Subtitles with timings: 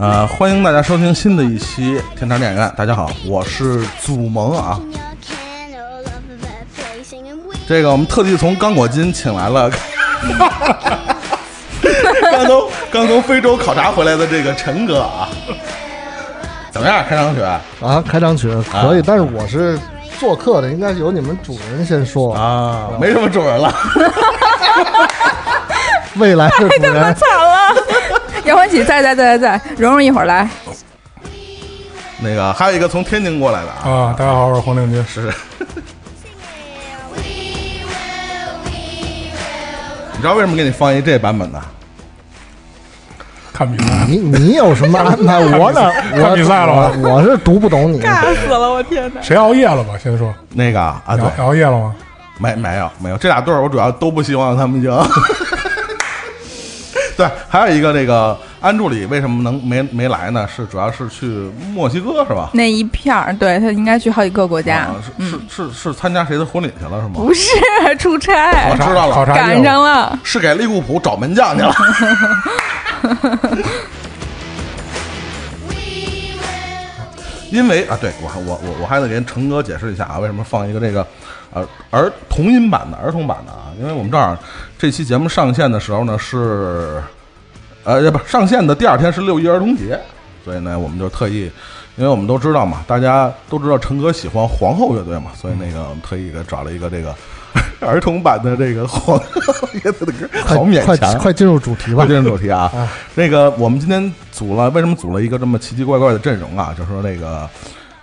[0.00, 2.72] 呃，欢迎大家收听新的一期天堂电影院。
[2.74, 4.80] 大家好，我是祖萌啊。
[7.68, 9.68] 这个我们特地从刚果金请来了，
[12.32, 15.28] 刚从刚从非洲考察回来的这个陈哥啊。
[16.70, 17.04] 怎么样？
[17.06, 17.60] 开场曲啊？
[18.08, 19.78] 开场曲可以，但是我是
[20.18, 22.88] 做客的，应该由你们主人先说啊。
[22.98, 23.70] 没什么主人了，
[26.16, 27.14] 未来的主人。
[27.20, 27.79] 惨了。
[28.46, 30.48] 杨欢喜在在在在在，蓉蓉一会儿来。
[32.22, 35.32] 那个还有一个从天津过来的啊，大家好，我是黄令军，是。
[40.12, 41.60] 你知道为什么给你放一这版本的？
[43.52, 44.04] 看比赛。
[44.06, 45.38] 你你有什么安排？
[45.58, 46.92] 我哪看比赛了吗？
[47.10, 48.00] 我是读不懂你。
[48.00, 49.22] 尬死了，我天哪！
[49.22, 49.94] 谁熬夜了吧？
[50.02, 51.94] 先说那个啊，对，熬夜了吗？
[52.38, 54.90] 没没有没有，这俩队儿我主要都不希望他们赢。
[57.20, 60.48] 对，还有一个那个安助理为什么能没没来呢？
[60.48, 61.26] 是主要是去
[61.74, 62.48] 墨西哥是吧？
[62.54, 64.86] 那一片儿，对他应该去好几个国家。
[65.18, 67.12] 是是是是参加谁的婚礼去了是吗？
[67.16, 67.50] 不是
[68.00, 71.74] 出差，我知道了，赶上了，是给利物浦找门将去了。
[77.50, 81.06] 因为啊，对我我我我还得给成哥解释一下啊，为什么放一个这个
[81.52, 83.72] 呃儿童音版的儿童版的啊？
[83.80, 84.36] 因为我们正好
[84.78, 87.02] 这期节目上线的时候呢是
[87.84, 89.98] 呃不上线的第二天是六一儿童节，
[90.44, 91.50] 所以呢我们就特意，
[91.96, 97.14] 因为我们都知道嘛，大家都知道陈哥喜欢皇后乐队嘛，所以那个我们特意给找了一个这个
[97.80, 102.70] 儿童版的这个皇后乐队的歌，好勉强，快进入主题吧，进入主题啊，
[103.14, 106.72] 那个我们今天组了，为什么组了一个这么奇奇怪怪的阵容啊？
[106.76, 107.48] 就是说那个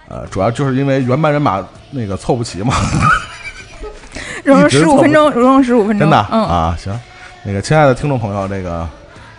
[0.10, 2.74] 呃，主要就是因为原班人马那个凑不齐嘛。
[4.48, 6.98] 蓉蓉十五分钟，蓉蓉十五分钟，真的啊，行，
[7.44, 8.88] 那个亲爱的听众朋友，这个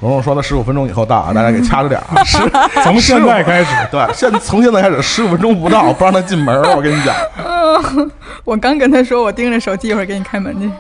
[0.01, 2.23] 蓉蓉说的十五分钟以后到啊，大家给掐着点啊
[2.85, 7.15] 从现在开始，对，现从现在开始十五分钟不到不让他进门，我跟你讲。
[7.43, 8.11] 嗯
[8.45, 10.71] 我刚跟他说，我盯着手机，一会儿给你开门去。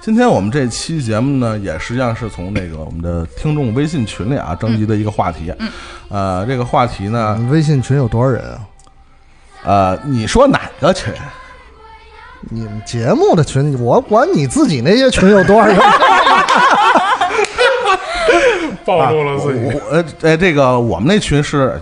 [0.00, 5.52] 今天我们这期节目呢，也实际上是从那个我们的听众微信群里啊征集的一个话题，
[6.08, 8.60] 呃，这个话题呢，微信群有多少人啊？
[9.64, 11.12] 呃，你说哪个群？
[12.48, 15.76] 你们节目的群，我管你自己那些群有多少人？
[18.84, 19.68] 暴露了自己。
[19.90, 21.80] 呃，哎，这个我们那群是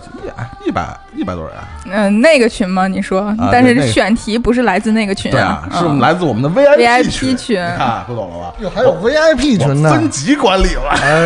[0.65, 1.53] 一百一百多人。
[1.91, 2.87] 嗯，那个群吗？
[2.87, 3.31] 你说？
[3.51, 7.61] 但是选题不是来自那个群，对啊，是来自我们的 VIP 群。
[7.61, 8.55] 啊，不懂了吧？
[8.59, 10.89] 哟，还有 VIP 群呢，分级管理了。
[10.89, 11.19] 哎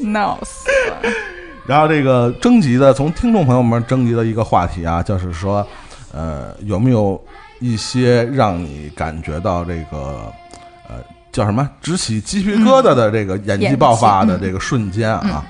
[0.00, 0.96] 呦，闹死了。
[1.66, 5.64] 然后这个征集的，从听众朋友们征集的一个话题啊，就是说，
[6.12, 7.20] 呃，有没有？
[7.64, 10.30] 一些让你感觉到这个，
[10.86, 10.96] 呃，
[11.32, 15.42] 叫什么直起鸡皮疙瘩的这个演技爆发的这个瞬间啊！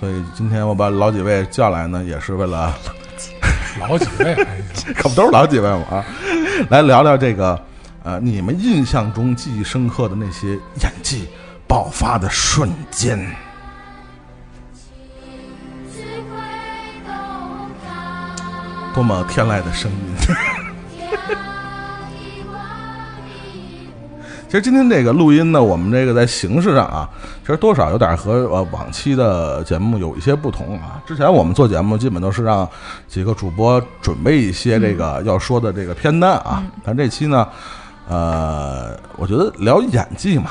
[0.00, 2.74] 所以今天我把老几位叫来呢，也是为了
[3.78, 4.34] 老几位，
[4.96, 5.84] 可不都是老几位吗？
[5.88, 6.04] 啊，
[6.68, 7.64] 来聊聊这个，
[8.02, 11.28] 呃，你们印象中记忆深刻的那些演技
[11.68, 13.24] 爆发的瞬间。
[18.92, 19.98] 多么天籁的声音！
[24.52, 27.08] 其实今天这个录音呢，我们这个在形式上啊，
[27.40, 31.02] 其实多少有点和呃往期的节目有一些不同啊。
[31.06, 32.68] 之前我们做节目基本都是让
[33.08, 37.48] 几个主播准备一些这个要说的这个片单啊，但这期呢，
[38.06, 40.50] 呃，我觉得聊演技嘛，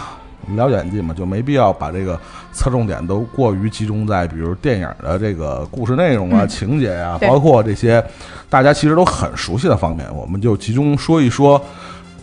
[0.55, 2.19] 聊演技嘛，就没必要把这个
[2.51, 8.03] 侧重点都过于集中在比如电影的这个故事内容啊、嗯情节呀、对包括这些
[8.49, 11.63] 大家其实都很熟悉的方面，我们就集中说一说。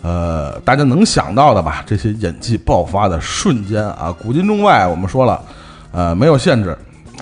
[0.01, 1.83] 呃，大家能想到的吧？
[1.85, 5.41] 这些演技爆发的瞬间啊，古今中外，我们说了，
[5.91, 6.77] 呃，没有限制。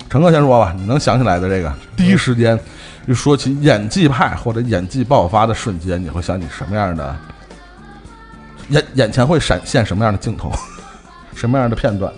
[0.08, 2.58] 陈哥先说吧，你能想起来的这个第一时间
[3.06, 7.16] 一说起演技派或者演技爆发的瞬间，你会想起什么样的？
[8.68, 10.52] 眼眼前会闪现什么样的镜头？
[11.34, 12.12] 什么样的片段？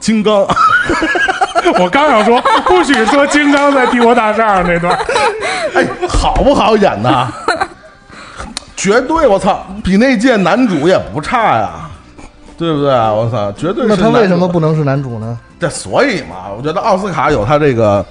[0.00, 0.44] 金刚，
[1.78, 4.98] 我刚想说，不许说金刚在帝国大厦上那段，
[5.74, 7.32] 哎，好不好演呐？
[8.82, 11.88] 绝对，我操，比那届男主也不差呀，
[12.58, 12.90] 对不对？
[12.90, 13.88] 我操，绝对是。
[13.90, 14.58] 那他为什么不？
[14.58, 15.38] 能是男主呢？
[15.60, 18.04] 这所以嘛，我觉得奥斯卡有他这个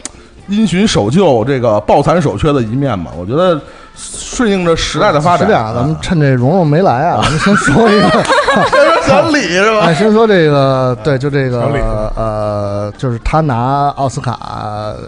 [0.48, 3.12] 因循守旧、这个抱残守缺的一面嘛。
[3.20, 3.60] 我觉得
[3.94, 5.40] 顺应着时代的发展。
[5.40, 8.10] 是这样，咱们趁这蓉蓉没来啊， 咱们先说一个，
[8.72, 9.82] 先说小李是吧？
[9.88, 14.40] 哎，先说这个，对，就这小李个，呃，就是他拿奥斯卡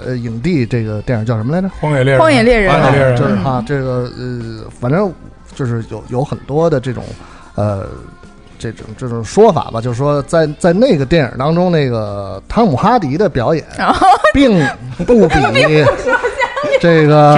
[0.05, 1.69] 呃影帝这个电影叫什么来着？
[1.79, 5.09] 荒野猎人，荒野猎人荒野猎人就是哈，这个呃，反正
[5.55, 7.03] 就是有有很多的这种
[7.55, 7.85] 呃
[8.57, 13.65] 这种这种说法吧，就是说在在那个电影当中，那个汤姆哈迪的表演
[14.33, 14.65] 并
[15.05, 15.35] 不比
[16.79, 17.35] 这个。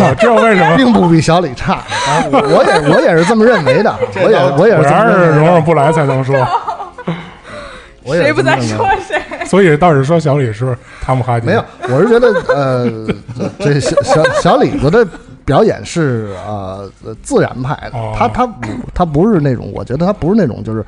[0.00, 0.76] 我知道为什么。
[0.76, 6.36] 并不比小李差，啊，我我也 我也是这么认为的，我也我也是这么然是蓉蓉不来才能说，
[8.02, 9.46] 我也谁不在是这么认为说谁？
[9.46, 13.06] 所以倒是说小李是汤姆哈迪，没有，我是觉得呃，
[13.58, 15.06] 这小小小李子的
[15.46, 16.90] 表演是呃
[17.22, 17.96] 自然派的。
[17.98, 20.84] 哦，他他不他不是那种，我觉得他不是那种就是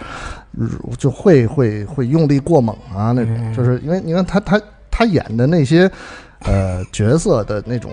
[0.99, 3.55] 就会会会用力过猛啊那种，嗯。
[3.55, 4.61] 就是因为你看他他
[4.91, 5.91] 他演的那些
[6.45, 7.91] 呃角色的那种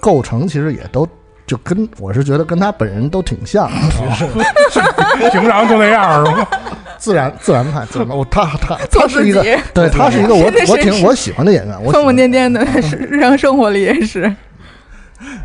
[0.00, 1.06] 构成，其实也都。
[1.46, 4.30] 就跟我是觉得跟他本人都挺像的，
[5.32, 6.46] 平常就那样是吗？
[6.96, 8.14] 自然自然派，自然派。
[8.14, 9.42] 我他他 他是一个，
[9.74, 12.64] 对他是一个我我挺我喜欢的演员，我疯疯癫癫的
[13.10, 14.32] 日常生活里也是，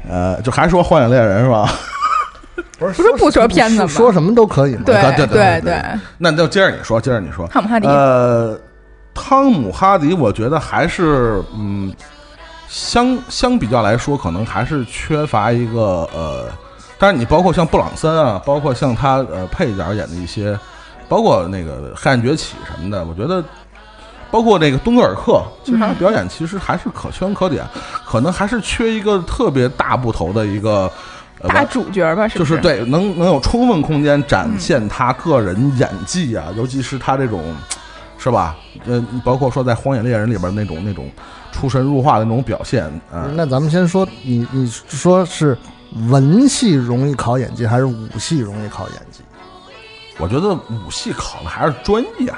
[0.10, 1.70] 呃，就还说《荒野猎人》是吧？
[2.80, 4.84] 不是不是不说片子吗说什么都可以嘛。
[4.86, 5.84] 对对对对对，
[6.18, 7.48] 那就接着你说，接着你说。
[7.48, 8.58] 汤姆哈迪，呃，
[9.14, 11.94] 汤姆哈迪，我觉得还是嗯，
[12.68, 16.46] 相相比较来说，可能还是缺乏一个呃，
[16.98, 20.58] 但是你包括像布朗森啊，包括像他呃配角演的一些，
[21.10, 23.44] 包括那个《黑暗崛起》什么的，我觉得。
[24.36, 27.66] 包括那个敦格尔克，其实他的表演其实还是可圈可点，
[28.06, 30.92] 可能还是缺一个特别大部头的一个
[31.40, 32.50] 呃大主角吧，是不是？
[32.52, 37.56] 就是对，能能有充分空间展现他个人演技啊，尤其是他这种，
[38.18, 38.58] 是吧？
[38.86, 41.10] 呃，包括说在《荒野猎人》里边那种那种
[41.54, 45.58] 出神入化的那种表现啊、那咱们先说，你你说是
[46.10, 49.22] 文戏容易考演技，还是武戏容易考演技？
[50.18, 52.34] 我觉得武戏考的还是专业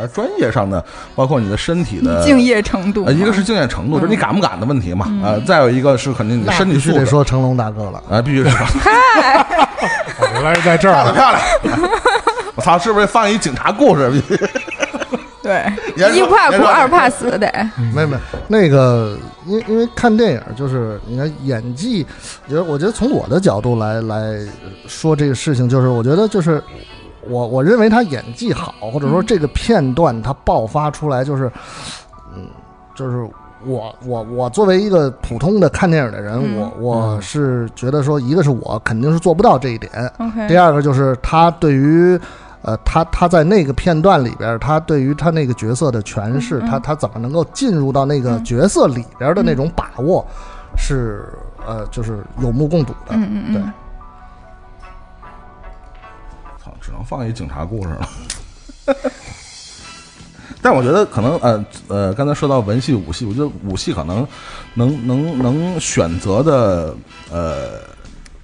[0.00, 2.40] 还是专业上的，包括你的身体的敬。
[2.40, 5.06] 业程度嘛，呃，一个是敬业程度，就是你敢不敢的问题嘛。
[5.10, 7.04] 嗯呃，再有一个是肯定你的身体必须得。
[7.04, 8.02] 说成龙大哥了。
[8.08, 8.48] 啊，必须是
[10.20, 11.90] 我原来是在这儿，漂亮漂亮！
[12.56, 14.10] 我操，是不是放一警察故事？
[15.42, 15.64] 对，
[15.96, 17.50] 一怕苦二怕死得，
[17.94, 18.16] 没没，
[18.48, 22.06] 那个，因为因为看电影就是你看演技，
[22.46, 24.38] 我觉得我觉得从我的角度来来
[24.86, 26.62] 说这个事情，就是我觉得就是
[27.28, 31.50] 我我认为他演技好，或者说这个片段他爆发出来，就是
[32.34, 32.46] 嗯，
[32.94, 33.28] 就是
[33.64, 36.56] 我我我作为一个普通的看电影的人，嗯。
[36.56, 42.18] 我我是觉得说，一个是我肯定是做不到这一点，OK，第二个就是他对于，
[42.62, 46.70] 呃，他他在那个片段里边，他对于他那个角色的诠释，嗯嗯。
[46.70, 48.44] 他他怎么能够进入到那个嗯。
[48.44, 50.24] 角色里边的那种把握，
[50.76, 51.24] 是
[51.66, 53.14] 呃，就是有目共睹的。
[53.14, 53.70] 对嗯嗯嗯，操，
[56.90, 58.08] 只能放一警察故事了。
[60.60, 64.26] 但我觉得可能呃呃，刚才说到文戏武戏，我觉得武戏可能
[64.74, 66.94] 能能能选择的
[67.30, 67.80] 呃，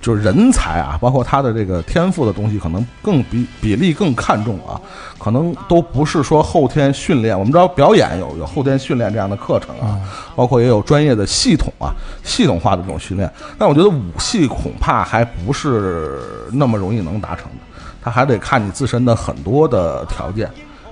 [0.00, 4.80] 就是人才啊，包括他的这个天赋的东西，可能更比比例更看重啊，
[5.18, 7.38] 可能都不是说后天训练。
[7.38, 10.00] 我们知道表演有有后天训练这样的课程啊，
[10.34, 11.92] 包括也有专业的系统啊，
[12.24, 13.30] 系统化的这种训练。
[13.58, 16.18] 但我觉得武戏恐怕还不是
[16.52, 17.65] 那么容易能达成的，
[18.06, 20.48] 它还得看你自身的很多的条件。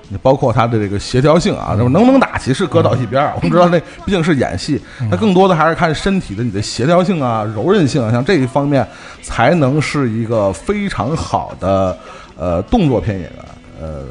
[0.09, 3.31] 你包括他的这个协调性啊，能不能打其实搁到一边儿。
[3.37, 4.79] 我们知道那毕竟是演戏，
[5.09, 8.85] 他更多的还是看身体的你的协调性啊、柔韧性啊，像这一方面
[9.23, 11.97] 才能是一个非常好的
[12.37, 13.45] 呃动作片演员。
[13.81, 14.03] 呃，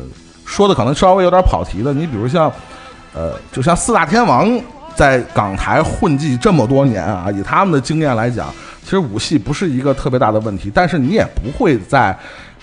[0.46, 2.50] 说的可能稍微有点跑题的，你比如像
[3.12, 4.50] 呃，就像四大天王
[4.96, 12.16] 在港台混迹这么多年啊，以他们的经验来讲，其实武戏不是一个特别大的问题，但是你也不会在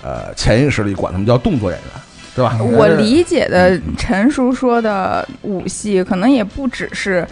[0.04, 2.02] 呃潜意识里管他们叫动作演员。
[2.34, 2.58] 对吧？
[2.62, 7.28] 我理解的陈叔说的武戏，可能也不只是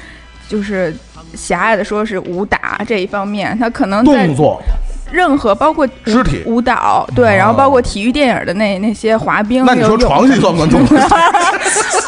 [0.50, 0.94] 就是
[1.36, 4.62] 狭隘的说是武打这一方面，他可能动作。
[5.10, 11.00] 任何包括肢体舞蹈，对，然后包括体育电影的那那些滑冰，那你说床戏算不算动作？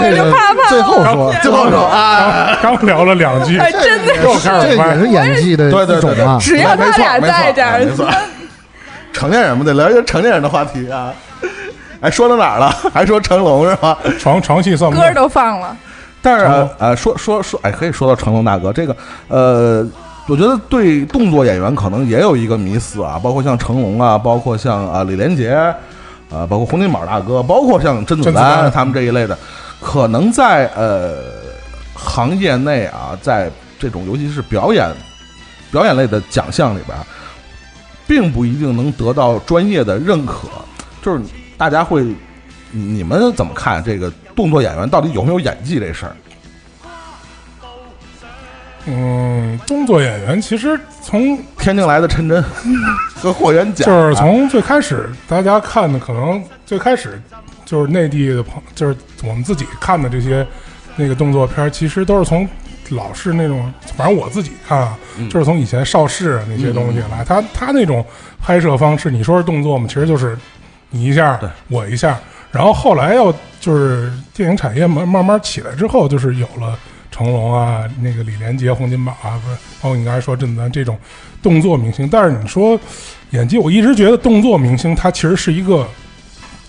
[0.00, 0.68] 哎呀，一会儿就怕怕。
[0.68, 4.14] 最后说，最后说啊，刚聊了两句，真的
[4.52, 6.38] 这也是演技的一种啊。
[6.40, 7.86] 只要他俩在这儿，
[9.12, 11.12] 成年人嘛，得聊一些成年人的话题啊。
[12.00, 12.74] 哎，说到哪儿了？
[12.92, 13.98] 还说成龙是吧？
[14.18, 15.76] 床床戏算歌都放了，
[16.22, 18.96] 但是呃，说说说，哎，可以说到成龙大哥这个
[19.28, 19.86] 呃。
[20.30, 25.54] 我觉得对动作演员可能也有一个迷思啊，包括像成龙啊，包括像啊李连杰，
[26.30, 29.34] 啊，包括洪金宝大哥，包括像甄子丹他们这一类的，
[29.80, 31.16] 可能在呃
[31.94, 34.90] 行业内啊，在这种尤其是表演
[35.70, 36.96] 表演类的奖项里边，
[38.06, 40.48] 并不一定能得到专业的认可。
[41.02, 41.22] 就是
[41.56, 42.04] 大家会，
[42.70, 46.16] 你们怎么看这个动作演员到底有没有演技这事儿？
[48.86, 52.42] 嗯，动作演员其实从天津来的陈真
[53.20, 57.20] 和霍元甲，就是从最开始大家看的，可能最开始
[57.68, 60.46] 就是内地的朋，就是我们自己看的这些
[60.96, 62.48] 那个动作片，其实都是从
[62.88, 64.98] 老式那种，反正我自己看啊，
[65.28, 67.22] 就是从以前邵氏那些东西来。
[67.22, 68.02] 他他那种
[68.40, 70.34] 拍摄方式，你说是动作嘛，其实就是
[70.88, 72.18] 你一下我一下，
[72.50, 76.78] 然后后来要就是电影产业慢慢慢起来之后，就是有了。
[77.10, 80.96] 成龙啊，那个李连杰、洪金宝啊，不是，包括你刚才说甄子丹这种
[81.42, 82.06] 动作明星。
[82.08, 82.78] 但是你说
[83.30, 85.88] 演技，我一直觉得动作明星他其实是一个，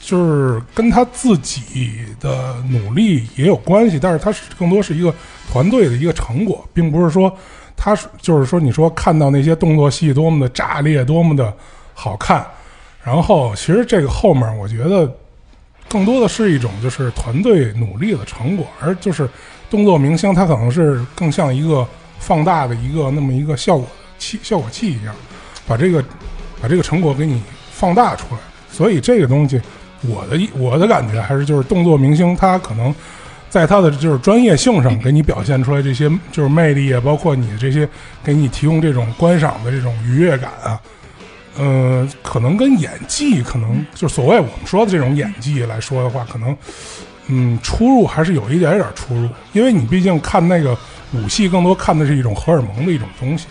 [0.09, 3.99] 就是跟他自己的努力也有关系。
[3.99, 5.13] 但是他是更多是一个
[5.51, 7.31] 团队的一个成果，并不是说
[7.75, 11.53] 他是就是说你说看到那些动作戏多么的炸裂，多么的
[11.93, 12.45] 好看，
[13.03, 15.11] 然后其实这个后面我觉得
[15.87, 19.29] 更多的是一种就是团队努力的成果，而就是。
[19.71, 21.87] 动作明星，他可能是更像一个
[22.17, 23.87] 放大的一个那么一个效果
[24.17, 25.13] 器、效果器一样，
[25.67, 26.03] 把这个
[26.59, 28.41] 把这个成果给你放大出来。
[28.71, 29.61] 所以这个东西，
[30.01, 32.93] 我的我的感觉还是就是动作明星，他可能
[33.49, 37.87] 在他的就是专业性上给你表现出来这些就是魅力啊，包括你这些
[38.23, 40.79] 给你提供这种观赏的这种愉悦感啊，
[41.57, 46.55] 呃，可能跟演技可能就所谓我们说的这种演技来说的话，可能。
[47.31, 50.75] 嗯，出入还是有一点点出入，因为你毕竟看那个
[51.13, 53.45] 武戏，更多看的是一种荷尔蒙的一种东西。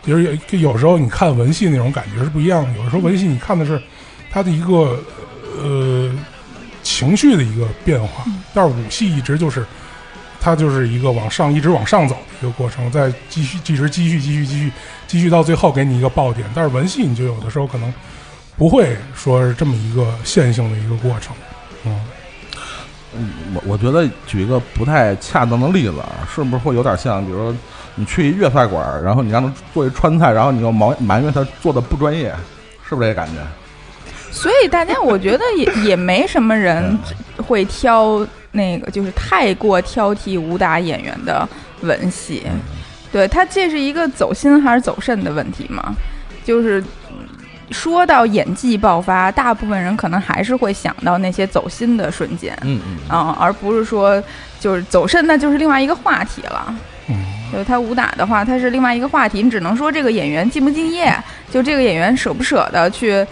[0.00, 3.82] 就是有有时候你看文戏那种感觉是不一样的，有的时候文戏你看的是
[4.30, 5.02] 他的一个
[5.58, 6.10] 呃
[6.82, 9.64] 情绪的一个变化，但是武戏一直就是
[10.40, 14.72] 它就是一个往上一直往上走的一个过程，再继续一直继续继续继续
[15.06, 16.48] 继续到最后给你一个爆点。
[16.54, 17.92] 但是文戏你就有的时候可能
[18.56, 21.34] 不会说是这么一个线性的一个过程，
[21.84, 22.00] 嗯。
[23.54, 25.96] 我我觉得举一个不太恰当的例子，
[26.32, 27.56] 是不是会有点像，比如说
[27.96, 32.32] 你去一粤菜馆，然后你让他做一川菜，然后你又埋埋怨他做的不专业，
[32.88, 33.40] 是不是这感觉？
[34.30, 36.98] 所以大家我觉得也 也没什么人
[37.46, 41.48] 会挑那个，就是太过挑剔武打演员的
[41.82, 42.42] 吻戏，
[43.12, 45.94] 对他这是一个走心还是走肾的问题嘛？
[46.44, 46.82] 就是。
[47.72, 54.20] 说到演技爆发，大部分人可能还是会想到那些走心的瞬间，嗯嗯，啊，而不是说
[54.58, 56.74] 就是走肾，那就是另外一个话题了。
[57.06, 57.14] 嗯，
[57.52, 61.16] 就他武打的话，他是另外一个话题，你只能说这个演员敬不敬业，
[61.48, 63.24] 就这个演员舍不舍得去，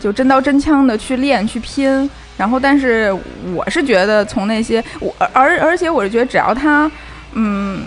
[0.00, 2.08] 就真刀真枪的去练去拼。
[2.36, 3.10] 然后，但是
[3.54, 6.90] 我是觉得从那些我而而且我是觉得只要他
[7.32, 7.84] 嗯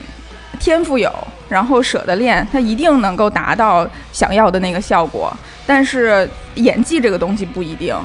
[0.59, 1.11] 天赋有，
[1.47, 5.31] 然后舍得练，他一定能够达到想要的那个效果。
[5.67, 7.95] 但是演技这个东西不一定。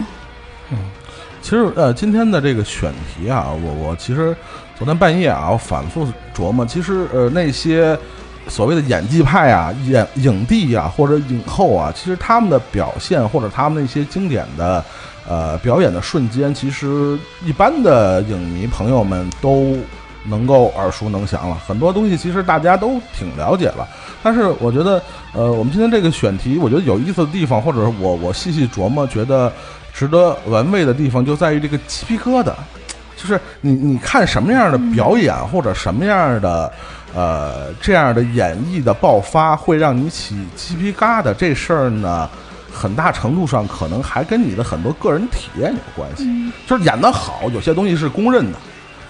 [0.70, 0.76] 嗯，
[1.40, 4.36] 其实呃，今天的这个选题啊，我我其实
[4.78, 6.06] 昨天半夜啊，我反复
[6.36, 7.98] 琢磨，其实呃，那些
[8.48, 14.84] 所谓的演技派啊、演影帝啊或者影后啊，其实他们的表现或者他们那些经典的
[15.28, 19.76] 呃表演的瞬间，其实一般的影迷朋友们都
[20.26, 21.58] 能够耳熟能详了。
[21.66, 23.86] 很多东西其实大家都挺了解了。
[24.22, 29.52] 但是我觉得，呃，我们今天这个选题，我觉得有意思的地方，或者是我我细细琢磨，觉得
[29.92, 32.52] 值得玩味的地方，就在于这个鸡皮疙瘩。
[33.16, 36.70] 就是你你看什么样的表演，或者什么样的
[37.14, 42.28] 呃这样的演绎的爆发，会让你起鸡皮疙瘩这事儿呢，
[42.72, 46.28] 很大程度上可能还跟你的很多个人体验有关系。
[46.66, 48.58] 就是演得好，有些东西是公认的。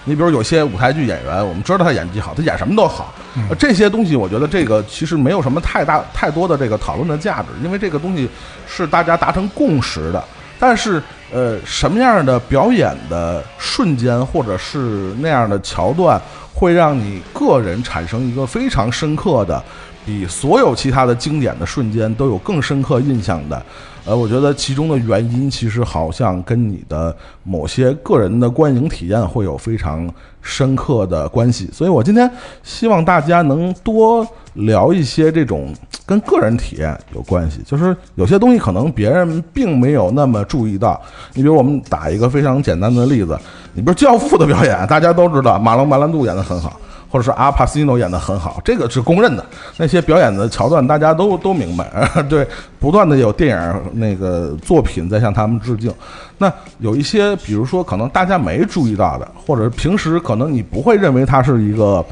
[0.07, 3.15] 你比如有些舞台剧演员，我们知道他演技好，他演什么都好。
[3.59, 8.29] 这些东西，我觉得这个其实没有什么太大太多的这个讨论的价值，因为这个东西
[8.67, 10.23] 是大家达成共识的。
[10.59, 11.03] 但是，
[11.35, 16.21] 呃，什么样的表演的瞬间，或者是那样的桥段，
[16.55, 19.61] 会让你个人产生一个非常深刻的，
[20.07, 23.61] 比所有其他的经典的瞬间都有更深刻印象的？
[24.05, 27.13] 呃，我觉得其中的原因其实好像跟你的
[27.43, 30.09] 某些个人的观影体验会有非常
[30.45, 32.31] 深刻的关系，所以我今天
[32.63, 35.75] 希望大家能多聊一些这种
[36.05, 41.01] 跟个人体验有关系，就是有些东西可能别人并没有那么注意到。
[41.33, 43.37] 你比如我们打一个非常简单的例子，
[43.73, 46.79] 你比如《教父》的表演，大家都知道马龙·白兰度演得很好。
[47.15, 49.47] 或者是阿帕西诺演得很好，这个是公认的。
[49.77, 51.89] 那些表演的桥段，大家都都明白。
[52.29, 52.45] 对，
[52.81, 55.95] 不断的有电影那个作品在向他们致敬。
[56.39, 62.05] 那有一些，比如说可能大家没注意到的，或者平时可能你不会认为他是一个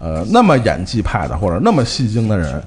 [0.00, 2.62] 呃那么演技派的或者那么戏精的人，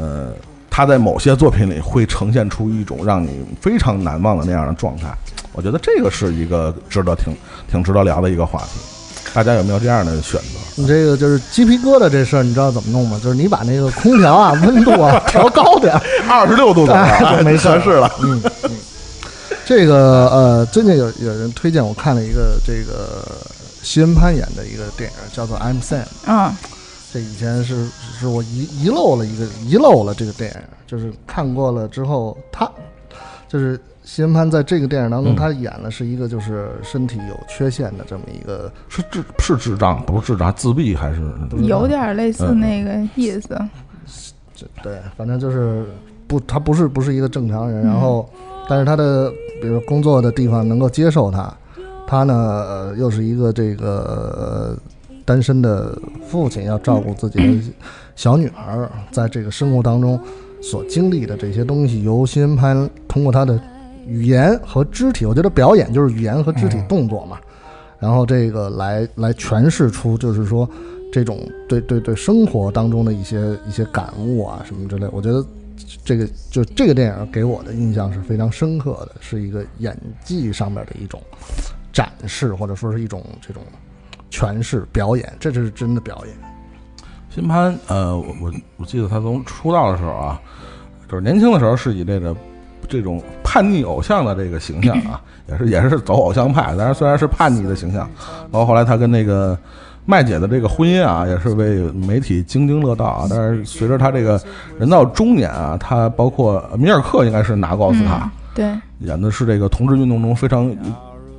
[0.00, 0.32] 呃，
[0.68, 5.16] 他在某些作品里会呈现出一种让你非常难忘的那样的状态。
[5.52, 7.32] 我觉得这个是一个值得挺
[7.70, 8.80] 挺值得聊的一个话题。
[9.34, 10.58] 大家有没有这样的选择？
[10.74, 13.20] 你这个就是鸡皮疙瘩这事儿，你知道怎么弄吗？
[13.22, 15.94] 就是你把那个空调啊温度啊调高点，
[16.28, 18.10] 二十六度左右， 没事是了。
[18.22, 18.70] 嗯嗯，
[19.64, 23.26] 这个呃，最近有有人推荐我看了一个这个
[23.82, 26.02] 西恩潘演的一个电影，叫做《I'm Sam》。
[26.26, 26.54] 嗯，
[27.12, 27.86] 这以前是
[28.18, 32.70] 是我遗遗漏了一个遗漏了这个电影，就是看过了之后，他
[33.48, 33.80] 就是。
[34.04, 41.22] 西恩潘在这个电影当中，他演的是一个就是身体有缺陷的这么一个，是智是智障，不是智障，自闭还是
[41.58, 43.56] 有点类似那个意思。
[44.82, 45.86] 对，反正就是
[46.26, 47.84] 不，他不是不是一个正常人。
[47.84, 48.28] 然后，
[48.68, 51.52] 但是他的比如工作的地方能够接受他，
[52.04, 54.76] 他呢又是一个这个
[55.24, 57.72] 单身的父亲，要照顾自己的
[58.16, 60.18] 小女儿，在这个生活当中
[60.60, 63.60] 所经历的这些东西，由西恩潘通过他的。
[64.06, 67.38] 语言和肢体，我觉得表演就是语言和肢体动作嘛，
[67.98, 70.68] 然后这个来来诠释出，就是说
[71.12, 75.44] 这种对对对生活当中的一些一些感悟啊什么之类，我觉得
[76.04, 81.22] 这个就这个电影给我的印象是非常深刻的，是一个演技上面的一种
[81.92, 83.62] 展示，或者说是一种这种
[84.30, 86.34] 诠释表演，这就是真的表演。
[87.30, 90.40] 新潘，呃，我我我记得他从出道的时候啊，
[91.08, 92.36] 就是年轻的时候是以这个。
[92.88, 98.08] 这种叛逆偶像的这个形象啊，也是也是走偶像派，但是虽然是叛逆的形象，
[98.50, 99.56] 包括后来他跟那个
[100.04, 103.26] 麦姐的这个婚姻啊，也是被媒体津津乐道啊。
[103.30, 104.40] 但是随着他这个
[104.78, 108.66] 人到中年啊，他包括米尔克应该是拿过奥斯卡，对，
[109.00, 110.74] 演的是这个同志运动中非常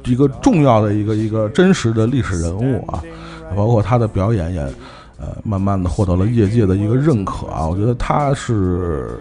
[0.06, 3.04] 一个重要的一个一个真实的历史人物啊，
[3.56, 4.62] 包括他的表演也
[5.20, 7.68] 呃慢慢的获得了业界的一个认可啊。
[7.68, 9.20] 我觉得他是。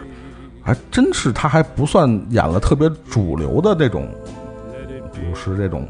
[0.63, 4.09] 还真是，他还不算演了特别主流的这种，
[5.13, 5.87] 比如是这种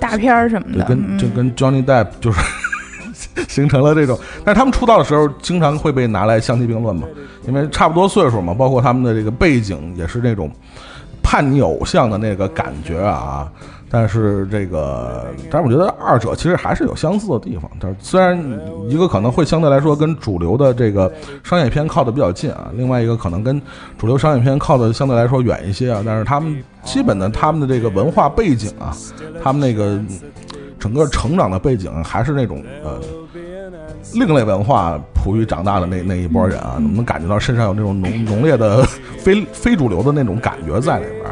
[0.00, 2.40] 大片儿什么的，就跟就跟 Johnny Depp 就是
[3.48, 4.18] 形成了这种。
[4.44, 7.06] 但是他们出道的时候，经常会被拿来相提并论嘛，
[7.46, 10.50] 因为差不多岁数嘛，包括他们的这个背景也是那种
[11.22, 13.50] 叛逆偶像的那个感觉啊。
[13.90, 17.70] 但是这个，但是我觉得二者其实还是有相似的地方。
[17.80, 18.38] 但是虽然
[18.88, 21.10] 一个可能会相对来说跟主流的这个
[21.42, 23.60] 商业片靠的比较近啊，另外一个可能跟
[23.96, 26.02] 主流商业片靠的相对来说远一些啊。
[26.04, 28.94] 但是他们基本的他们的这个文化背景啊，
[29.42, 29.98] 他们那个
[30.78, 33.00] 整个成长的背景还是那种呃
[34.14, 38.82] 另类文化哺育长大的那那一波人啊，能感觉到身上有那种浓浓烈的
[39.18, 41.24] 非非主流的那种感觉在里边。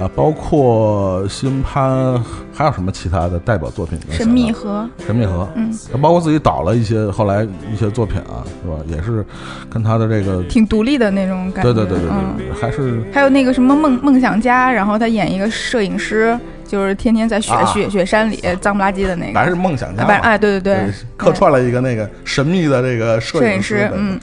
[0.00, 2.14] 啊，包括新潘，
[2.54, 3.98] 还有什么其他的代表作品？
[4.10, 8.76] 神秘河，神秘河，嗯，他包括自己导了一些后来一些作品啊，是吧？
[8.86, 9.24] 也是
[9.68, 11.72] 跟他的这个挺独立的那种感觉。
[11.72, 19.38] 对对对对对，还是还有那个什么梦梦想家，然后他演一个摄影师，就是天天在雪雪雪山里脏不拉几的那个。
[19.38, 24.18] 还是梦想家，哎，对对对，客串了一个那个神秘的这个摄影师，嗯。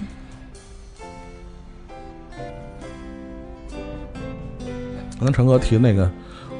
[5.19, 6.09] 刚才陈哥提那个，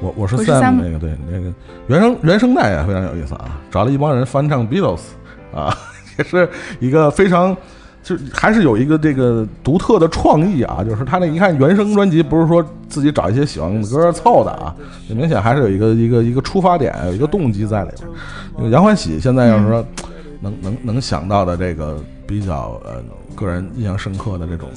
[0.02, 1.54] 我我是 Sam 那个，对那个
[1.88, 5.02] 原声原声带也非常有意思啊，找了一帮人翻唱 Beatles
[5.54, 5.76] 啊，
[6.18, 7.56] 也是一个非常
[8.02, 14.74] 就还是有一个这个独特的创意啊，就是他那一看原声专辑，不是说自己找一些喜欢的歌凑的啊，
[15.10, 17.90] 明显还是有一个一个一个出发点，有一个动机在里
[18.58, 18.72] 边。
[18.72, 19.86] 杨欢喜现在要是说
[20.40, 23.04] 能能能想到的这个比较呃
[23.36, 24.70] 个人印象深刻的这种，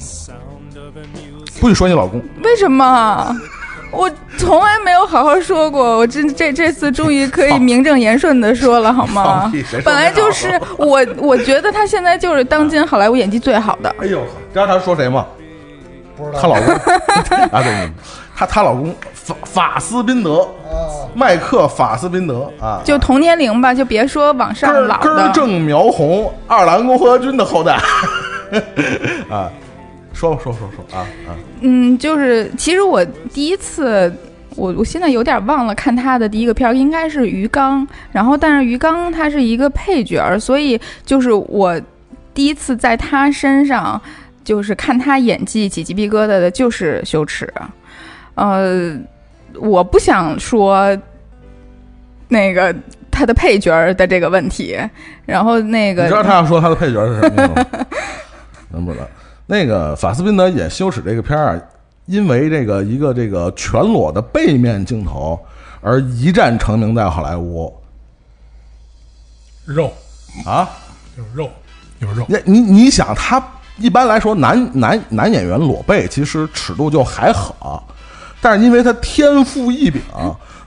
[1.61, 3.33] 不许说你老公，为什么？
[3.91, 9.51] 我从来没有好好说过，我这这这次终于可以名正言顺的说了，好吗？
[9.83, 13.93] 本来就是我，我觉得他现在就是当今好莱坞演技最好的。
[13.99, 14.21] 哎呦，
[14.53, 15.25] 知道他说谁吗？
[16.15, 16.39] 不知道。
[16.39, 16.73] 她老公
[17.51, 17.91] 啊，对，
[18.35, 20.47] 她她老公法法斯宾德，
[21.13, 25.03] 麦克法斯宾德啊，就同年龄吧，就别说往上老的。
[25.03, 27.79] 根儿正苗红，爱尔兰共和军的后代
[29.31, 29.49] 啊。
[30.19, 31.31] 说吧说说说啊啊！
[31.61, 34.13] 嗯，就是其实我第一次，
[34.57, 37.87] 我我现在有点忘了看他的第一个片儿，应该是鱼缸。
[38.11, 41.79] 然后，但是鱼缸他是一个配角儿，所以就是我
[42.33, 43.99] 第一次在他身上
[44.43, 47.49] 就是看他演技起鸡皮疙瘩的，就是羞耻。
[48.35, 48.93] 呃，
[49.55, 50.97] 我不想说
[52.27, 52.75] 那个
[53.09, 54.77] 他的配角儿的这个问题，
[55.25, 57.65] 然后那个你知道他要说他的配角是什么吗？
[58.71, 59.05] 能不知道？
[59.49, 61.61] 那个法斯宾德演《羞耻》这个片儿啊，
[62.05, 65.39] 因为这个一个这个全裸的背面镜头
[65.81, 67.73] 而一战成名在好莱坞。
[69.65, 69.91] 肉。
[70.45, 70.69] 啊！
[71.17, 71.49] 有肉
[71.97, 73.43] 有肉，你你你想，他
[73.77, 77.83] 一般来说男男男演员裸背其实尺度就还好，
[78.39, 79.99] 但是因为他天赋异禀，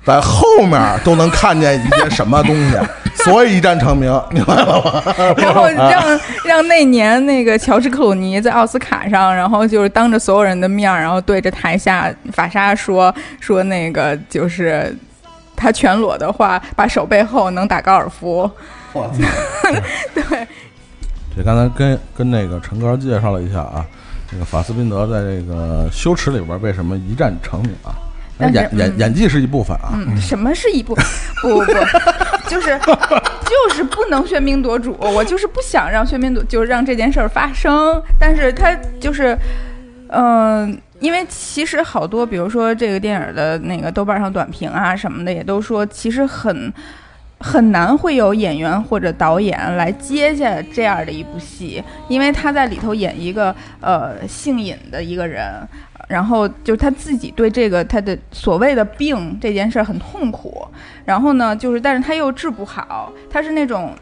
[0.05, 2.77] 在后面都能看见一些什么东西，
[3.25, 5.03] 所以一战成名，明白了吗？
[5.39, 14.93] 然后让让那年那个乔治克鲁尼在奥斯卡上，然后就是当着所有人的面儿，然后对着台下法沙说说那个就是
[15.55, 18.51] 他全裸的话，把手背后能打高尔夫。
[18.93, 19.71] 我操！
[20.13, 20.47] 对，
[21.37, 23.87] 这刚才跟跟那个陈哥介绍了一下啊，
[24.31, 27.95] 这个法斯宾德在这个《羞耻》里边为什么一战成名啊？
[28.43, 30.95] 但演演嗯演技是一部分啊，嗯，什么是一部？
[31.41, 31.73] 不不不，
[32.49, 38.03] 就是就是不能喧宾夺主，我就是不想让喧宾夺，就是让这件事儿发生。
[38.19, 39.39] 但是他就是，
[40.09, 46.73] 嗯、因为其实好多，比如说这个电影的那个豆瓣上短评啊什么的，也都说其实很。
[47.45, 55.45] 很难会有演员或者导演来接下这样的一部戏，因为他在里头演一个呃性瘾的一个人，
[56.09, 60.67] 然后就是他自己对这个他的所谓的病这件事儿很痛苦，
[61.05, 63.95] 然后呢，就是但是他又治不好，他是那种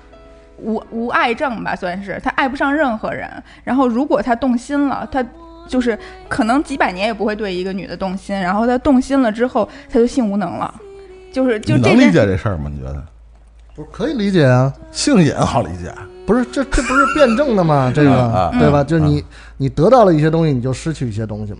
[0.58, 3.30] 无无爱症吧，算是他爱不上任何人，
[3.64, 5.24] 然后如果他动心了，他。
[5.68, 5.96] 就是
[6.28, 10.74] 可能几百年也不会对一个女的动心，然后他动心了之后，他就性无能了，
[11.30, 12.68] 就是就你能理解这事儿吗？
[12.68, 13.00] 你觉得
[13.76, 14.72] 不是可以理解啊？
[14.90, 15.94] 性瘾好理解？
[16.30, 17.90] 不是这这不是辩证的吗？
[17.94, 18.78] 这个、啊对吧？
[18.78, 19.24] 啊就是你
[19.56, 21.58] 你得到了一些东西，你就失去一些东西嘛，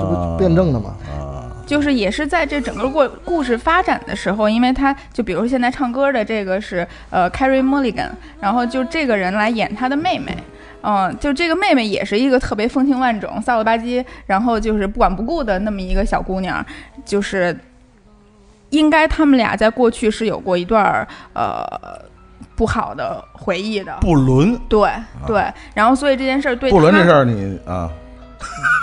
[0.00, 0.94] 这不啊，辩证的嘛？
[1.10, 10.36] 啊，就是也是在这整个过故事发展的时候，因为他就比如现在唱歌的这个是呃 Carrie Mulligan，然后就这个人来演他的妹妹。
[10.84, 16.64] 嗯，就这个妹妹也是一个特别风情万种、骚了吧唧，然后就是不管不顾的那么一个小姑娘，
[17.04, 17.56] 就是
[18.70, 21.64] 应该他们俩在过去是有过一段儿呃
[22.62, 24.56] 不好的回忆的，不伦。
[24.68, 24.88] 对
[25.26, 27.90] 对，然后所以这件事儿对他不伦这事儿你啊，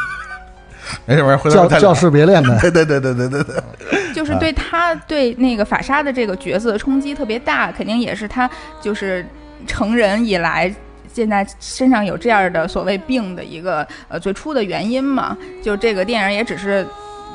[1.08, 2.58] 没事没事，回头教教师别恋呗。
[2.60, 3.44] 对对对对对对。
[3.44, 8.50] 对，就是对他对那个法沙的这个角色的冲击特别大，肯定也是他
[8.82, 9.26] 就是
[9.66, 10.70] 成人以来。
[11.14, 16.86] 现在身上有这样的所谓病的一个呃最初的原因嘛，就这个电影也只是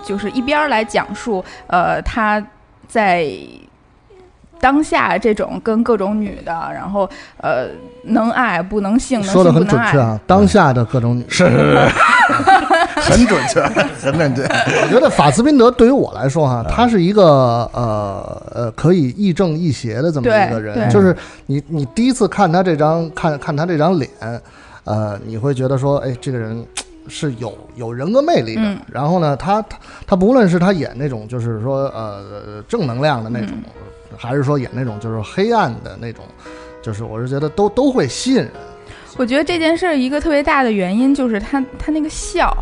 [0.05, 2.43] 就是一边儿来讲述呃他
[2.87, 3.27] 在
[4.65, 7.67] 当下这种跟各种女的，然后呃
[8.05, 11.89] 能爱不能性，能说的很准确，啊，当下的各种女，是是是，
[13.13, 13.63] 很准确，
[14.01, 14.43] 很准确。
[14.83, 24.11] 我觉得法斯宾德对于我来说哈，他是一个呃呃可以亦正亦邪的这么一个人，就是你你第一次看他这张看看他这张脸，
[24.85, 26.65] 呃，你会觉得说，哎，这个人。
[27.07, 28.79] 是有有人格魅力的，嗯。
[28.91, 33.51] 然后呢，他他他不论是他演那种就是说呃正能量的那种，
[34.19, 36.25] 还是说演那种就是黑暗的那种，
[36.83, 38.51] 就是我是觉得都都会吸引人。
[39.17, 42.53] 我觉得这件事儿一个特别大的原因就是他他那个笑，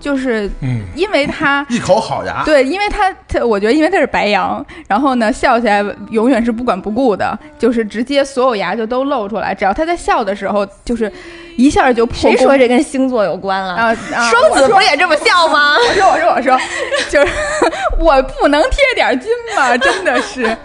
[0.00, 11.12] 就是嗯，因为他 一口好牙，对，因为他他，我觉得因为他是白羊，然后呢，笑起来永远是不管不顾的，就是直接所有牙就都露出来，只要他在笑的时候，就是
[11.58, 12.16] 一下就破。
[12.16, 13.74] 谁说这跟星座有关了？
[13.74, 14.30] 啊啊！
[14.32, 15.76] 双子不也这么笑吗？
[15.76, 16.58] 我说我说我说，
[17.10, 17.32] 就是
[17.98, 19.76] 我不能贴点金吗？
[19.76, 20.56] 真的是，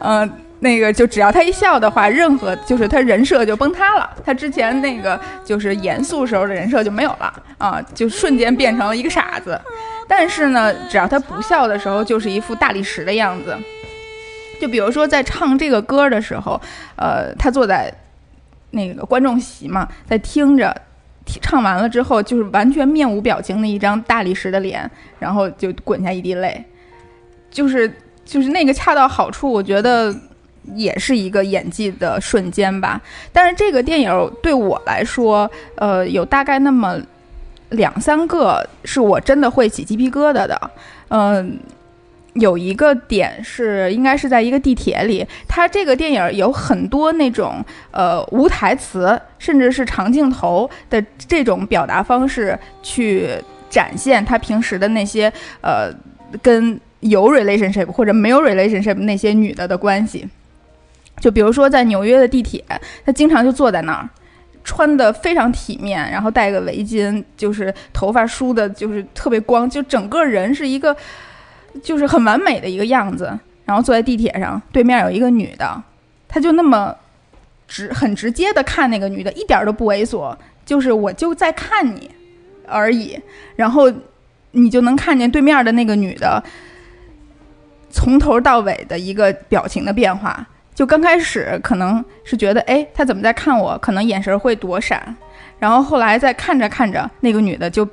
[0.00, 0.30] 嗯、
[0.60, 4.10] 那个就只要他一笑的话，任何就是他人设就崩塌了。
[4.24, 9.60] 他之前那个就是严肃时候的人设就没有了啊，就瞬间变成了一个傻子。
[10.06, 13.56] 但是呢，只要他不笑的时候，就是一副大理石的样子。
[14.60, 16.60] 就比如说在唱这个歌的时候，
[16.96, 17.92] 呃，他坐在
[18.70, 20.74] 那个观众席嘛，在听着。
[21.42, 26.64] 唱完了之后，就是完全面无表情的一张大理石的脸，然后就滚下一滴泪，
[27.50, 27.86] 就是
[28.28, 30.14] 就是那个恰到好处，我觉得
[30.74, 33.00] 也是一个演技的瞬间吧。
[33.32, 37.00] 但是这个电影对我来说，呃，有大概那么
[37.70, 40.70] 两三个是我真的会起鸡皮疙瘩的，
[41.08, 41.58] 嗯、
[42.34, 53.30] 有一个点是，应该是在一个地铁里，它这个电影有很多那种呃无台词，甚至是长镜头的这种表达方式，去
[53.70, 55.90] 展现他平时的那些呃
[56.42, 60.28] 跟有 relationship 或者没有 relationship 那些女的的关系。
[61.20, 62.64] 就比如说在纽约的地铁，
[63.04, 64.08] 她经常就坐在那儿。
[64.64, 70.94] 穿的非常体面，然后戴个围巾，就是头发梳的，就是特别光，就整个人是一个，
[71.82, 73.32] 就是很完美的一个样子。
[73.64, 75.82] 然后坐在地铁上，对面有一个女的，
[76.28, 76.94] 她就那么
[77.66, 82.10] 直，很直接的看那个女的，一点都不猥琐，就是我就在看你
[82.66, 83.18] 而已。
[83.56, 83.90] 然后
[84.50, 86.42] 你就能看见对面的那个女的
[87.90, 90.46] 从头到尾的一个表情的变化。
[90.74, 93.76] 就刚开始可能是觉得，哎，他怎么在看我？
[93.78, 95.16] 可能眼神会躲闪，
[95.58, 97.84] 然后后来再看着看着，那个女的就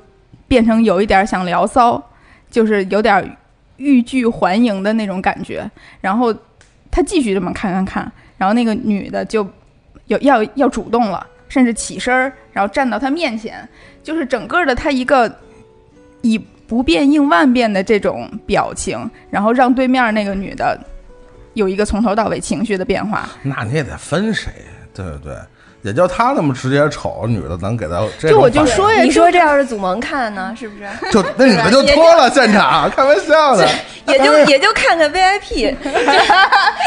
[0.46, 2.00] 变成有一点想聊骚，
[2.48, 3.36] 就是有点
[3.78, 5.68] 欲拒还迎的那种感觉。
[6.00, 6.32] 然后
[6.88, 9.44] 他继续这么看看看，然后那个女的就
[10.06, 13.68] 有要要主动了，甚至起身儿，然后站到他面前，
[14.00, 15.40] 就是整个的他一个
[16.22, 20.78] 以不变应万变的这种表情，然后让对面那个女的。
[21.54, 24.52] 有一个从头到尾情绪的变化，那你也得分谁，
[24.94, 25.34] 对不对，
[25.80, 30.84] 也就他那么直接瞅女的能给他，就我就说呀，你说这要是祖萌看呢，是不是？
[31.10, 33.66] 就那女的就脱了现场，开玩笑的，
[34.06, 35.74] 也就也就看看 VIP，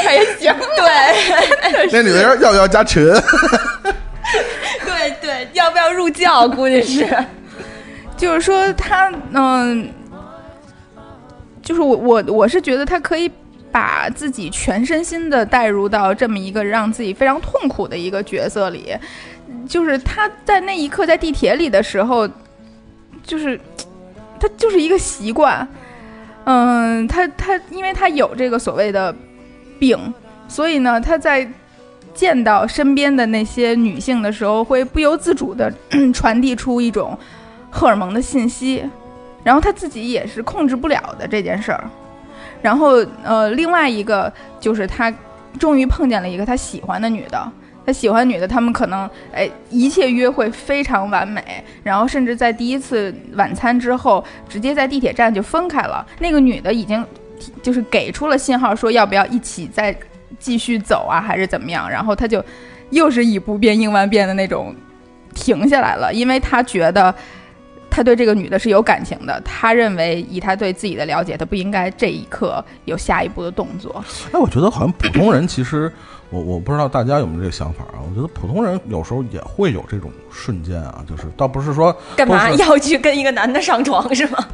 [0.06, 3.04] 还行，对， 那女的要不要加群？
[4.86, 6.48] 对对，要不要入教？
[6.48, 7.08] 估计是，
[8.20, 9.90] 就是说他嗯，
[11.64, 13.32] 就是我我我是觉得他可以。
[13.72, 18.98] 把自己全身心的带入到这么一个让自己非常痛苦的一个角色里，
[19.68, 22.28] 就是他在那一刻在地铁里的时候，
[23.24, 23.62] 就是
[24.40, 25.68] 他就是一个习惯，
[26.46, 29.16] 嗯，他他因为他有这个所谓的
[29.78, 30.12] 病，
[30.48, 31.48] 所以呢，他在
[32.12, 35.72] 见到身边的那些女性的时候，会不由自主的
[36.12, 37.16] 传递出一种
[37.70, 38.84] 荷尔蒙的信息，
[39.44, 41.84] 然后他自己也是控制不了的这件事儿。
[42.62, 45.14] 然后，呃，另外一个就是他
[45.58, 47.52] 终于碰见了一个他喜欢的女的，
[47.86, 51.42] 他喜欢女的，他们可能哎一切约会非常完美，
[51.84, 56.06] 然后甚至在第一次晚餐之后，直接在地铁站就分开了。
[56.20, 57.06] 那个女的已经
[57.62, 59.96] 就是给出了信号，说要不要一起再
[60.38, 61.90] 继续走啊，还是怎么样？
[61.90, 62.44] 然后他就
[62.90, 64.76] 又是以不变应万变的那种
[65.34, 67.16] 停下来了，因为他觉得。
[67.90, 74.04] 他对这个女的是有感情的，他认为以他对自己的了解，他不应该这一刻有下一步的动作。
[74.32, 75.92] 哎，我觉得好像普通人其实，
[76.30, 78.00] 我我不知道大家有没有这个想法啊？
[78.10, 84.46] 我觉得普通人有时候也会有这种瞬间啊，就是倒不是说干嘛要去跟一个男的上床是吗？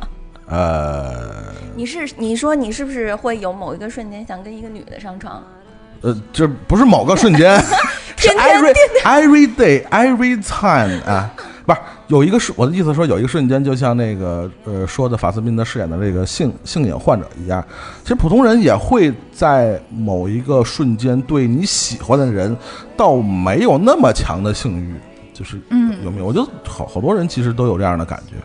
[0.48, 5.44] 呃， 你是你说你是不是会有某一个瞬间想跟一个女的上床？
[6.02, 7.60] 呃，这不是某个瞬间，
[8.16, 11.32] 是 every every day every time 啊。
[11.66, 17.64] 不是有一个是我的意思说有一个瞬间，就像那个呃说的法斯宾德饰演的这个性性瘾患者一样，
[18.04, 22.56] 其实普通人也会在某一个瞬间对你喜欢的人，
[22.96, 24.96] 倒没有那么强的性欲，
[25.34, 25.86] 就是嗯。
[26.04, 26.26] 有没有？
[26.26, 28.36] 我觉得好好多人其实都有这样的感觉，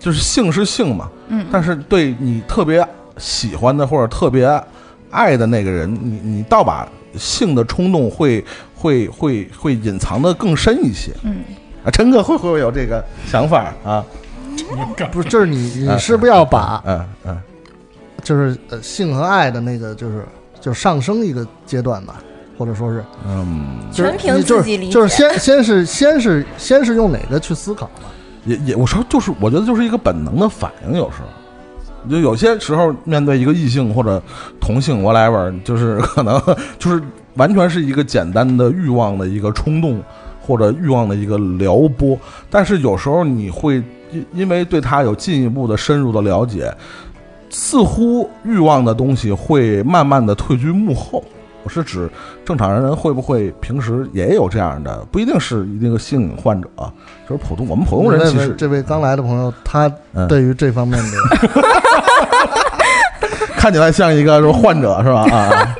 [0.00, 2.84] 就是性是性嘛，嗯，但是对你特别
[3.18, 4.48] 喜欢的或者特别
[5.10, 11.36] 爱的那个人，你你倒把性的冲动会会会会隐藏的更深一些，嗯。
[11.84, 14.04] 啊，陈哥会不会有这个想法啊？
[15.10, 17.40] 不是，就是你，你是不是要把，嗯嗯，
[18.22, 20.24] 就是呃，性和爱的那个，就是
[20.60, 22.16] 就上升一个阶段吧，
[22.58, 28.08] 或者说是，嗯，全凭自己理解，就是先先是先是先是用哪个去思考嘛？
[28.44, 34.22] 也也，我说就是，我觉得就是一个本能的反应，有时候，就有些时候面对一个异性或者
[34.60, 36.40] 同性，whatever，就是可能
[36.78, 37.02] 就是
[37.34, 40.00] 完全是一个简单的欲望的一个冲动。
[40.42, 42.18] 或者欲望的一个撩拨，
[42.50, 43.76] 但是有时候你会
[44.10, 46.74] 因因为对他有进一步的深入的了解，
[47.48, 51.22] 似乎欲望的东西会慢慢的退居幕后。
[51.64, 52.10] 我是指
[52.44, 55.06] 正常人会不会平时也有这样的？
[55.12, 56.68] 不一定是一个性瘾患者，
[57.28, 58.26] 就是普通我们普通人。
[58.26, 59.88] 其实这位刚来的朋友，他
[60.28, 61.10] 对于这方面的
[63.56, 65.20] 看起来像一个是患者是吧？
[65.30, 65.76] 啊，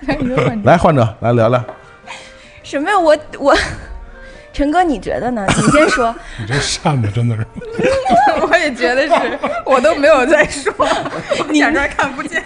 [0.64, 1.62] 来患者来聊聊。
[2.62, 2.98] 什么呀？
[2.98, 3.54] 我我。
[4.52, 5.46] 陈哥，你觉得呢？
[5.56, 6.14] 你先说。
[6.38, 7.46] 你这扇子真的是。
[8.50, 10.72] 我也觉得是，我都没有在说，
[11.50, 12.42] 你这看不见。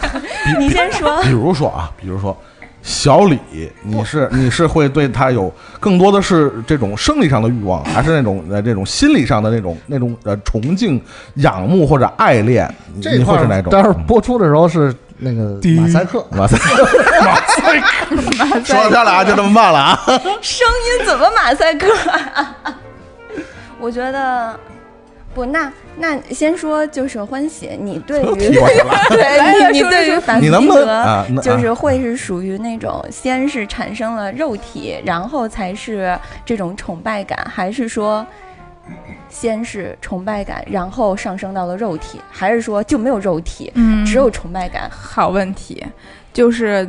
[0.58, 1.22] 你先说。
[1.22, 2.36] 比如说啊，比如说，
[2.82, 3.38] 小李，
[3.82, 11.00] 你是你是会对他有更多的是这种生理上的欲望，还是那种呃这种心理上的那种那种呃崇敬、
[11.36, 12.72] 仰慕或者爱恋？
[12.94, 13.70] 你会是哪种？
[13.70, 16.86] 但是播出的时候是那个第一 马赛克，马赛克，
[18.64, 20.00] 说到这儿了啊，就这么办了啊！
[20.40, 21.88] 声音怎么马赛克、
[22.34, 22.54] 啊？
[23.80, 24.58] 我觉得
[25.34, 38.24] 不，那那先说就是欢喜，你对于 对你你对于法斯你能不宾德能啊就是会是属于那种先是产生了肉体，然后才是这种崇拜感，还是说
[39.28, 44.88] 先是崇拜感，然后上升到了肉体，还是说就没有肉体，嗯只有崇拜感？
[44.90, 45.84] 好问题，
[46.32, 46.88] 就是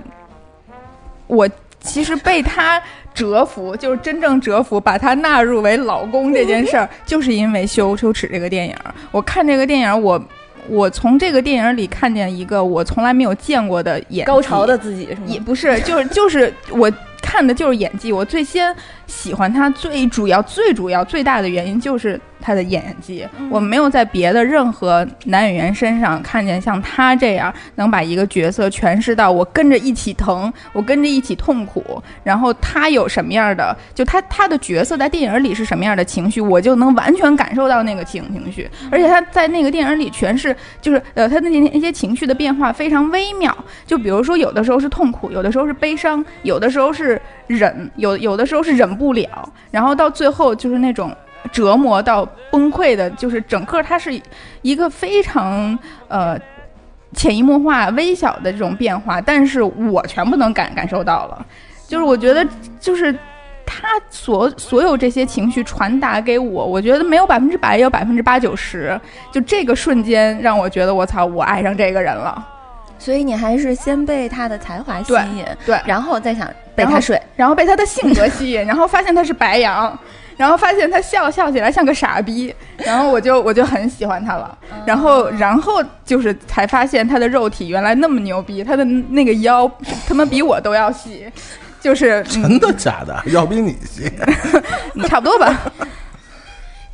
[1.28, 2.82] 我其实被他
[3.14, 8.76] 折服，就是真正折服，把他纳入为老公这件事儿， 就是因为《羞羞耻》这个电影。
[9.12, 10.22] 我看这个电影，我
[10.68, 15.22] 我从这个电影里看见一个我从来没有见过的演技高潮的自己是吗？
[15.28, 18.12] 也不是，就是就是我看的就是演技。
[18.12, 18.76] 我最先
[19.08, 23.28] 喜欢他，最主要、最主要、最大的原因就是他的演技。
[23.50, 38.70] 我没有在别的任何男演员身上看见像他这样能把一个角色诠释到我跟着一起疼，我跟着一起痛苦，然后他有什么样的，就他他的角色在电影里是什么样的情绪，我就能完全感受到那个情情绪。
[38.92, 43.56] 而且他在那个电影里诠释，就是呃他的那那些情绪的变化非常微妙。
[43.86, 51.16] 就比如说，有的时候是痛苦，有的时候是悲伤，有的时候是忍，有有的时候是忍不了，然后到最后就是那种
[51.52, 54.20] 折磨到崩溃的，就是整个它是
[54.62, 55.78] 一个非常
[56.08, 56.40] 呃
[57.14, 61.46] 潜移默化、微小的这种变化，但是我全部能感感受到了，
[61.88, 62.48] 就是我觉得
[62.80, 63.14] 就是。
[63.68, 68.98] 他所所有这些情绪传达给我，我觉得没有百分之百，也有百分之八九十。
[69.32, 72.48] 就这个瞬间让我觉得，我操，我爱上这个人了。
[73.06, 77.22] 所以你还是先被他的才华吸引，对然后再想被他睡。
[77.36, 79.96] 然后被他的性格吸引，然后发现他是白羊，
[80.38, 84.58] 然后发现他笑笑起来像个傻逼，然后我就我就很喜欢他了。
[84.88, 89.70] 然后然后就是才发现他的肉体原来那么牛逼，他的那个腰
[90.08, 91.28] 他妈比我都要细，
[91.80, 93.16] 就是真嗯的假的？
[93.32, 94.12] 要比你细？
[94.96, 95.72] 嗯 差不多吧。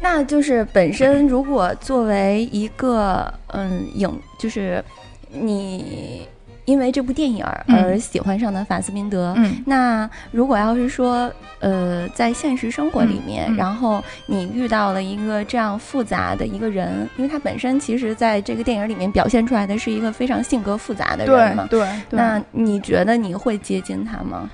[0.04, 4.84] 那就是本身如果作为一个嗯影，就是
[5.32, 6.28] 你
[6.66, 9.34] 因为这部电影而喜欢上的法斯宾德。
[9.38, 24.50] 嗯那如果要是说，呃，在现实生活里面，然后你遇到了一个这样复杂的一个人，因为他本身其实在这个电影里面表现出来的是一个非常性格复杂的人嘛对，对对，那你觉得你会接近他吗？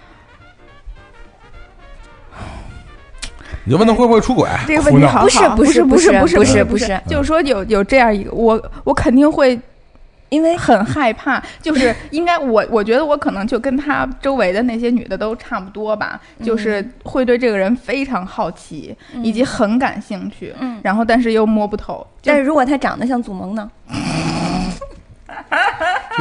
[3.63, 4.49] 你就问他会不会出轨？
[4.65, 9.59] 这个问题好好不是不不是不是不是不是就是说有有这样一个我我肯定会
[10.29, 22.05] 因为很害怕，就是 应该我我觉得我可能就跟他周围的那些女的都差不多吧，就是会对这个人非常好奇，以及很感兴趣，嗯然后但是又摸不透。
[22.23, 23.69] 但是如果他长得像祖萌呢？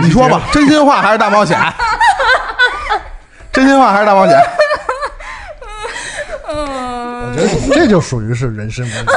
[0.03, 1.59] 你说吧，真心话还是大冒险？
[3.53, 4.37] 真心话还是大冒险？
[6.49, 9.13] 我觉得你这就属于是人身攻击。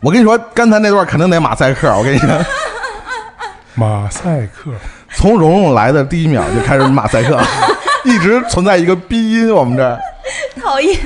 [0.00, 1.94] 我跟你说，刚才那段肯定得马赛克。
[1.96, 2.28] 我跟你说，
[3.74, 4.70] 马赛克，
[5.14, 7.38] 从蓉蓉来的第一秒就开始马赛克，
[8.04, 9.52] 一直存在一个逼音。
[9.54, 9.98] 我们这儿
[10.62, 10.98] 讨厌。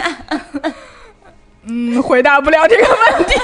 [1.66, 3.40] 嗯，回答不了这个问题。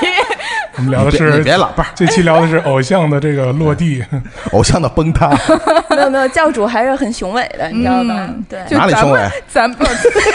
[0.80, 4.02] 我们聊的是你别老伴儿，这期聊的是偶像的这个落地，
[4.52, 5.28] 偶像的崩塌，
[5.94, 8.26] 没有没有，教主还是很雄伟的，你知道吧？
[8.28, 9.84] 嗯对，哪里雄伟咱不，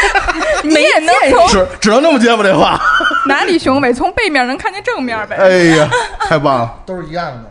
[0.61, 2.43] 你也能从只只能这么接吧？
[2.43, 2.79] 这话，
[3.25, 3.91] 哪里雄伟？
[3.91, 5.35] 从背面能看见正面呗。
[5.37, 6.73] 哎呀，太棒了！
[6.85, 7.43] 都是一样的。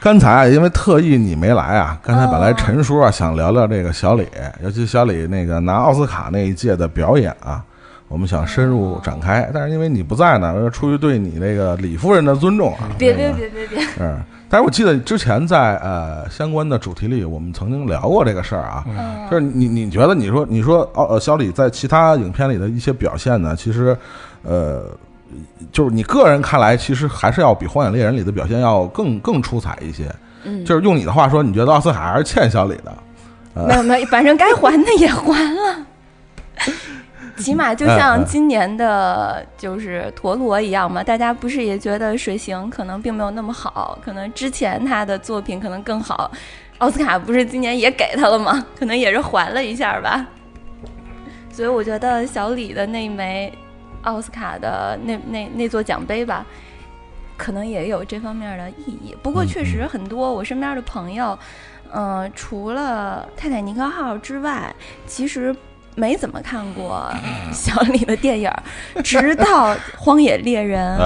[0.00, 4.26] 刚才啊，因为特意你没来啊，刚才本来陈叔啊想聊聊这个小李，
[4.62, 7.60] 尤其小李那个拿奥斯卡那一届的表演啊，
[8.08, 18.84] 我们想深入展开，但是因为你不在呢，出于对你那个李夫人的尊重啊，别别别别别， 嗯，但是我记得之前在呃相关的主题里，我们曾经聊过这个事儿啊，
[19.30, 23.96] 就是你你觉得你说你说哦呃小李在其他影片里的一些表现呢，其实
[24.42, 24.84] 呃
[25.72, 30.04] 就是你个人看来，其实还是要比《荒野猎人》里的表现要更更出彩一些。
[30.44, 32.96] 嗯，就是用你的话说，你觉得奥斯卡还是欠小李的？
[33.66, 35.86] 没有没有，反正该还的也还了。
[37.42, 46.30] 起码就像今年的，就是陀螺一样嘛，大家不是也觉得水形可能并没有那么好，可能之前他的作品可能更好，
[46.78, 48.64] 奥斯卡不是今年也给他了吗？
[48.78, 50.26] 可能也是还了一下吧。
[51.52, 53.52] 所以我觉得小李的那枚
[54.02, 56.44] 奥斯卡的那那那座奖杯吧，
[57.36, 59.14] 可能也有这方面的意义。
[59.22, 61.38] 不过嗯确实很多我身边的朋友，
[61.92, 64.74] 嗯、除了泰坦尼克号之外，
[65.06, 65.54] 其实。
[65.96, 67.10] 没怎么看过
[67.52, 68.62] 小李的电影儿，
[69.02, 70.96] 直到《荒野猎人》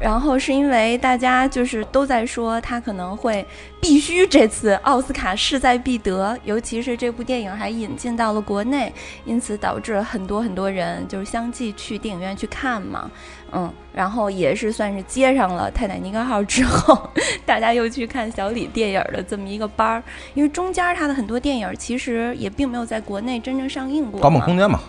[0.00, 3.44] 然后是因为大家就是都在说他可能会
[3.80, 8.92] 必须这次奥斯卡势在必得，尤其是这部电影还引进到了国内，
[9.24, 13.10] 因此导致很多很多人就是相继去电影院去看嘛，
[13.52, 17.10] 嗯，然后也是算是接上了泰坦尼克号之后，
[17.46, 20.02] 大家又去看小李电影的这么一个班儿，
[20.34, 24.80] 因为中间他的很多电影其实也并没有在国内真正上映过，盗梦空间嘛，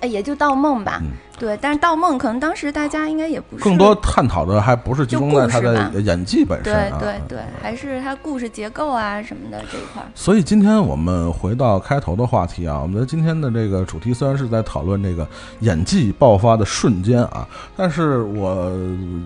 [0.00, 6.98] 哎，也就《盗梦》吧，嗯对，但是《盗梦》可能当时大家应该也不是更多探讨的还不是集中在他的演技本身对啊。
[7.00, 10.08] 对对，还是他故事结构啊什么的这一块儿。
[10.14, 15.26] 所以今天我们回到开头的话题啊，我们的今天的这个主题虽然是在讨论这个
[15.60, 18.70] 演技爆发的瞬间啊，但是我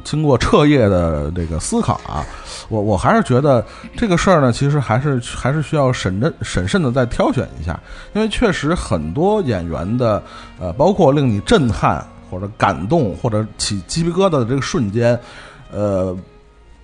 [0.04, 2.24] 经过彻夜的这个思考啊，
[2.68, 3.64] 我我还是觉得
[3.96, 7.76] 这个事儿呢，其实还是还是需要审慎审慎的再挑选一下，
[8.12, 10.22] 因为确实很多演员的
[10.60, 12.03] 呃，包括令你震撼
[12.35, 15.18] 或者感动或者起鸡皮疙瘩的这个瞬间，
[15.72, 16.16] 呃。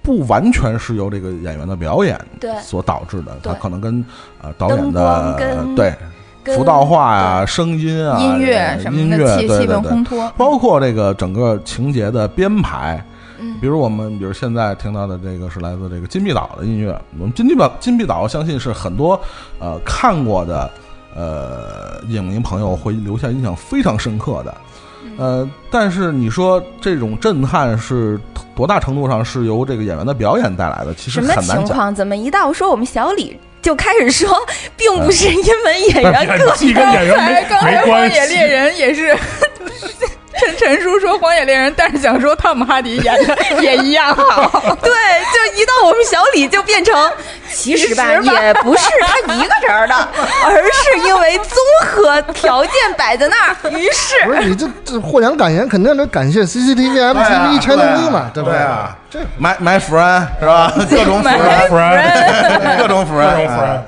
[0.03, 4.03] 不完全是由这个演员的表演对所导致的，它可能跟
[4.41, 5.95] 呃导演的对
[6.43, 13.05] 跟服道化呀、声音啊、音乐什么的，音乐气气氛对对对烘托，包括这个整个情节的编排，
[13.39, 19.21] 嗯比如我们比如现在听到的这个是来自这个金碧岛的音乐，我们金碧岛金碧岛相信是很多
[19.59, 20.71] 呃看过的
[21.15, 24.57] 呃影迷朋友会留下印象非常深刻的。
[25.21, 28.18] 呃，但是你说这种震撼是
[28.57, 30.95] 多大程度上是由这个演员的表演带来的？
[30.95, 31.66] 其实什么很难讲。
[31.66, 31.95] 情况？
[31.95, 34.35] 怎么一到说我们小李就开始说，
[34.79, 38.47] 并不是因为演员个演技跟演员没刚才《荒没关野猎。
[38.47, 39.14] 人》也是。
[40.41, 44.74] 陈陈叔说《荒野猎人》，但是想说汤姆哈迪演的 也一样好。
[44.82, 47.12] 对，就一到我们小李就变成，
[47.53, 49.95] 其实吧也不是他一个人的，
[50.45, 60.72] 而是因为综合条件摆在那儿，于是不是你这这获奖感言肯定得感谢 CCTV、MTV、Channel V 嘛，对不对啊，这买买 friend 是吧？
[60.88, 63.80] 各种 friend，各种 friend，各种 friend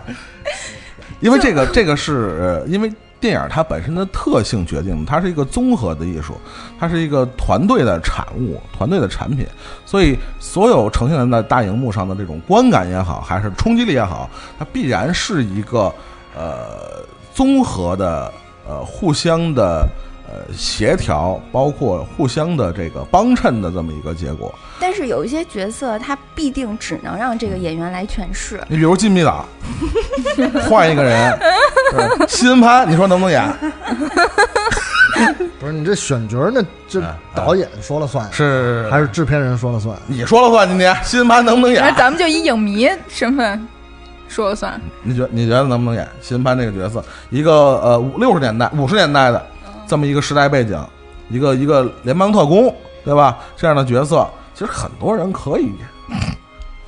[1.21, 2.93] 因为这个这个是呃，因为
[3.23, 6.35] 电影它本身的特性决定，它是一个综合的艺术，
[6.79, 9.47] 它是一个团队的产物、团队的产品，
[9.87, 15.91] 所以所有呈现在大荧幕上的这种观感也好，还是冲击力也好，它必然是一个
[16.37, 18.33] 呃综合的
[18.69, 19.89] 呃互相的。
[20.33, 24.53] 呃，协调包括互相的这个帮衬的这么一个结果。
[24.81, 28.61] 但是有一些角色他必定只能让这个演员来诠释。
[28.67, 29.47] 你比如金密岛，
[30.69, 33.47] 换一个人，对新恩潘，你说能不能演？
[35.61, 39.97] 不是你这选角那这嗯导演说了算，是还是制片人说了算？
[40.07, 40.67] 你说了算？
[40.67, 41.95] 今天新恩潘能不能那演？
[41.95, 43.69] 咱们就以影迷身份
[44.27, 44.81] 说了算。
[45.03, 47.05] 你觉你觉得能不能演新恩潘这个角色？
[47.31, 49.47] 一个呃五六十年代、五十年代的
[49.93, 50.83] 这么一个时代背景，
[51.29, 52.75] 一个一个联邦特工，
[53.05, 53.39] 对吧？
[53.55, 55.77] 这样的角色，其实很多人可以演。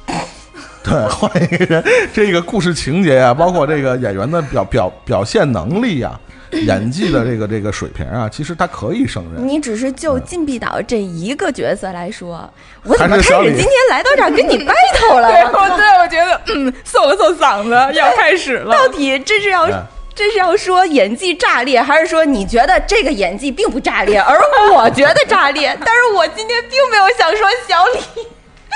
[0.83, 1.85] 对，换一个人，
[2.15, 6.19] 这个故事情节啊，包括这个演员的表表表现能力啊，
[6.53, 9.47] 演技的这个这个水平啊，其实他可以胜任。
[9.47, 12.51] 你只是就禁闭岛这一个角色来说，
[12.85, 18.73] 我怎么开始今天来到这儿跟你 battle 了 对，我对我觉得，嗯，搜了搜嗓子，要开始了。
[18.73, 19.83] 到底这是要哎
[20.15, 24.41] 这是要说演技炸裂，还是说你觉得这个演技并不炸裂，而
[24.73, 25.77] 我觉得炸裂？
[25.85, 28.27] 但是我今天并没有想说小李。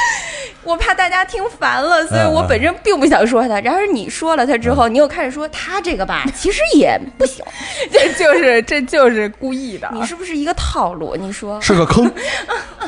[0.65, 3.59] 我怕大家听烦了，所以我本身并不想说他。
[3.61, 7.45] 然而你说了他之后，你又开始说他这个吧， 其实也不行。
[7.91, 9.89] 这就是这就是故意的。
[9.95, 11.17] 你是不是一个套路？
[11.17, 12.11] 你说，是个坑，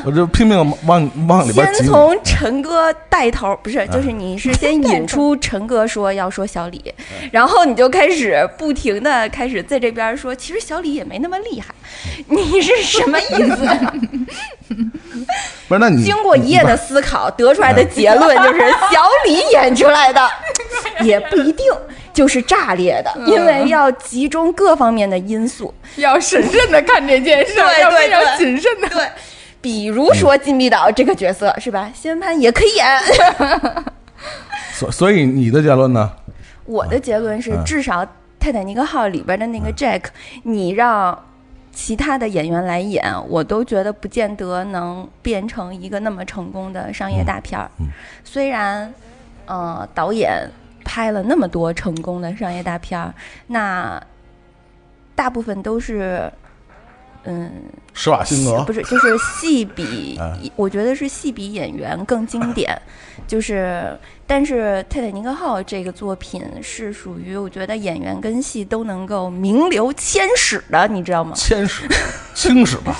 [0.05, 1.73] 我就拼命往往里边。
[1.73, 6.93] 先从陈哥带头，不是，就是你是先引出陈哥说要说小李，
[7.31, 11.73] 然后你就开始不停的开始在这边说，其实小李也没那么厉害，
[12.27, 14.75] 你是什么意思？
[15.67, 18.59] 不是，那你经过一夜的思考得出来的结论 就是
[18.91, 20.29] 小李演出来的，
[21.03, 21.65] 也不一定
[22.13, 25.73] 就是炸裂的，因为要集中各方面的因素。
[25.97, 28.87] 要审慎的看这件事，对对要非谨慎的。
[28.89, 29.07] 对，
[29.59, 31.91] 比如说金碧岛这个角色是吧？
[31.93, 32.85] 谢文潘也可以演。
[34.73, 36.11] 所所以你的结论呢？
[36.65, 38.05] 我的结论是，嗯至少
[38.39, 40.03] 《泰坦尼克号》里边的那个 Jack，
[40.43, 41.17] 你让
[41.73, 47.69] 其他的演员来演，我都觉得不见得能变成一个那么成功的商业大片儿。
[47.79, 47.89] 嗯嗯
[48.23, 48.93] 虽然，
[49.45, 50.49] 呃，导演
[50.83, 53.13] 拍了那么多成功的商业大片儿，
[53.47, 54.01] 那
[55.15, 56.31] 大部分都是
[57.23, 57.51] 嗯，
[57.93, 62.79] 施瓦辛格不是，就是戏比 啊，我觉得是戏比演员更经典。
[63.27, 71.31] 就是，但是《泰坦尼克号》这个作品是属于我觉得演员跟戏都能够名留千史的，你知道吗？
[71.35, 71.87] 千史
[72.33, 72.95] 青史吧，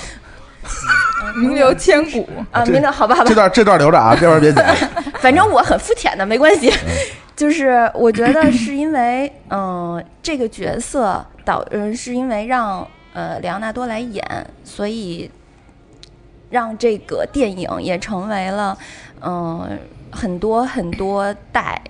[1.36, 2.26] 名留千古。
[2.50, 4.64] 啊，这名留好吧，好吧这，段这段留着啊，这段别剪。
[5.20, 6.70] 反正我很肤浅的，没关系。
[6.70, 6.96] 嗯
[7.34, 14.24] 就是我觉得是因为，嗯、这个角色导，嗯、是因为让呃莱昂纳多来演，
[14.64, 15.30] 所以
[16.50, 18.76] 让这个电影也成为了，
[19.20, 19.78] 嗯、
[20.10, 21.80] 很多很多代。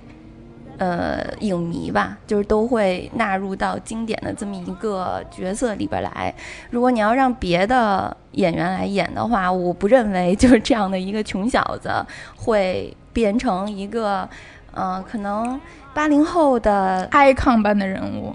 [0.78, 6.34] 呃，影迷吧，就是都会纳入到经典的这么一个角色里边来。
[6.70, 12.04] 如果你要让别的演员来演的话，我不认为就是 这样的一个穷小子
[12.34, 14.28] 会变成一个，
[14.72, 15.60] 呃，可能
[15.94, 18.34] 八零后的，icon 般的人物，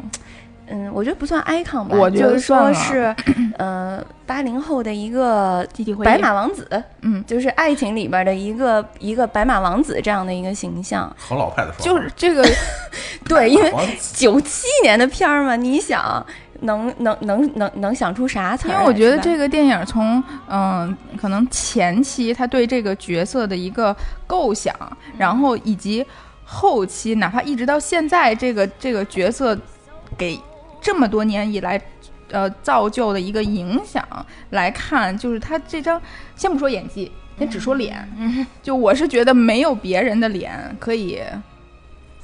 [0.70, 3.16] 嗯，我觉得不算 icon 吧，我觉得就是说是，
[3.58, 5.68] 呃，八零后的一个。
[6.04, 11.14] 白马王子，嗯，就是爱情里边的一个一个白马王子这样的一个形象。
[11.18, 12.46] 很老派的说法，就是这个，
[13.28, 16.26] 对，因为王九七年的片儿嘛，你想
[16.62, 18.72] 能能能能能想出啥词儿？
[18.74, 23.96] 因为我觉得这个电影从嗯、可能前期他对这个角色的一个
[24.26, 24.76] 构想，
[25.18, 26.06] 然后以及
[26.44, 29.58] 后期，哪怕一直到现在，这个这个角色
[30.18, 30.40] 给
[30.82, 31.82] 这么多年以来。
[32.30, 34.06] 呃，造就的一个影响
[34.50, 36.02] 来看，就是他这张，
[36.36, 37.10] 先不说演技，
[37.40, 41.22] 先只说脸，嗯就我是觉得没有别人的脸可以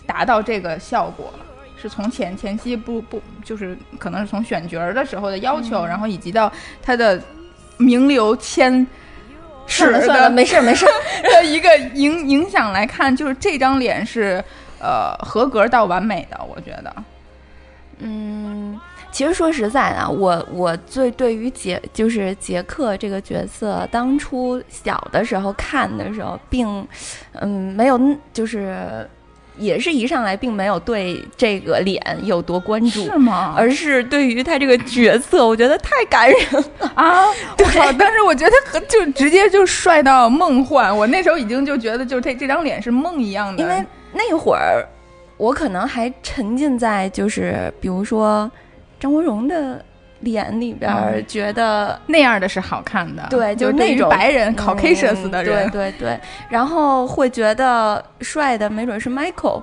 [0.05, 1.33] 达到这个效果，
[1.77, 6.51] 是从前前期不不就是可能是从选角儿的时候的要求，然后以及到
[6.81, 7.17] 他的
[7.77, 8.85] 名流千
[9.65, 10.91] 史算了算了，的没事儿没事儿。
[11.31, 14.43] 的一个影影响来看，就是这张脸是
[14.81, 16.93] 呃合格到完美的，我觉得。
[17.99, 18.79] 嗯，
[19.11, 26.87] 其实说实在的，我我最对于杰就是杰克这个角色，当初小的时候看的时候，并
[27.33, 27.99] 嗯没有
[28.33, 29.07] 就是
[29.57, 33.03] 也是一上来并没有对这个脸有多关注。
[33.03, 33.53] 是吗？
[33.55, 36.91] 而是对于他这个角色，我觉得太感人了。
[36.95, 37.27] 啊，
[37.59, 37.91] 我操！
[37.93, 43.61] 当时我觉得和就直接就帅到梦幻，我那时候已经就觉得，就是这这张脸是梦一样的。
[43.61, 44.83] 因为那会儿
[45.37, 48.49] 我可能还沉浸在就是比如说
[48.99, 49.83] 张国荣的
[50.21, 50.91] 脸里边
[51.27, 56.19] 觉得那样的是好看的，对，就是那种白人嗯 Caucasians 的人，对对对，
[56.49, 59.61] 然后会觉得帅的没准是 Michael。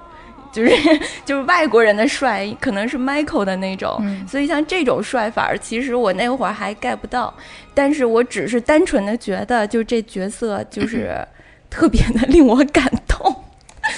[0.52, 0.72] 就是
[1.24, 4.26] 就是外国人的帅，可能是 Michael 的那种，嗯。
[4.26, 7.32] 所以像这种帅法儿，其实我那会儿还 get 不到，
[7.72, 11.16] 但是我只是单纯的觉得，就这角色就是
[11.70, 13.32] 特别的令我感动，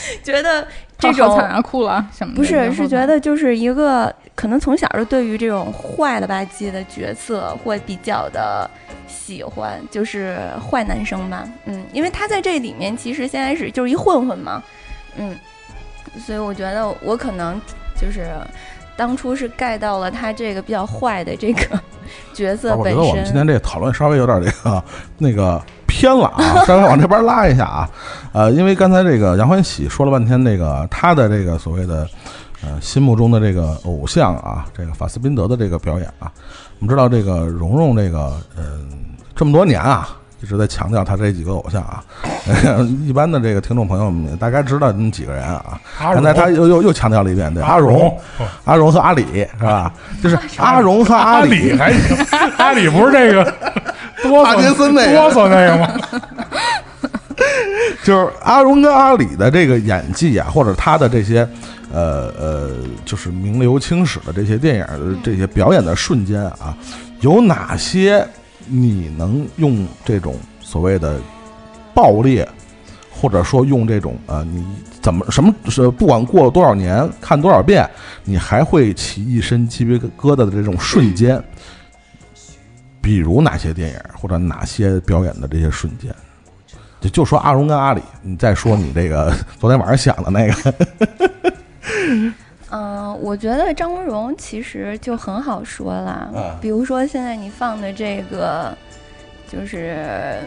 [0.22, 0.66] 觉得
[0.98, 2.40] 这种好惨啊，哭了什么的？
[2.40, 8.68] 不是，是觉得就是一个可能从小就对于这种坏了吧唧的角色会比较的
[9.06, 14.62] 喜欢，就是坏男生吧，嗯，因为他在这里面其实先开始就是一混混嘛，
[15.16, 15.36] 嗯，
[16.24, 17.60] 所以我觉得我可能
[18.00, 18.28] 就是
[18.96, 21.80] 当初是盖到了他这个比较坏的这个
[22.34, 24.84] 角色本我觉得我们今，天这个讨论稍微有点这个
[25.18, 25.60] 那个
[26.02, 27.88] 偏了啊， 稍微往这边拉一下啊。
[28.32, 32.08] 呃，因为刚才这个杨欢喜说了半天，这个他的这个所谓的
[32.64, 36.26] 呃心目中的这个偶像啊，这个法斯宾德的这个表演啊，
[36.80, 38.88] 我们知道这个蓉蓉这个嗯、
[39.36, 40.16] 这么多年啊。
[40.42, 42.02] 一直在强调他这几个偶像啊，
[43.06, 45.80] 一般的这个听众朋友们大概知道那么几个人啊。
[46.00, 48.08] 阿刚才他又又又强调了一遍，对阿荣、
[48.40, 49.24] 哦阿荣和阿里
[49.56, 49.94] 是吧？
[50.20, 52.16] 就是阿荣和阿阿里还行，
[52.58, 53.54] 阿里不是这个
[54.22, 55.88] 哆帕金嗦森那个哆嗦那个吗？
[58.04, 61.48] 就是阿荣跟阿里的这个演技啊，或者他的这些，
[61.92, 62.70] 呃呃，
[63.04, 66.76] 就是名留青史的这些电影的这些表演的瞬间啊，
[67.20, 68.26] 有哪些
[68.66, 71.18] 你能用这种所谓的
[71.94, 72.46] 爆裂，
[73.10, 74.64] 或者说用这种呃，你
[75.00, 77.88] 怎么什么是不管过了多少年，看多少遍，
[78.24, 81.42] 你还会起一身鸡皮疙瘩的这种瞬间？
[83.02, 86.14] 比如哪些电影或者哪些表演的这些瞬间？
[87.00, 90.74] 就就说阿荣跟阿里，你再说你这个昨天晚上想的那个，
[92.70, 98.72] 嗯， 我觉得张国荣其实就很好说了，嗯比如说现在你放的这个，
[99.50, 100.38] 就是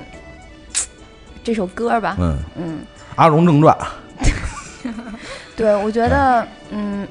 [1.43, 2.79] 这首歌吧，嗯，嗯，
[3.15, 3.77] 《阿荣正传》
[5.57, 7.05] 对，我觉得，嗯，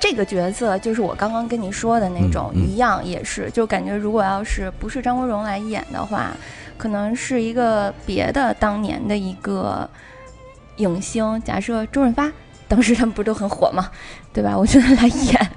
[0.00, 6.32] 这个角色就是我刚刚跟你说的那种，嗯嗯一样也是，就感觉如果要是不是张国荣来演的话，
[6.78, 9.88] 可能是一个别的当年的一个
[10.76, 12.32] 影星，假设周润发。
[12.66, 13.90] 当时他们不都很火吗？
[14.32, 14.56] 对吧？
[14.56, 15.50] 我觉得来演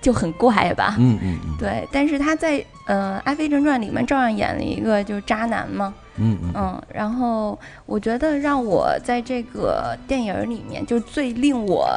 [0.00, 0.94] 就很怪吧。
[1.00, 11.90] 嗯嗯嗯，对，但是他在呃，《阿飞正传》里面照样演了一个就是渣男嘛，嗯嗯嗯，然后我觉得让我在这个电影里面就最令我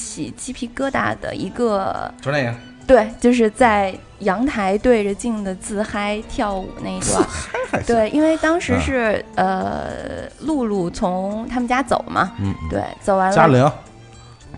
[0.00, 2.54] 起鸡皮疙瘩的一个，就那个
[2.86, 7.84] 对，就是在阳台对着镜的自嗨跳舞那一段。
[7.86, 12.32] 对，因为当时啊是、呃，露露从他们家走嘛，
[12.68, 13.70] 对，走完了，嘉玲，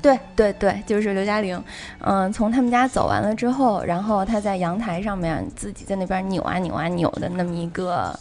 [0.01, 1.63] 对对对，就是刘嘉玲，
[1.99, 8.19] 嗯、从他们家走完了之后，然后她在阳台上面自己在那边扭啊扭啊扭的那么一个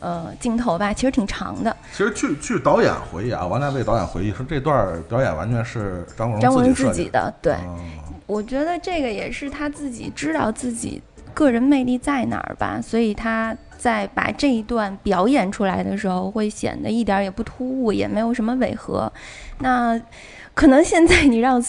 [0.00, 1.76] 呃镜头吧，其实挺长的。
[1.92, 7.78] 其实据据导演回忆啊，王家卫导演回忆说，这段表演完全是张国张国荣荣自己的，对，哦
[8.26, 11.00] 我觉得这个也是他自己知道自己
[11.32, 19.12] 个人魅力在哪儿吧，所以他在把这一段表演出来的时候，会显得一点儿也不突兀，也没有什么违和。
[19.60, 20.00] 那
[20.54, 21.64] 可能现在你让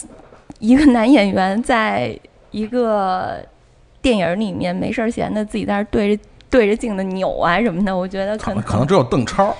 [0.58, 2.18] 一个男演员在
[2.50, 3.38] 一个
[4.02, 9.54] 电影里面没事儿闲的自己在那儿对着对着镜子扭啊什么的，我觉得可能可能只有邓超。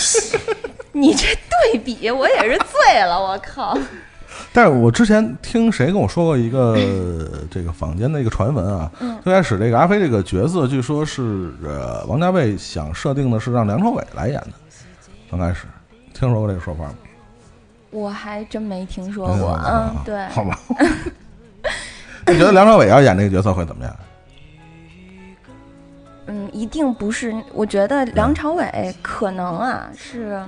[0.92, 1.26] 你这
[1.72, 3.76] 对比我也是醉了，我靠！
[4.52, 6.76] 但是我之前听谁跟我说过一个
[7.50, 14.52] 这个坊间的一个传闻啊，嗯最开始这个阿飞这个角色，据说是呃王家卫想设定的是让梁朝伟来演的，
[15.30, 15.64] 刚开始
[16.12, 16.94] 听说过这个说法吗？
[17.90, 20.58] 我还真没听说过嗯，对，好吧。
[22.26, 23.96] 你觉得梁朝伟要演这个角色会怎么样？
[26.52, 27.34] 嗯，一定不是。
[27.52, 30.42] 我觉得梁朝伟可能啊是，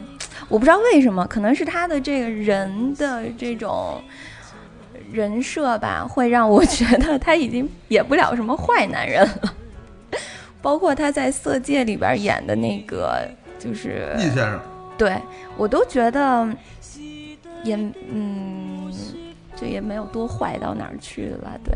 [0.49, 4.01] 我不知道为什么，可能是他的这个人的这种
[5.11, 9.55] 人设吧，会让我觉得他已经演不了什么坏男人了。
[10.63, 13.29] 包括他在《色戒》里边演的那个，
[13.59, 14.61] 就是易先生，
[14.97, 15.15] 对
[15.59, 16.49] 我都觉得
[17.63, 17.77] 也
[18.11, 18.91] 嗯，
[19.55, 21.53] 就也没有多坏到哪儿去了。
[21.63, 21.75] 对，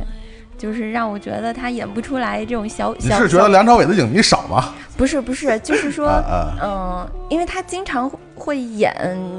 [0.58, 4.74] 就是让我觉得他演不出来这种小你小是觉得梁朝伟的影迷少吗？
[4.96, 8.92] 不是不是，就是说， 啊嗯、因为他经常会演，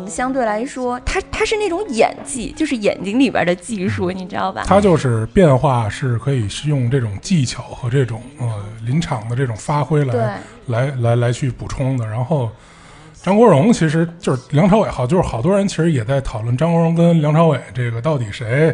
[0.07, 4.63] 相对来说，他他是那种演技，就是眼睛里边的技术，你知道吧？
[4.65, 8.47] 他就是变化是可以是用这种技巧和这种呃
[8.85, 12.07] 临场的这种发挥对来来来来去补充的。
[12.07, 12.49] 然后
[13.21, 18.73] 张国荣其实就是梁朝伟好，就是好多人其实也在讨论张国荣跟梁朝伟这个到底谁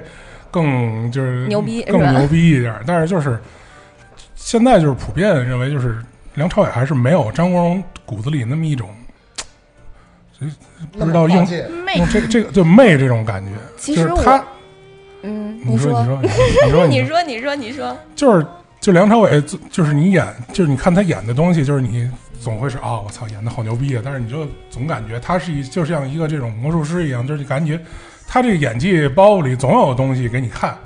[0.55, 2.73] 更就是牛逼更牛逼一点。
[2.87, 3.37] 但是就是
[4.35, 5.97] 现在就是普遍认为就是
[6.35, 8.89] 梁朝伟还是没有张国荣骨子里那么一种。
[10.91, 11.47] 不知道用
[11.85, 14.43] 媚用这这个就媚这种感觉，其实就是他，
[15.21, 18.45] 嗯，你说，你说，你说，你 你说，你说，你说，就是
[18.81, 24.01] 就梁朝伟，就就是你演，就是你看他演的东西，就是你总会是啊、我操，演的好牛逼啊！
[24.03, 27.79] 但是你就总感觉他是一，就像一个这种魔术师一样，就是你感觉
[28.35, 30.77] 他这个演技包袱里总有东西给你看。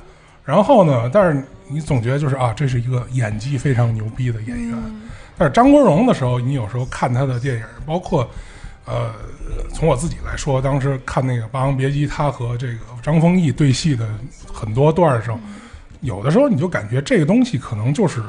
[0.46, 4.78] 然后呢，但是你总觉得就是啊，这是一个演技非常牛逼的演员。
[5.36, 8.30] 但是张国荣的时候，你有时候看他的电影，包括
[8.86, 9.12] 呃，
[9.74, 14.08] 从我自己来说，当时看那个《霸王别姬》，他和这个张丰毅对戏的
[14.54, 15.40] 很多段的时候，
[16.02, 18.22] 有的时候你就感觉这个东西可能就是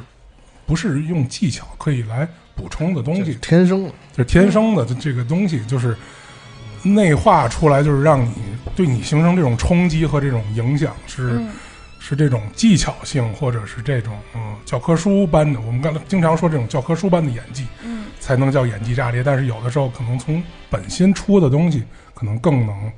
[0.65, 5.95] 不是用技巧可以来补充的东西，天生的就是天生的这个东西，就是
[6.83, 8.35] 内化出来，就是让你
[8.75, 11.33] 对你形成这种冲击和这种影响是。
[11.39, 11.49] 嗯
[12.03, 19.23] 是这种技巧性，或者是这种嗯教科书般的，我们刚才经常说这种教科书般的演技，嗯，才能叫演技炸裂。
[19.23, 22.91] 但是有的时候可能从本心出的东西，可能更能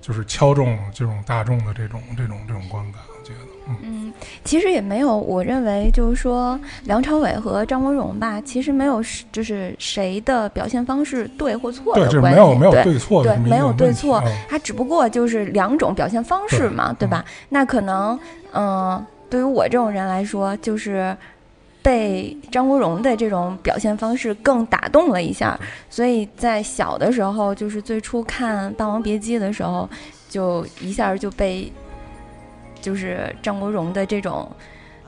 [0.00, 3.02] 就是敲中这种大众的这种这种这种观感。
[3.18, 4.12] 我觉得，嗯，嗯，
[4.44, 17.24] 其实也没有，我认为就是说梁朝伟和张国荣吧，其实没有是就是谁的表现方式对或错，的关系，对没有没有对对错的对，没有对错嗯，它只不过就是两种表现方式嘛，对吧？
[17.48, 18.18] 那可能，
[18.52, 21.16] 嗯、对于我这种人来说，就是
[21.82, 25.58] 被张国荣的这种表现方式更打动了一下，
[25.88, 29.88] 所以在小的时候，就是最初看《霸王别姬》的时候，
[30.28, 31.70] 就一下就被
[32.84, 34.46] 就是张国荣的这种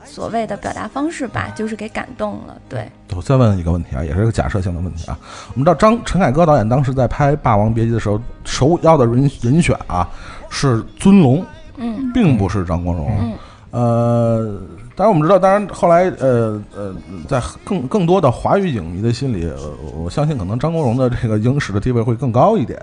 [0.03, 2.57] 所谓的表达方式吧，就是给感动了。
[2.67, 5.19] 对，我再问一个问题啊，也是个假设性的问题啊。
[5.53, 10.09] 我们知道张陈凯歌导演当时在拍《霸王别姬》的时候，首要的人人选啊
[10.49, 13.15] 是尊龙，嗯并不是张国荣。
[13.19, 13.33] 嗯
[13.69, 14.61] 呃，
[14.95, 16.95] 当然我们知道，当然后来呃呃，
[17.27, 22.81] 在更更多的华语影迷的心里，呃我相信可能张国荣的这个影史的地位会更高一点。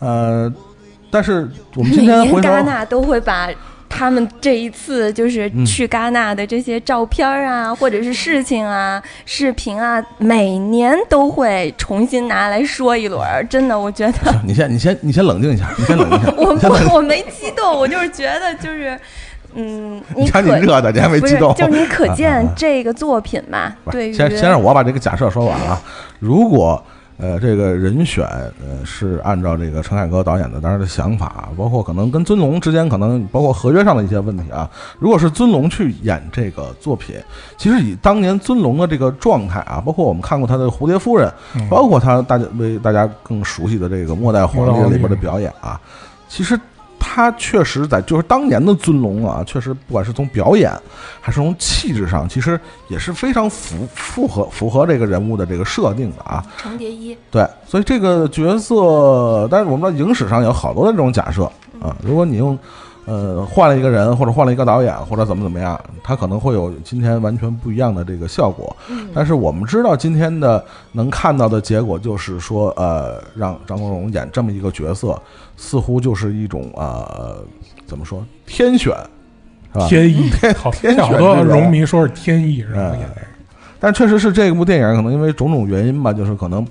[0.00, 0.52] 呃，
[1.10, 3.48] 但是我们今天回头戛纳都会把。
[3.88, 13.44] 他们这一次就是嗯去戛纳的这些照片啊，或者是事情啊、视频啊，每年都会重新拿来说一轮儿。
[13.46, 14.12] 真的，我觉得
[14.44, 16.32] 你先你先你先冷静一下，你先冷静一下。
[16.36, 18.98] 我我我没激动，我就是觉得就是，
[19.54, 25.80] 嗯， 你看你可热的，你还没不是激动，，就是你可啊见 这个作品嘛，不是对于先先让我把这个假设说完啊。
[26.20, 26.82] 如果
[27.18, 37.16] 呃这个人选呃是按照这个陈凯歌导演的当时的想法，包括可能跟尊龙之间可能包括合约上的一些问题啊，如果是尊龙去演这个作品，
[37.56, 45.80] 其实以当年尊龙的这个状态啊，包括我们看过他的《蝴蝶夫人》，嗯包括他大家为大家更熟悉的这个《末代皇帝》里边的表演啊，
[46.28, 46.58] 其实
[47.10, 50.70] 他确实在就是当年的尊龙啊，确实不管是从表演
[51.22, 56.44] 还是从气质上，其实也是非常符符合符合这个人物的这个设定的啊。
[56.58, 61.44] 程蝶衣，对，所以这个角色，但是我们知道影史上有好多的这种假设
[61.80, 62.58] 啊，如果你用。
[63.08, 68.76] 呃，换了一个人，或者换了一个导演，或者怎么怎么样，他可能会有今天完全不一样的这个效果。
[69.14, 75.20] 但是我们知道，今天的能看到的结果就是说，呃，让张国荣演这么一个角色，
[75.56, 77.42] 似乎就是一种呃，
[77.86, 78.94] 怎么说天选，
[79.72, 79.86] 是吧？
[79.88, 83.16] 天意， 天好多选好多荣迷说是天意，然后嗯演的。
[83.80, 86.66] 但确实是这部电影可能因为种种原因吧，就是可能，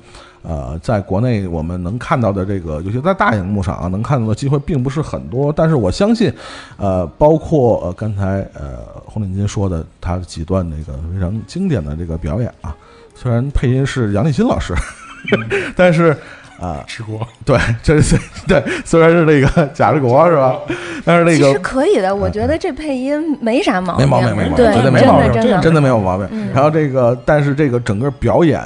[0.47, 5.51] 呃，在国内我们能看到的这个，尤其在大荧幕上啊，能看到的机会并不是很多。
[5.51, 6.31] 但是我相信，
[6.77, 12.73] 呃，包括呃刚才呃洪领金说的他几段那个非常经典的这个表演啊，
[13.13, 14.73] 虽然配音是杨立新老师，
[15.75, 16.15] 但是
[16.59, 18.17] 啊、吃锅，对，这是
[18.47, 20.55] 对，虽然是那个贾志国是吧？
[21.05, 26.27] 但是那其实可以的，我觉得这配音没啥毛病，没毛病，没毛病，绝对没真毛病，的真的真的没有毛病。
[26.31, 28.59] 嗯然后这个，但是这个整个表演，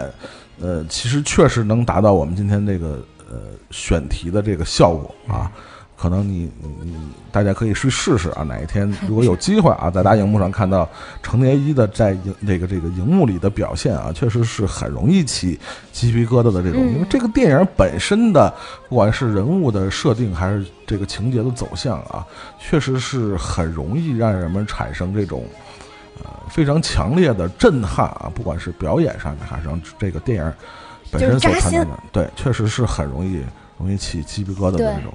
[0.62, 3.38] 呃，其实确实能达到我们今天这个呃
[3.72, 5.52] 选题的这个效果啊。
[5.98, 6.96] 可能你你你
[7.32, 10.90] 大家可以去试试啊，哪一天如果有机会啊， 在大荧幕上看到
[11.22, 15.60] 成年一的在荧这个这个荧幕里的表现啊，确实是很容易起
[15.92, 18.52] 鸡皮疙瘩的这种，嗯因为这个电影本身的
[18.90, 22.26] 不管是人物的设定还是这个情节的走向啊，
[22.60, 25.46] 确实是很容易让人们产生这种。
[26.24, 28.32] 呃，非常强烈的震撼啊！
[28.34, 30.54] 不管是表演上面，还是让这个电影
[31.12, 33.44] 本身所就是扎心传达的，对，确实是很容易
[33.78, 35.14] 容易起鸡皮疙瘩的那种。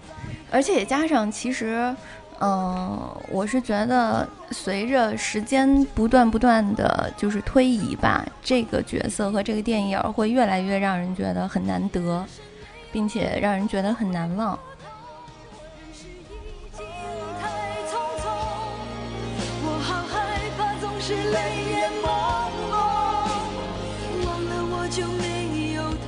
[0.51, 1.95] 而且也加上，其实，
[2.41, 12.25] 嗯、我是觉得随着时间不断不断的就是推移吧，这个角色和这个电影会越来越让人觉得很难得，
[12.93, 14.59] 并且让人觉得很难忘。
[21.33, 21.39] 泪
[21.71, 22.07] 眼朦
[22.71, 22.75] 胧，
[24.27, 25.25] 忘了我就没
[25.75, 26.07] 有痛。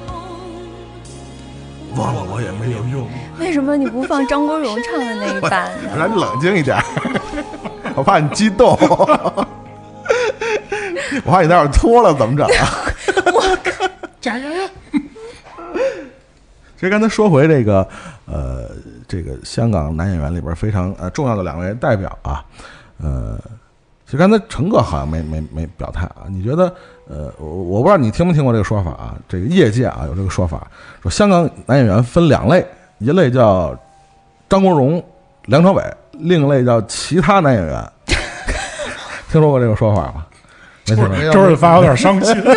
[1.96, 5.90] 忘了我也没有用，为什么你不放张国荣唱的那一版呢？
[5.98, 6.76] 让你冷静一点，
[7.96, 8.76] 我怕你激动，
[11.24, 12.68] 我怕你待会儿脱了怎么整啊？
[13.32, 13.88] 我靠
[14.20, 14.48] 加油！
[16.76, 17.88] 其实刚才说回这个，
[18.26, 18.70] 呃，
[19.09, 22.44] 这个香港男演员里边非常呃重要的两位代表啊，
[23.02, 23.36] 呃，
[24.09, 26.74] 其实刚才陈哥好像没没没表态啊，你觉得
[27.06, 29.14] 呃，我我不知道你听没听过这个说法啊？
[29.28, 30.66] 这个业界啊有这个说法，
[31.02, 32.66] 说香港男演员分两类，
[33.00, 33.78] 一类叫
[34.48, 35.04] 张国荣、
[35.44, 37.92] 梁朝伟，另一类叫其他男演员。
[39.30, 40.24] 听说过这个说法吗？
[40.86, 41.30] 没听说。
[41.30, 42.34] 周润发有点伤心。
[42.42, 42.54] 对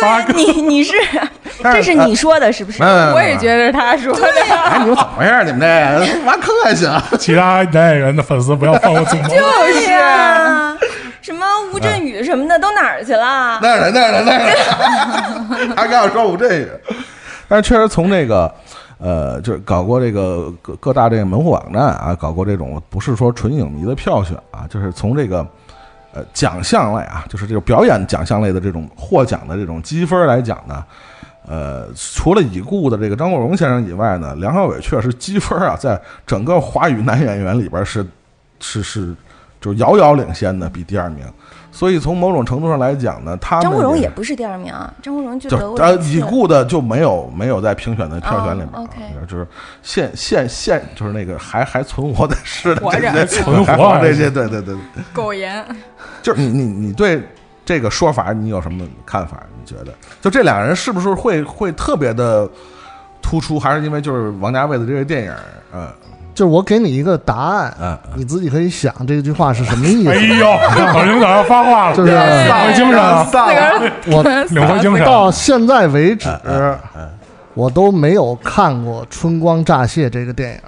[0.00, 0.94] 对，你你是，
[1.62, 2.82] 这是你说的，是不是？
[2.82, 4.26] 我也觉得是他说的。
[4.48, 5.44] 哎，你说怎么回事？
[5.44, 6.90] 你们这挖客行？
[7.18, 9.36] 其他男演员的粉丝不要放我祖就。
[9.80, 10.76] 是啊，
[11.20, 13.58] 什么吴镇宇什么的都哪儿去了？
[13.62, 13.90] 那儿呢？
[13.92, 14.22] 那儿呢？
[14.24, 15.74] 那儿呢？
[15.76, 16.68] 还跟我说吴镇宇，
[17.48, 18.52] 但是确实从这个。
[18.98, 25.46] 呃，就是搞过这个各各大这个门户网站啊，搞过这种不是说纯影迷的票选啊，就是从这个
[26.16, 30.82] 呃奖项类啊，就是这个表演奖项类的这种获奖的这种积分来讲呢，
[31.46, 38.06] 呃，除了已故的这个张国荣先生以外呢，梁朝伟确实积分啊，在整个华语男演员里边是
[38.60, 39.14] 是是
[39.60, 41.22] 就遥遥领先的，比第二名。
[41.76, 48.88] 所以从某种程度上来讲呢，他张国荣也也不是第二名啊，张国荣就就得过呃已故的就没有没有在评选的票选里面、啊，
[49.28, 49.46] 就是
[49.82, 55.04] 现现现就是那个还还存活的是的活着这些存活这些，对对对，对。
[55.12, 55.62] 苟延，
[56.22, 57.20] 就是你你你对
[57.62, 59.42] 这个说法你有什么看法？
[59.60, 59.92] 你觉得？
[60.22, 62.48] 就这两个人是不是会会特别的
[63.20, 65.32] 突出，还是因为就是王家卫的这个电影？
[65.74, 65.86] 嗯
[66.36, 70.26] 就是我给你一个答案，嗯，你自己可以想这句话是什么意哎思。
[70.36, 70.46] 呦，
[70.94, 73.26] 老领导要发话了，就是领回精神啊，
[74.08, 75.04] 我领回精神。
[75.06, 76.78] 到现在为止，嗯
[77.54, 80.60] 我都没有看过《春光乍泄》这个电影。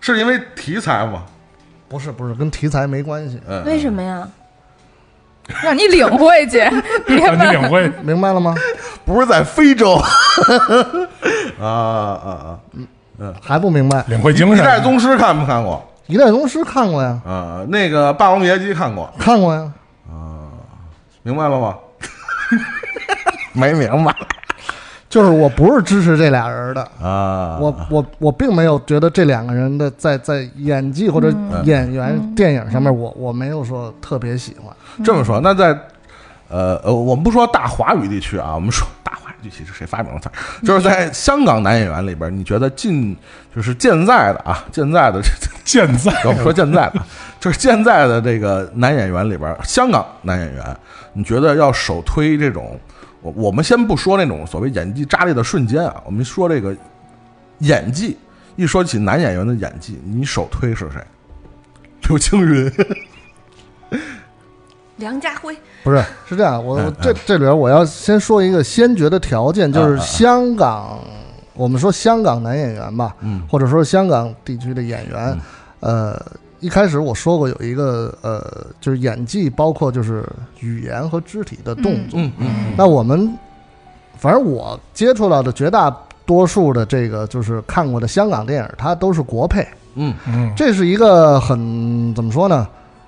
[0.00, 1.24] 是因为题材吗？
[1.88, 4.26] 不是不是，跟题材没关系，嗯，为什么呀？
[5.62, 6.58] 让你领会去，
[7.06, 7.50] 别 让你。
[7.50, 8.54] 领会，明白了吗？
[9.04, 10.06] 不是在非洲啊
[11.60, 12.58] 啊啊！
[13.40, 14.04] 还不明白？
[14.08, 14.80] 领会精神一代。
[14.80, 15.82] 宗师看没看过？
[16.06, 19.72] 一代宗师》看过呀，啊，那个《霸王别姬》看过，看过呀。
[20.08, 20.46] 啊
[21.24, 21.74] 明白了吗？
[23.52, 24.14] 没明白，
[25.08, 31.28] 就是我不是支持这俩人的，啊，我我我并没有觉得这两个人的在在演技或者
[31.64, 34.72] 演员、电影上面，我我没有说特别喜欢。
[35.04, 35.76] 这么说，那在
[36.48, 40.32] 呃呃，我们不说大华语地区啊，我们说大华语地区是谁发明的词儿？
[40.66, 43.16] 就是在香港男演员里边，你觉得近
[43.54, 45.30] 就是现在的啊，现在的这
[45.64, 47.02] 现在 我们说现在的，
[47.38, 50.76] 就是现在的这个男演员里边，香港男演员，
[51.12, 52.78] 你觉得要首推这种，
[53.22, 56.76] 我我们先不说那种所谓演技炸裂的瞬间啊，我们说这个
[57.58, 58.18] 演技。
[58.58, 60.98] 一说起男演员的演技，你首推是谁？
[62.08, 62.72] 刘青云。
[64.96, 70.98] 梁家辉，不是，是这样，我这这里边我要先说一个先决的条件，就是香港，
[71.54, 73.42] 我们说香港男演员吧，嗯。
[73.48, 75.38] 或者说香港地区的演员，
[75.80, 76.20] 呃，
[76.60, 80.24] 一开始我说过有一个呃，就是演技，包括就是
[80.60, 82.18] 语言和肢体的动作。
[82.18, 83.30] 嗯嗯那我们
[84.16, 85.94] 反正我接触到的绝大
[86.24, 92.66] 多数的这个就是看过的香港电影，它都是国配，嗯嗯，这是一个很怎么说呢？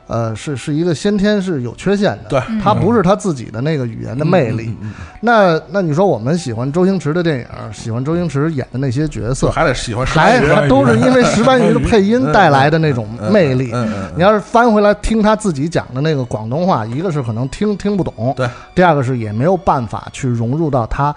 [0.09, 4.75] 呃，是是一个先天是有缺陷的，对，他不是他自己的那个语言的魅力。
[4.81, 13.73] 嗯，嗯那那你说我们喜欢周星驰的电影，喜欢周星驰演的那些角色，还得喜欢石还斑鱼还都是因为石斑鱼的配音带来的那种魅力。
[14.17, 21.15] 你要是翻回来听他自己讲的那个广东话，一个是可能听听不懂，对；第二个是也没有办法去融入到他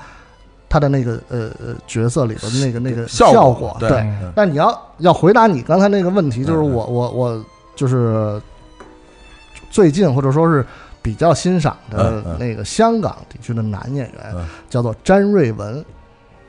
[0.67, 3.99] 他的那个呃呃角色里边的那个那个效效果对对。
[3.99, 8.41] 嗯但你要要回答你刚才那个问题，就是我我我就是
[9.71, 10.63] 最近或者说是
[11.01, 15.83] 比较欣赏的那个香港地区的男演员嗯，叫做詹瑞文。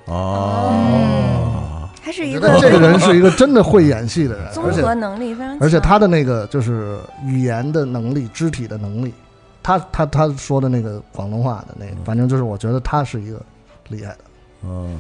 [0.06, 9.14] 哦，他是一个这个人 是一个真的会演戏的人，综合能力非常强，而且他的那个就是语言的能力、肢体的能力，
[9.62, 13.40] 他他他说的那个广东话的那个，反正就是我觉得他是一个
[13.88, 14.18] 厉害的。
[14.64, 14.98] 嗯，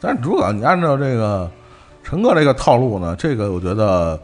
[0.00, 1.48] 但是如果你按照这个
[2.02, 4.18] 陈哥这个套路呢，这个我觉得，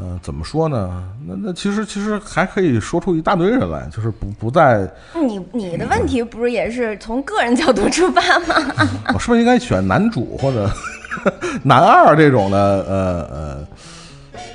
[0.00, 1.02] 呃，怎么说呢？
[1.26, 4.88] 那那其实其实还可以说出一大堆人来，就是不不在，
[5.26, 8.54] 你你的问题不是也是从个人角度出发吗？
[9.12, 10.70] 我是不是应该选男主或者
[11.64, 12.58] 男二这种的？
[12.58, 13.68] 呃呃，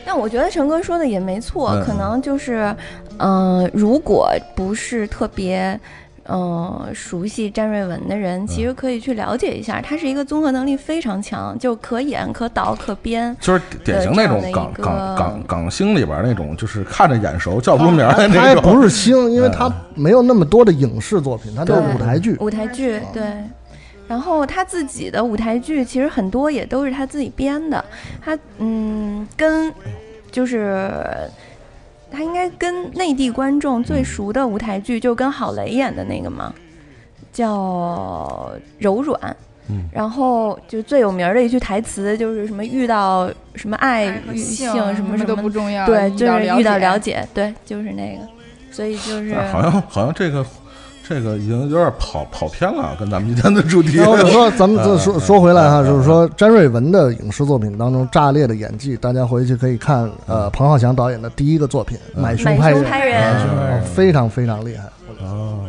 [0.06, 2.74] 但我觉得陈哥说的也没错，嗯可能就是，
[3.18, 5.80] 嗯、如果不是特别。
[6.30, 13.36] 嗯，熟悉詹瑞文的人其实可以去了解一下，他是一个综合能力非常强，就可演、可导、可编。
[13.42, 18.62] 就是典型那种港港港港星里边那种，就是看着眼熟叫不出名那种。
[18.64, 22.38] 不是 星，因为他没有那么多的影视作品，他都是舞台剧。
[22.40, 23.24] 舞台剧对。
[24.06, 27.84] 然后他自己的舞台剧其实很多也都是他自己编的，
[28.22, 29.74] 他嗯跟
[30.30, 30.92] 就是
[32.14, 36.54] 他应该跟内地观众最熟的舞台剧就跟郝蕾演的那个嘛，
[37.32, 39.20] 叫柔软。
[39.70, 39.90] 嗯。
[39.92, 48.28] 然后就最有名儿的一句台词就是什么遇到什么爱与性什么什都么不重要，对，就是遇到了了解，对，就是那个，
[48.72, 50.46] 所以就是好像好像这个
[51.06, 53.98] 这个已经有点跑跑偏了，跟咱们今天的主题。
[53.98, 62.86] 说，咱们 嗯这说说回来哈，就是说詹瑞文的影视作品当中炸裂的演技，大家回去可以看呃彭浩翔导演的第一个作品《买凶拍人》，
[63.84, 64.86] 非常非常厉害。
[65.22, 65.60] 哦，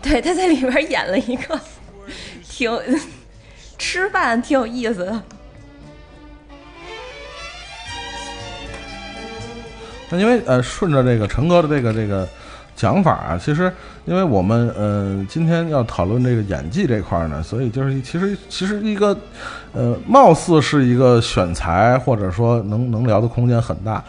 [0.00, 1.60] 对，他在里边演了一个
[2.48, 2.70] 挺
[3.76, 5.22] 吃饭挺有意思的，
[10.08, 12.26] 那因为呃，顺着这个陈哥的这个这个
[12.78, 13.70] 讲法啊，其实
[14.04, 19.18] 因为我们呃今天要讨论这个演技这块儿呢，所以就是其实其实一个
[19.72, 24.02] 呃，貌似是一个选材或者说能能聊的空间很大，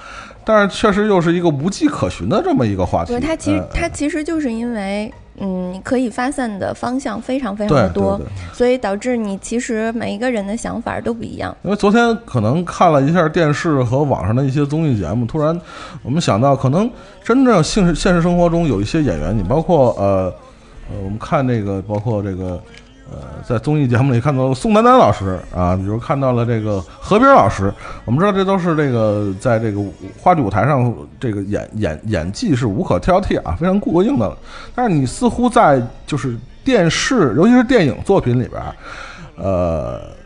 [0.46, 3.20] 但是确实又是一个无迹可寻的这么一个话题。
[3.20, 8.20] 他其实呃他其实就是因为嗯可以发散的方向非常非常的多
[8.54, 11.56] 所以导致你其实每一个人的想法都不一样。
[11.64, 15.60] 因为昨天可能看了一下电视和网上的一些综艺节目，突然
[16.04, 16.90] 我们想到，可能
[17.24, 20.34] 真正现实现实生活中有一些演员，你包括呃
[20.92, 22.62] 呃，我们看这个，包括这个
[23.12, 27.74] 呃，在综艺节目里看到宋丹丹老师啊，比如看到了这个何冰老师，
[28.06, 29.82] 我们知道这都是这个在这个
[30.18, 34.38] 话剧舞台上这个演演演技是无可挑剔啊，非常过硬的。
[34.76, 38.62] 但是你似乎在就是电视，尤其是电影作品里边，
[39.36, 40.19] 呃。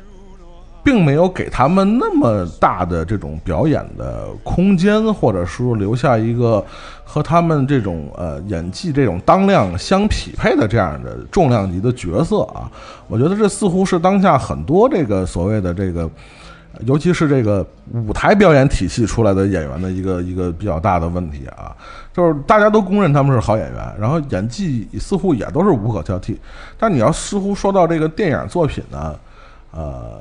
[0.84, 6.64] 并没有给他们那么大的这种表演的空间，或者说留下一个
[7.04, 12.70] 和他们这种呃演技这种当量相匹配的这样的重量级的角色啊，
[13.08, 16.10] 我觉得这似乎是当下很多这个所谓的这个
[16.86, 21.72] 尤其是这个舞台表演体系出来的演员的一个一个比较大的问题啊，
[22.12, 26.36] 就是大家都公认他们是好演员，然后演技似乎也都是无可挑剔，
[26.78, 29.16] 但你要似乎说到这个电影作品呢，
[29.72, 30.20] 呃，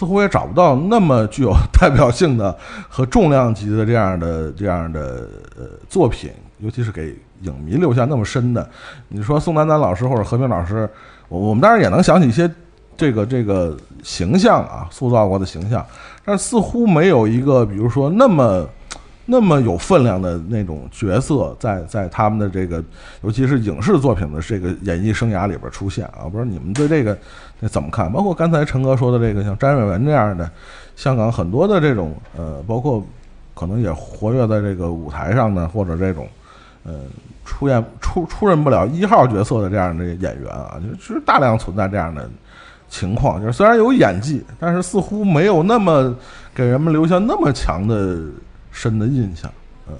[0.00, 2.56] 似乎也找不到那么具有代表性的
[2.88, 5.28] 和重量级的这样的这样的
[5.58, 6.30] 呃作品，
[6.60, 8.66] 尤其是给影迷留下那么深的。
[9.08, 10.88] 你说宋丹丹老师或者何冰老师，
[11.28, 12.50] 我我们当然也能想起一些
[12.96, 15.84] 这个这个形象啊，塑造过的形象，
[16.24, 18.66] 但似乎没有一个比如说那么
[19.30, 22.82] 那么有分量的那种角色在在他们的这个，
[23.22, 26.24] 尤其是影视作品的这个演艺生涯里边出现啊。
[26.24, 27.16] 不知道你们对这个
[27.60, 28.10] 那怎么看？
[28.10, 30.50] 包括刚才陈哥说的这个，像詹瑞文这样的，
[30.96, 33.06] 香港很多的这种呃，包括
[33.54, 36.26] 可能也活跃在这个舞台上呢，或者这种
[36.82, 36.92] 呃
[37.44, 42.28] 出演出出任不了一号角色的这样的演员啊，就是大量存在这样的
[42.88, 43.40] 情况。
[43.40, 46.12] 就是虽然有演技，但是似乎没有那么
[46.52, 48.18] 给人们留下那么强的
[48.70, 49.50] 深的印象。
[49.88, 49.94] 嗯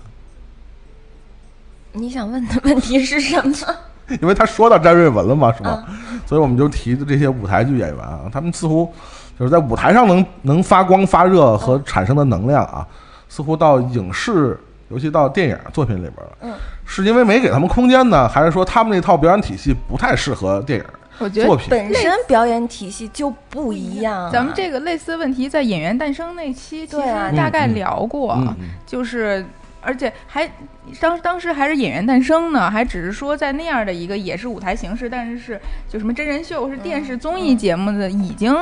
[1.93, 3.57] 你想问的问题是什么？
[4.23, 5.85] 因为他说到詹瑞文了嘛，是吧？
[6.25, 8.93] 所以我们就提的这些舞台剧演员啊，他们似乎
[9.39, 12.87] 就是在舞台上能能发光发热和产生的能量啊，
[13.29, 14.57] 似乎到影视，
[14.89, 16.39] 尤其到电影作品里边了。
[16.43, 16.53] 嗯，
[16.85, 20.85] 是因为没给他们空间呢，还是说他们那套表演体系不太适合电影
[21.21, 21.57] 我觉得？
[21.69, 24.31] 本身表演体系就不一样啊。
[24.33, 27.07] 咱们这个类似问题在《演员诞生》那期其实
[27.37, 28.43] 大概聊过，
[28.85, 29.45] 就是
[29.81, 30.51] 而且还
[31.01, 38.55] 当当时还是《演员诞生》呢，还只是说在那样的一个也是舞台形式，但是是就什么真人秀是电视综艺节目的，已经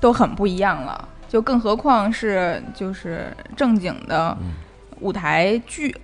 [0.00, 4.36] 都很不一样了，就更何况是就是正经的
[5.00, 5.94] 舞台剧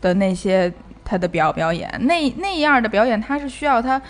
[0.00, 0.72] 的那些
[1.04, 4.00] 他的表表演，那那样的表演，他是需要他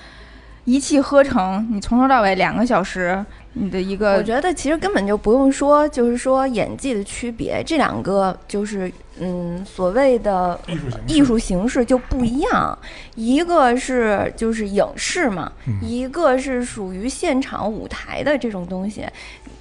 [0.64, 8.90] 一气呵成，你从头到尾两个小时，你的一个我觉得其实根本就不用说，就是说演技的区别，这两个就是
[9.20, 12.78] 嗯所谓的艺术形式艺术形式就不一样，
[13.14, 19.04] 一个是就是影视嘛，嗯一个是属于现场舞台的这种东西。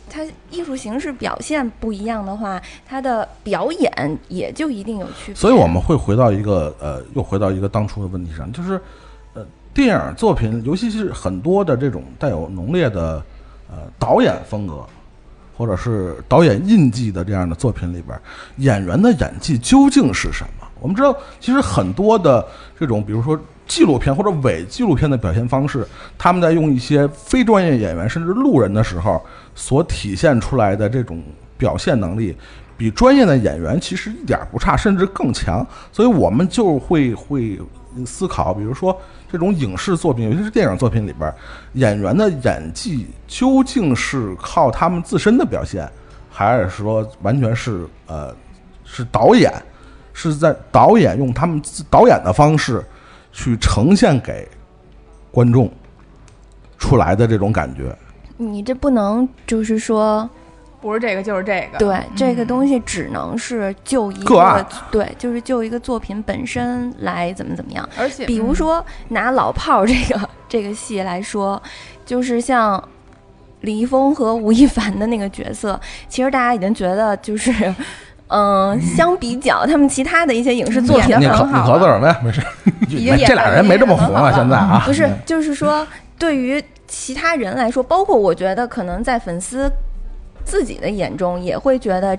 [0.10, 5.36] 它艺术形式表现不一样的话，它的表演也就一定有区别。
[5.36, 8.80] 所以我们会回到一个呃，又回到一个当初的问题上，就是呃，
[9.74, 13.24] 电影作品，尤其是很多的这种带有浓烈的
[13.70, 14.86] 呃导演风格
[15.58, 18.20] 或者是导演印记的这样的作品里边，
[18.58, 20.68] 演员的演技究竟是什么？
[20.80, 22.46] 我们知道，其实很多的
[22.78, 29.24] 这种，比如说纪录片或者伪纪录片的表现方式，他们在用一些非专业演员甚至路人的时候
[29.56, 31.24] 所体现出来的这种
[31.58, 32.36] 表现能力，
[32.76, 35.66] 比专业的演员其实一点不差，甚至更强。
[35.92, 37.58] 所以我们就会会
[38.06, 39.00] 思考，比如说
[39.34, 41.34] 这种影视作品，尤其是电影作品里边，
[41.74, 45.90] 演员的演技究竟是靠他们自身的表现，
[46.30, 48.32] 还是说完全是呃
[48.86, 49.52] 是导演
[50.14, 52.86] 是在导演用他们自导演的方式
[53.32, 54.48] 去呈现给
[55.32, 55.68] 观众
[56.78, 57.98] 出来的这种感觉？
[58.38, 60.30] 你这不能就是说，
[60.84, 62.04] 不是这个就是这个，对、嗯。
[62.14, 64.66] 这个东西只能是就一个案。
[64.92, 67.88] 对，就是就一个作品本身来怎么怎么样。
[67.98, 71.62] 而且比如说拿老炮儿这个这个戏来说，
[72.06, 72.84] 就是像
[73.62, 75.80] 李易峰和吴亦凡的那个角色，
[76.10, 77.74] 其实大家已经觉得就是，
[78.28, 82.20] 嗯、相比较他们其他的一些影视作品很好咳嗽什么呀？
[82.22, 82.42] 没事，
[82.90, 85.88] 已经演这俩人没这么红啊，演得很好现在啊，不是，就是说
[86.20, 89.72] 对于其他人来说，包括我觉得可能在粉丝
[90.44, 92.18] 自己的眼中，也会觉得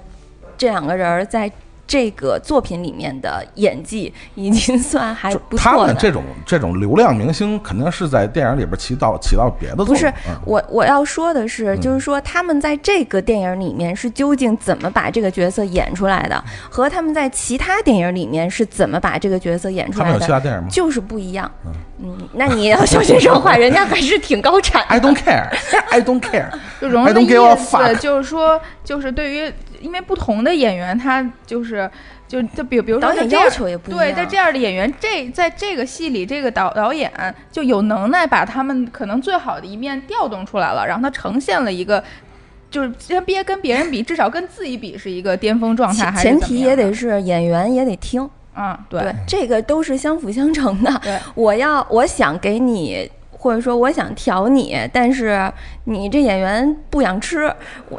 [0.57, 1.51] 这两个人在
[1.87, 5.79] 这个作品里面的演技已经算还就不错的。
[5.79, 9.95] 他们这种这种流量明星，肯定是在电影里边起到起到别的作用。
[9.95, 21.51] 不是嗯我我要说的是，嗯就是说他们在这个电影里面是究竟怎么把这个角色演出来的，和他们在其他电影里面是怎么把这个角色演出来的他们有其他电影吗就是不一样。
[22.03, 24.89] 嗯，那你也要小心说话， 人家还是挺高产的。
[24.89, 25.49] ？I don't care,
[25.91, 26.51] I don't care。
[26.81, 29.53] 就融 I 的 don't 意 give a 思 fuck 就是说，就是对于
[29.85, 31.89] 因为不同的演员，他就是
[32.27, 37.13] 就就比比如说导演像这样要求也不一样对，在这样的演员，这在这个戏里，这个导导演
[37.53, 42.03] 就有能耐把他们可能最好的一面调动出来了，然后他呈现了一个。
[42.71, 51.01] 就是先别跟别人比，至少跟自己比是一个巅峰状态，还前提也得是演员也得听，啊，对对，这个都是相辅相成的。
[51.37, 55.49] 我要我想给你，或者说我想调你，但是
[55.85, 57.49] 你这演员不想吃，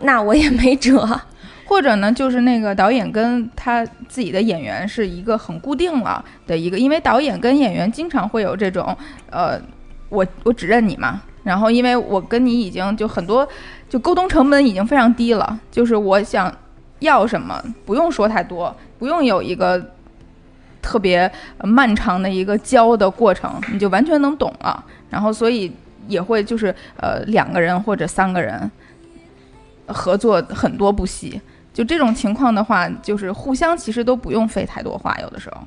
[0.02, 1.22] 那我也没辙。
[1.66, 8.95] 或者呢，就是那个导演跟他自己的演员是一个很固定了的一个，因为导演跟演员经常会有这种，
[9.32, 9.59] 呃，
[10.09, 13.47] 我我只认你嘛，然后因为我跟你已经就很多
[13.89, 16.55] 就沟通成本已经非常低了，就是我想
[16.99, 19.84] 要什么不用说太多，不用有一个
[20.84, 21.30] 特别
[21.63, 24.86] 漫长的一个教的过程，你就完全能懂了。
[25.09, 25.72] 然后所以
[26.07, 28.70] 也会就是呃两个人或者三个人
[29.88, 31.41] 合作很多部戏。
[31.76, 35.58] 就这种情况的话，就是互相其实都不用费太多话，有的时候。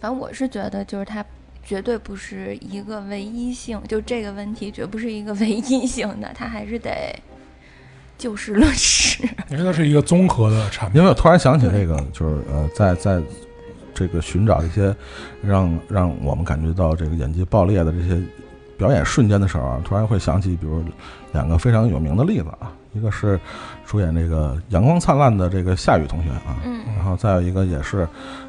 [0.00, 1.22] 反正我是觉得，就是它
[1.62, 7.14] 绝对不是一个唯一性，就这个问题绝不是一个唯一性的，它还是得
[8.16, 9.22] 就事论事。
[9.50, 11.04] 因为它是一个综合的产品因。
[11.04, 13.22] 为我突然想起这个，就是呃，在在
[13.94, 14.96] 这个寻找一些
[15.42, 18.18] 让让我们感觉到这个演技爆裂的这些
[18.78, 20.82] 表演瞬间的时候啊，突然会想起，比如
[21.32, 23.38] 两个非常有名的例子啊，一个是
[23.92, 28.08] 主演这个《阳光灿烂》的这个夏雨同学啊，嗯然后再有一个也是，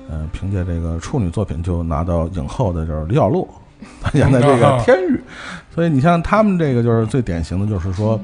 [0.09, 3.45] 呃，凭借这个处女作品就拿到影后的就是李小璐，
[4.01, 5.21] 她演的这个啊天域，
[5.75, 8.17] 所以你像他们这个就是最典型的，就是说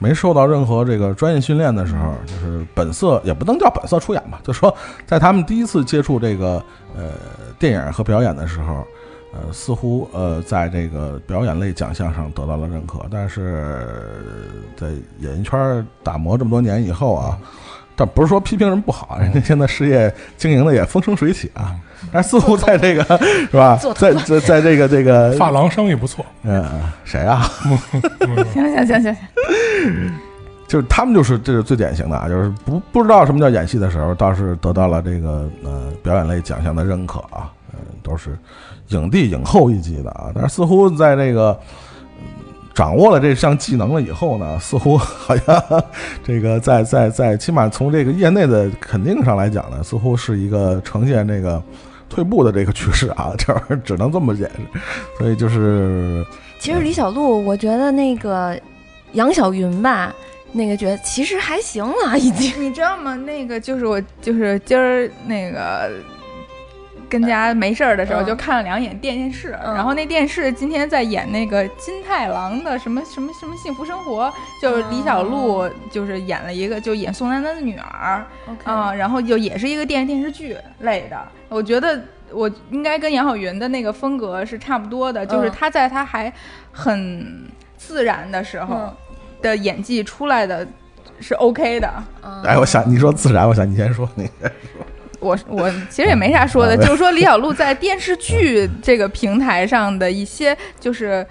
[0.00, 6.60] 没受到任何这个专业训练的时候，就是本色也不能叫本色出演吧，就说在他们第一次接触这个
[6.96, 7.12] 呃
[7.56, 8.84] 电影和表演的时候。
[9.34, 13.84] 呃，似乎呃，在这个表演类奖项上得到了认可，但是
[14.76, 17.36] 在演艺圈打磨这么多年以后啊，
[17.96, 21.74] 但不是说批评人不好，人家现在事业经营的也风生水起啊。
[22.12, 23.02] 但是似乎在这个
[23.50, 26.62] 是吧，在在在这个这个发廊生意不错，嗯
[27.02, 27.50] 谁啊？
[28.52, 29.16] 行行行行行，
[30.68, 38.36] 就是他们就是这是最典型的啊，就是不不知道什么叫演戏的时候，倒是得到了这个呃表演类奖项的认可啊，呃都是
[38.88, 40.30] 影帝影后一级的啊。
[40.34, 41.66] 但是似乎在这个、嗯
[42.74, 45.62] 掌握了这项技能了以后呢，似乎好像
[46.24, 51.62] 这个在在在起码从这个业内的肯定上来讲呢，似乎是一个呈现这个
[52.08, 54.80] 退步的这个趋势啊， 这玩意儿只能这么解释。
[55.16, 56.26] 所以就是
[56.58, 58.60] 其实李小璐，我觉得那个
[59.12, 60.12] 杨晓云吧，
[60.50, 62.60] 那个觉得其实还行了，已经。
[62.60, 63.14] 你知道吗？
[63.14, 65.92] 那个就是我，就是今儿那个
[67.14, 68.26] 跟家没事儿的时候，嗯。
[68.26, 69.72] 就看了两眼电视，嗯。
[69.74, 81.16] 然后那电视今天在演那个金太郎的什么什么什么幸福生活，就是李小璐就是演了一个，就演宋丹丹的女儿，OK，嗯，然后就也是一个电电视剧类的，
[81.48, 82.00] 我觉得。
[82.32, 85.52] 我应该跟杨晓云的那个风格是差不多的，就是嗯。
[85.52, 86.32] 她在她还
[86.72, 87.46] 很
[87.76, 88.96] 自然的时候嗯。
[89.40, 90.66] 的演技出来的
[91.20, 91.88] 是 OK 的。
[92.24, 92.42] 嗯。
[92.42, 94.50] 哎，我想你说自然，我想你先说那个。
[95.24, 101.26] 我我其实也没啥说的，啊就是说李小璐在电视剧这个平台上的一些，就是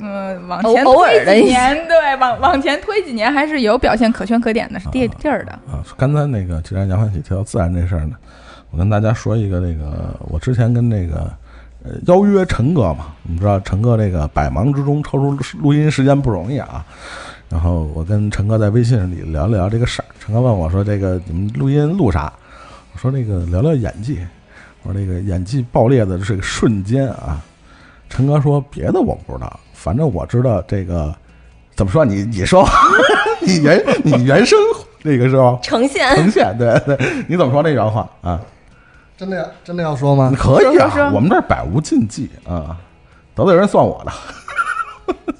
[0.00, 5.52] 嗯、往前推几年，对，往往前推几年还是有表现可圈可点的，是地地儿的。
[5.52, 8.12] 啊，刚才那个既然杨欢喜提到自然这事儿呢，
[8.70, 11.32] 我跟大家说一个那个，我之前跟那个
[11.82, 16.84] 呃邀约陈哥嘛，我们知道陈哥这个百忙之中抽出录音时间不容易啊。
[17.50, 22.30] 然后我跟陈哥在微信里聊了聊这个事儿，陈哥问我说：“这个你们录音录啥？”
[22.98, 24.18] 我说：“那个聊聊演技。”
[24.82, 27.40] 我说：“那个演技爆裂的这个瞬间啊。”
[28.10, 31.14] 陈哥说：“别的我不知道，反正我知道这个
[31.76, 32.04] 怎么说？
[32.04, 32.68] 你你说，
[33.40, 34.58] 你原你原声
[35.02, 35.56] 那个是吧？
[35.62, 38.40] 呈现呈现，对 对，你怎么说那原话啊？
[39.16, 40.32] 真的要真的要说吗？
[40.36, 42.76] 可以啊说说说，我们这儿百无禁忌啊，
[43.36, 44.12] 得罪人算我的。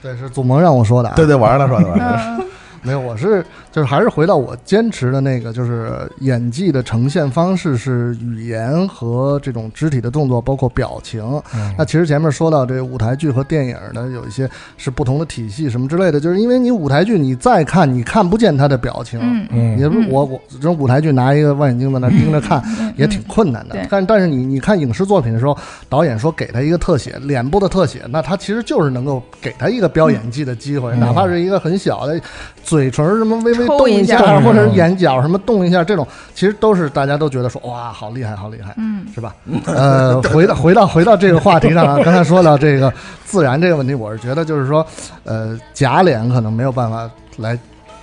[0.00, 1.16] 对，是祖萌让我说的啊。
[1.16, 2.44] 对对，我让他说的，我让他说的。
[2.44, 2.48] 嗯，
[2.86, 11.22] 没有，我是就是还是回到我坚持的那个，就是演技的呈现方式是语言和这种肢体的动作，包括表情。
[11.54, 19.18] 嗯那其实前面说到这舞台剧和电影呢，有一些是不同的体系什么之类的，就是因为你舞台剧你再看，你看不见他的表情。
[19.20, 25.56] 嗯嗯也不是我我这种舞台剧拿一个望远镜在那盯着看嗯也挺困难的对，但但是你你看影视作品的时候，
[25.88, 32.20] 导演说给他一个特写，脸部的特写，那他其实就是能够给他一个飙演技的机会，嗯哪怕是一个很小的
[32.66, 39.32] 嘴唇什么微微动一下下，或者眼角什么动一下，这种其实都是大家都觉得说哇好厉害好厉害，嗯是吧？
[39.66, 42.92] 呃，回到回到回到这个话题上啊，刚才说到这个
[43.24, 44.84] 自然这个问题，我是觉得就是说，
[45.22, 47.56] 呃，假脸可能没有办法来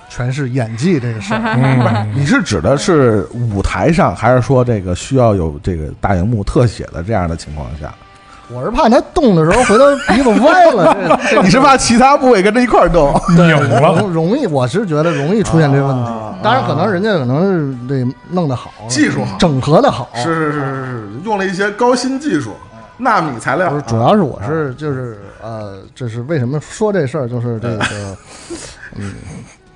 [0.09, 1.41] 诠释演技这个事儿。
[1.57, 7.93] 嗯， 你是指的是舞台上，还是说这个需要有这个大荧幕特写的这样的情况下？
[8.53, 13.13] 我是怕它动的时候回头鼻子歪了， 你是怕其他部位跟着一块儿动？
[13.29, 16.11] 拧了，容容易，我是觉得容易出现这个问题。
[16.43, 20.09] 当然，可能人家可能是这弄得好，技术好整合的好。
[20.13, 22.51] 是是是是是，用了一些高新技术，
[22.97, 27.83] 纳米材料不是，主要是我是就是呃，这是为什么说这事儿，就是这个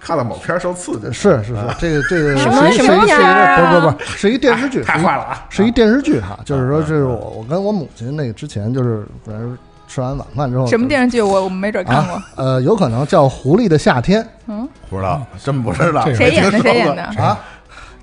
[0.08, 5.46] 看了某片儿受刺激，是是是，这个这个什么什么是一是一是一片儿不不不是一电视剧，太坏了啊！
[5.50, 12.24] 是一电视剧哈，就是说，这是我我跟我母亲那个之前就是反正吃完晚饭之后什么电视剧我我没准看过啊，？
[12.38, 16.04] 呃，有可能叫《狐狸的夏天嗯，不知道，真不知道。
[16.06, 16.58] 这个谁演的？
[16.60, 17.04] 谁演的？
[17.22, 17.38] 啊，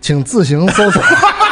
[0.03, 1.03] 请自行搜索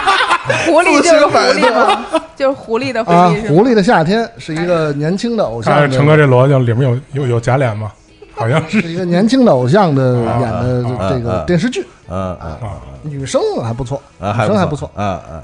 [0.69, 2.05] 狐狸就是狐狸吗？
[2.37, 3.49] 就是狐狸的狐啊，《狸？
[3.49, 7.91] 狐狸的夏天》是一个年轻的偶像的，看陈哥这逻辑里面有有有假脸吗？
[8.35, 15.43] 好像是是一个年轻的偶像的啊演的啊这个啊电视剧，嗯嗯啊，女生还不错，啊，女生还不错，嗯嗯，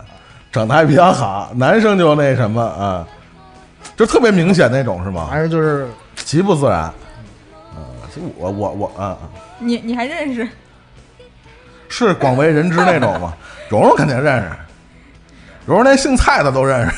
[0.50, 3.06] 整的还比较好，男生就那什么啊，
[3.96, 5.28] 就特别明显那种是吗？
[5.30, 5.86] 还是就是
[6.16, 6.92] 极不自然。
[7.76, 7.82] 嗯，
[8.12, 9.18] 其实我我我啊，啊
[9.58, 10.46] 你你还认识？
[11.90, 13.32] 是广为人知那种吗？
[13.68, 14.48] 蓉蓉肯定认识，
[15.66, 16.92] 蓉蓉连姓蔡的都认识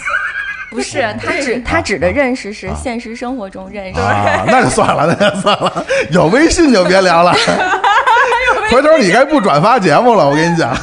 [0.71, 4.01] 不是他指 他指的认识是现实生活中认识。
[4.01, 7.33] 啊，那就算了，那就算了，有微信就别聊了。
[8.71, 10.77] 回头你该不转发节目了，我跟你讲。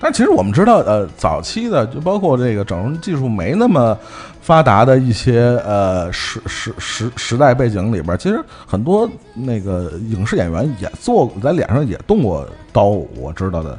[0.00, 3.96] 但其实我们知道，呃，早期的就包括这个整容技术没那么
[4.40, 13.78] 发达的一些呃时时时时代背景里边，其实很多那个影视演员也做在脸上也动过刀，我知道的，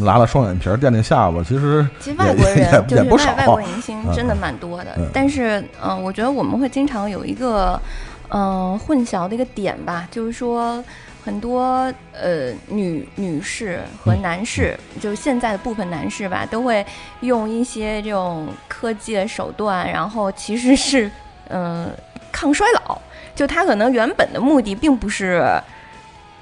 [0.00, 2.56] 拉拉双眼皮儿、垫垫下巴，其实其实外国人
[2.88, 7.80] 就是也也不少外外国明星嗯真的蛮多的，嗯但是嗯、呃我觉得我们会经常有一个
[8.30, 10.82] 嗯、呃混淆的一个点吧，就是说
[11.24, 16.84] 很多呃女女士和男士，就是现在的部分男士吧，都会
[17.20, 21.06] 用一些这种科技的手段，然后其实是
[21.48, 21.90] 嗯、呃
[22.32, 22.98] 抗衰老，
[23.34, 25.44] 就他可能原本的目的并不是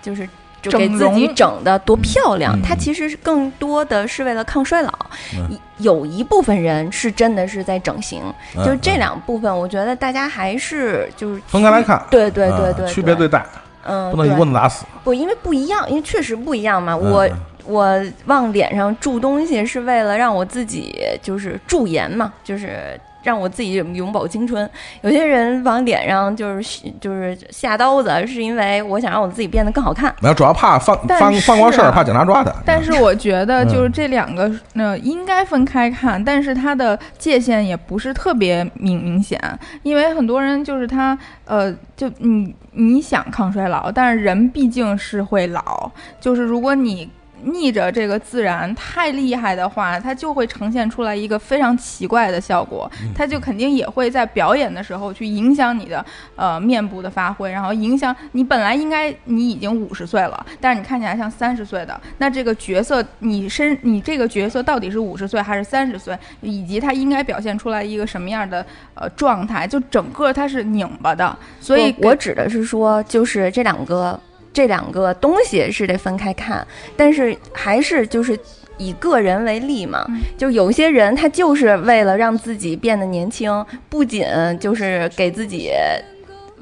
[0.01, 0.27] 就是。
[0.63, 4.93] 就给自己整的多漂亮，它其实是更多的是为了抗衰老。
[5.37, 5.59] 嗯。
[5.79, 8.23] 有一部分人是真的是在整形，
[8.57, 8.99] 嗯就是这嗯。
[8.99, 13.45] 两部分，我觉得大家还是就是分开来看，对对对啊对，区别对待，
[13.85, 14.85] 嗯，不能一对棍子打死。
[15.03, 16.93] 不，因为不一样，因为确实不一样嘛。
[16.93, 17.11] 嗯。
[17.11, 24.69] 我嗯我往脸上注东西是为了让我自己就是驻颜嘛，就是让我自己永葆青春。
[25.01, 30.15] 有些人往脸上就是就是下刀子，是因为我想让我自己变得更好看。
[30.21, 32.53] 没有，主要怕犯但犯犯过事儿，怕警察抓他。
[32.65, 39.41] 但是我觉得就是嗯这两个呃应该分开看，但是它的界限也不是特别明明显，
[39.83, 45.91] 因为很多人就是他呃就你你想抗衰老，但是人毕竟是会老，
[46.21, 47.11] 就是如果你。
[47.45, 56.05] 逆着这个自然太厉害的话，它就会呈现出来一个非常奇怪的效果，它就肯定也会在表演的时候去影响你的
[56.37, 68.65] 呃面部的发挥，然后影响你本来应该你已经五十岁了，但是你看起来像三十岁的，那这个角色你身你这个角色到底是五十岁还是三十岁，以及他应该表现出来一个什么样的
[68.95, 74.19] 呃状态，就整个它是拧巴的，所以我我指的是说，就是这两个
[74.53, 76.67] 这两个东西是得分开看，
[76.97, 78.39] 但是还是就是。
[78.79, 84.27] 以个人为例嘛，嗯就有些人他就是为了让自己变得年轻，不仅
[84.59, 85.71] 就是给自己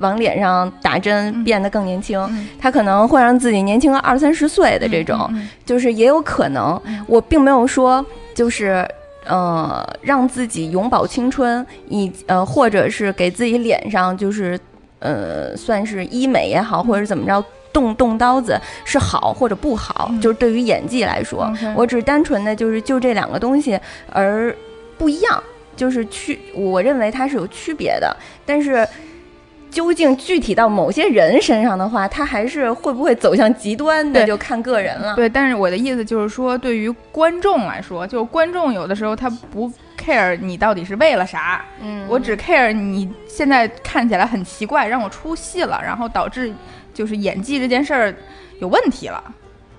[0.00, 5.32] 往脸上打针嗯变得更年轻，嗯他可能会让自己年轻个二三十岁的这种，
[5.64, 7.02] 就是也有可能嗯。
[7.06, 8.04] 我并没有说
[8.34, 8.86] 就是
[9.24, 14.58] 呃让自己永葆青春，以呃或者是给自己脸上就是
[14.98, 17.42] 呃算是医美也好，或者怎么着
[17.72, 23.78] 动动刀子是好或者不好，嗯就是对于演技来说我只是单纯的就是就这两个东西
[24.12, 24.54] 而
[24.98, 25.42] 不一样，
[25.76, 28.86] 就是区我认为它是有区别的，但是。
[29.70, 35.14] 究竟具体到某些人身上的话，他还是会不会走向极端的，就看个人了。
[35.14, 46.52] 对，但是我的意思就是说，对于观众来说，就观众有的时候他不 care 你到底是为了啥，嗯，我只 care 你现在看起来很奇怪，让我出戏了，然后导致
[46.92, 48.14] 就是演技这件事儿
[48.58, 49.22] 有问题了，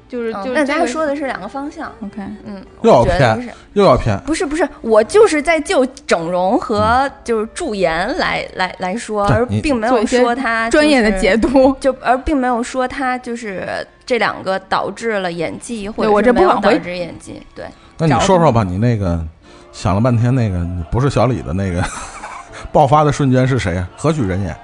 [0.09, 1.91] 就是嗯那咱说的是两个方向。
[2.03, 17.41] OK，嗯，又要我觉得骗是又要偏，不是不是，我就是在就整容和就是驻颜来来来说，而并没有说他专业的解读，就而并没有说他就是这两个导致了演技，或者没有这不往回导致演技。
[17.55, 17.65] 对，
[17.97, 19.23] 那你说说吧，你那个
[19.71, 21.81] 想了半天，那个你不是小李的那个
[22.73, 23.87] 爆发的瞬间是谁呀？
[23.95, 24.55] 何许人也？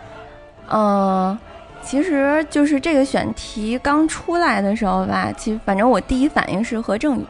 [0.72, 1.38] 嗯。
[1.88, 7.26] 其实就是这个选题刚出来的时候吧，其实反正我第一反应是何正宇，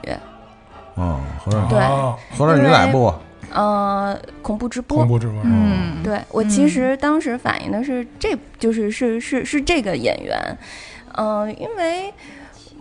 [0.96, 3.14] 嗯，何正对啊何正宇哪部？
[3.54, 10.58] 呃，恐怖直播，恐怖直播，嗯，对我其实当时反映的是这，就是是是是这个演员，
[11.16, 12.14] 嗯、因为。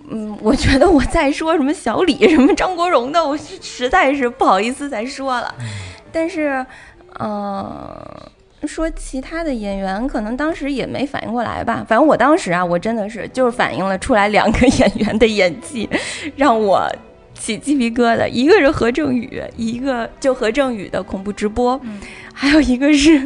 [0.09, 5.53] 嗯，我觉得我再说什么小李、什么张国荣的，我是实在是不好意思再说了。
[6.13, 6.65] 但是，
[7.19, 8.07] 呃，
[8.65, 11.85] 说其他的演员，可能当时也没反应过来吧。
[11.89, 15.89] 反正我当时啊，我真的是就是反映了出来两个演员的演技，
[16.37, 16.91] 让我
[17.35, 22.01] 起鸡皮疙瘩，一个是何正宇，一个就何正宇的恐怖直播，嗯
[22.33, 23.23] 还有一个是，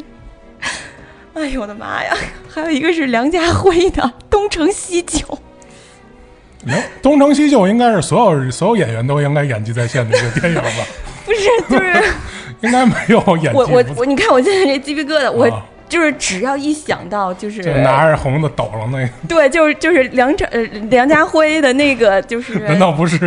[1.35, 2.15] 哎呦我的妈呀，
[2.49, 5.19] 还有一个是梁家辉的《东成西就》。
[6.65, 10.87] 能东成西就应该是所有所有演员都应该演技在线的一个电影吧？
[11.25, 12.05] 不是，就是
[12.67, 15.63] 应该没有演技我我我，你看我现在这鸡皮疙瘩，我啊。
[15.91, 23.19] 就是只要一想到就是拿着红的抖了那个，对，就是就是梁朝呃梁家辉的那个就是 难道不是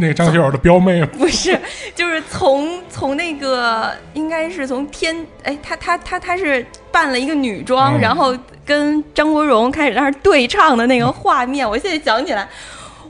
[0.00, 1.08] 那个张学友的表妹吗？
[1.16, 1.56] 不是，
[1.94, 8.00] 就是从从那个应该是从天哎，他他他他是扮了一个女装，嗯。
[8.00, 8.36] 然后
[8.66, 12.48] 跟张国荣开始在那对唱的那个画面，我现在想起来，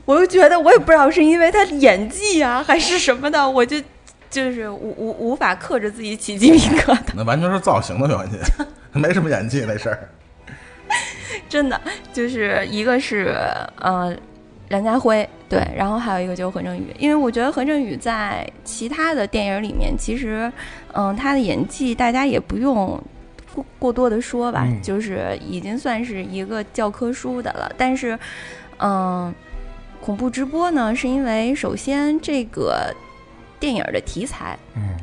[0.05, 3.77] 我就觉得我也不知道是因为他演技啊还是什么的，我就
[4.31, 8.39] 就是无无无法克制自己起鸡皮疙瘩， 那完全是造型的原因，
[8.99, 10.09] 没什么演技那事儿。
[11.47, 11.79] 真的
[12.13, 13.35] 就是一个是
[13.75, 14.15] 呃
[14.69, 20.51] 梁家辉对，然后还有一个就是何正宇，因为我觉得何正宇在其他的电影里面，其实
[20.93, 23.01] 嗯、他的演技大家也不用
[23.53, 27.69] 过过多的说吧，嗯就是已经算是一个教科书的了。
[27.77, 28.17] 但是
[28.79, 29.33] 嗯、
[29.99, 32.93] 恐怖直播呢，是因为首先这个
[33.61, 34.97] 电影的题材，嗯，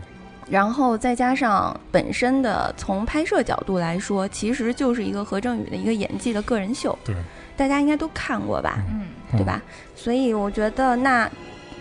[0.51, 7.15] 然后再加上本身的从拍摄角度来说，其实就是一个何正宇的一个演技的个人秀，对，
[7.57, 9.63] 大家应该都看过吧，嗯对吧？
[9.95, 11.31] 所以我觉得，那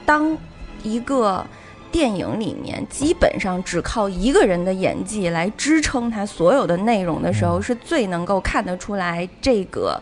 [0.06, 0.38] 当
[0.84, 1.45] 一个
[1.91, 9.99] 电影里面基本上只靠一个人的演技来支撑他所有的内容的时候，嗯是最能够看得出来这个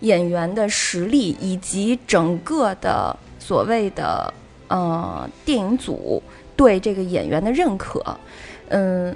[0.00, 4.32] 演员的实力以及整个的所谓的
[4.68, 6.22] 呃电影组
[6.56, 8.02] 对这个演员的认可。
[8.68, 9.14] 嗯，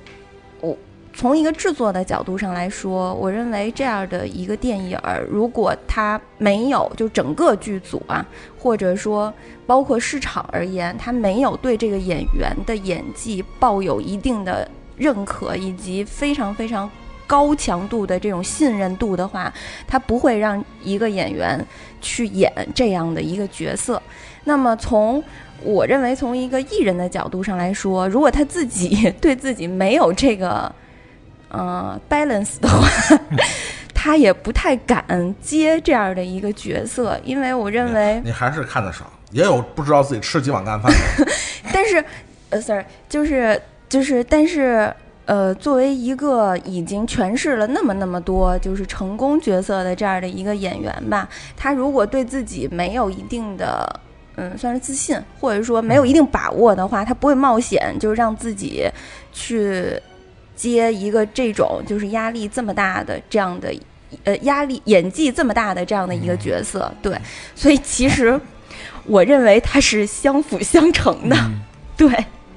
[0.61, 0.77] 我
[1.15, 8.25] 从一个制作的角度上来说，我认为这样的一个电影儿，如果它没有就整个剧组啊，
[8.59, 9.33] 或者说
[9.67, 14.67] 包括市场而言，它没有对这个演员的演技抱有一定的
[14.97, 16.91] 认可，以及非常非常
[17.27, 19.53] 高强度的这种信任度的话，
[19.87, 21.63] 它不会让一个演员
[22.01, 24.01] 去演这样的一个角色。
[24.45, 25.23] 那么从
[25.63, 30.73] 我认为，从一个艺人的角度上来说，如果他自己 对自己没有这个
[31.49, 33.19] 呃 balance 的话，
[33.95, 41.33] 他也不太敢接这样的一个角色，因为我认为，你还是看的少，也有不知道自己吃几碗干饭的。
[41.73, 42.05] 但是
[42.51, 44.93] 呃，sorry，就是就是，但是。
[45.25, 53.89] 呃，作为一个已经诠释了那么那么多就是成功角色的这样的一个演员吧，他如果对自己没有一定的
[54.37, 58.85] 嗯，算是自信，或者说没有一定把握的话，他不会冒险，就是让自己
[59.33, 59.93] 去
[60.57, 63.75] 接一个这种就是压力这么大的这样的
[64.25, 66.93] 呃压力演技这么大的这样的一个角色。
[67.03, 67.17] 对，
[67.55, 68.41] 所以其实
[69.05, 71.37] 我认为它是相辅相成的。
[71.37, 71.61] 嗯
[71.95, 72.09] 对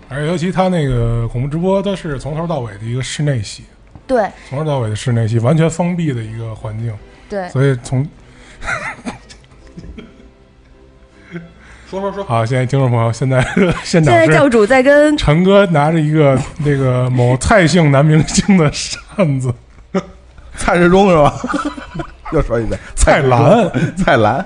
[0.07, 3.63] 而且尤其他那个恐怖直播，它是从头到尾的一个室内戏，
[4.07, 6.91] 对从头到尾的室内戏，完全封闭的一个环境，
[7.29, 8.07] 对，所以从
[12.01, 13.41] 说说说，好，现在听众朋友，现在
[13.83, 19.53] 现现场是在教主在跟陈哥拿着一个 那个某蔡姓男明星的扇子，
[20.57, 21.33] 蔡志忠是吧？
[22.33, 24.45] 又说一遍，蔡澜，蔡澜，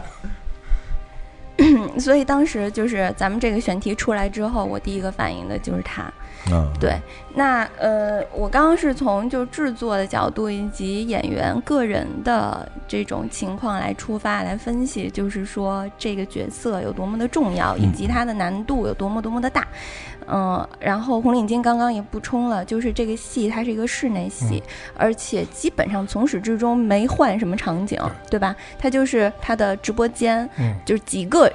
[1.97, 6.03] 所以当时就是咱们这个选题出来之后，我第一个反应的就是他。
[6.51, 6.99] 嗯，对，
[7.35, 19.67] 那呃，我刚刚是从就制作的角度以及演员个人的这种情况来出发来分析，就是说这个角色有多么的重要，以及它的难度有多么多么的大。
[20.31, 24.61] 嗯、然后红领巾刚刚也补充了，就是这个戏它是一个室内戏，
[24.95, 27.99] 而且基本上从始至终没换什么场景，
[28.29, 28.55] 对吧？
[28.77, 31.51] 它就是它的直播间，嗯，就是几个，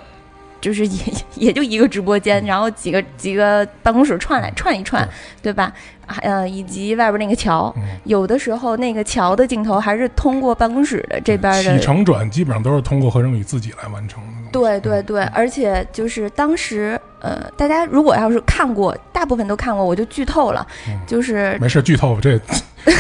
[0.65, 0.99] 就是也
[1.35, 5.07] 也就一个直播间，然后几个几个办公室串来串一串，
[5.43, 5.71] 对吧？
[6.07, 11.79] 啊呃，以及外边那个桥，嗯有的时候那个桥的镜头还是通过办公室的这边起的。
[11.79, 14.51] 承转基本上都是通过何正宇自己来完成的。
[14.53, 22.41] 对对对，而且就是当时，呃，大家如果要是看过，大部分都看过，我就剧透了，嗯就是没事，剧透这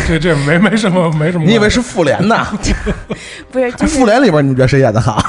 [0.06, 1.46] 这这没没什么没什么。
[1.46, 2.46] 你以为是复联呢？
[3.50, 5.22] 不是就是复联里边你们觉得谁演的好？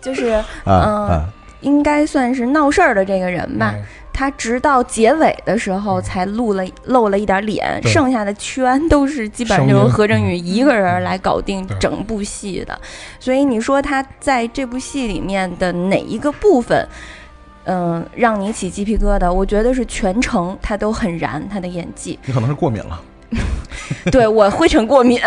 [0.00, 1.28] 就是啊嗯啊，
[1.60, 3.82] 应该算是闹事儿的这个人吧，嗯
[4.12, 12.78] 他直到结尾的时候才露了露了一点脸，剩下的全都是基本上就是何振宇一个人来搞定整部戏的。
[13.18, 16.86] 所以你说他在这部戏里面的哪一个部分，
[17.64, 19.32] 嗯、让你起鸡皮疙瘩？
[19.32, 22.18] 我觉得是全程他都很燃，他的演技。
[22.26, 23.00] 你可能是过敏了。
[24.12, 25.18] 对我灰尘过敏，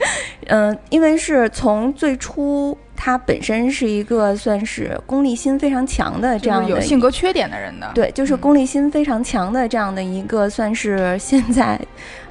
[0.48, 8.38] 嗯、因为是从最初他本身是一个算是功利心非常强的这样的有性格缺点的人的，对，就是嗯。
[8.38, 11.80] 功利心非常强的这样的一个，算是现在，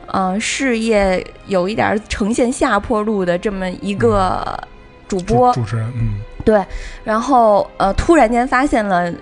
[0.07, 4.45] 呃，事业有一点儿呈现下坡路的这么一个
[5.07, 5.53] 主主播。
[5.53, 6.19] 主持人，嗯。
[6.43, 6.65] 对，
[7.03, 9.13] 然后呃，突然间发现了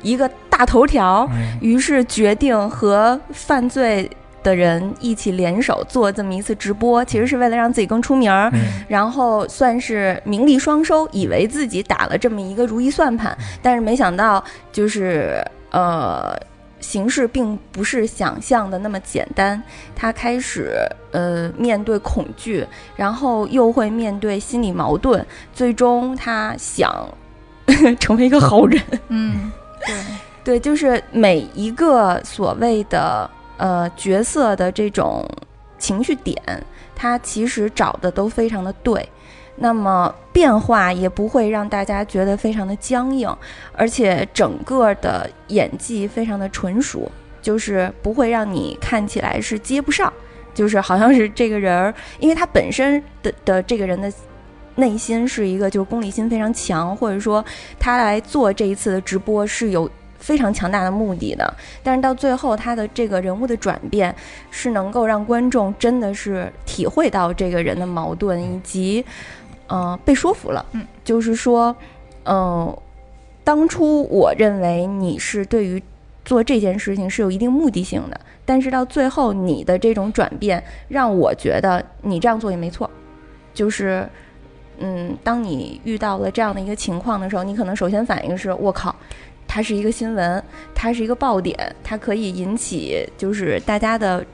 [0.00, 4.08] 一个大头条，嗯于是决定和犯罪
[4.42, 8.50] 的人一起联手做这么一次直播，其实是为了让自己更出名儿。
[8.54, 16.36] 嗯然后算是名利双收，以为自己打了这么一个如意算盘，但是没想到就是呃，
[16.80, 19.62] 形势并不是想象的那么简单。
[19.96, 20.76] 他开始
[21.12, 25.24] 呃面对恐惧，然后又会面对心理矛盾，
[25.54, 26.92] 最终他想
[27.98, 28.82] 成为一个好人。
[29.08, 29.50] 嗯，
[29.86, 29.94] 对，
[30.44, 33.30] 对，就是每一个所谓的
[33.62, 35.24] 呃角色的这种
[35.78, 36.36] 情绪点，
[36.96, 39.08] 他其实找的都非常的对。
[39.54, 43.30] 那么变化也不会让大家觉得非常的僵硬，
[43.72, 47.08] 而且整个的演技非常的纯熟，
[47.40, 50.12] 就是不会让你看起来是接不上，
[50.52, 54.10] 就是好像是这个人儿，因为他本身的的这个人的
[54.74, 57.44] 内心是一个就是功利心非常强，或者说
[57.78, 59.88] 他来做这一次的直播是有
[60.22, 64.14] 非常强大的目的的，但是到最后他的这个人物的转变
[64.50, 69.04] 是能够让观众真的是体会到这个人的矛盾以及，
[69.66, 70.64] 呃，被说服了。
[70.72, 71.74] 嗯，就是说，
[72.24, 72.74] 嗯、
[73.42, 75.82] 当初我认为你是对于
[76.24, 82.88] 做这件事情是有一定目的性的，但是到最后你的这种转变让我觉得你这样做也没错，
[83.52, 84.08] 就是。
[84.84, 88.92] 嗯，当你遇到了这样的一个情况的时候，你可能首先反应是：我靠，
[89.54, 90.42] 它是一个新闻，
[90.74, 94.24] 它是一个爆点，它可以引起就是大家的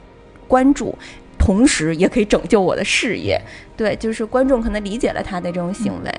[0.47, 0.97] 关注，
[1.37, 3.37] 同时也可以拯救我的事业。
[3.75, 6.15] 对，就是观众可能理解了他的这种行为。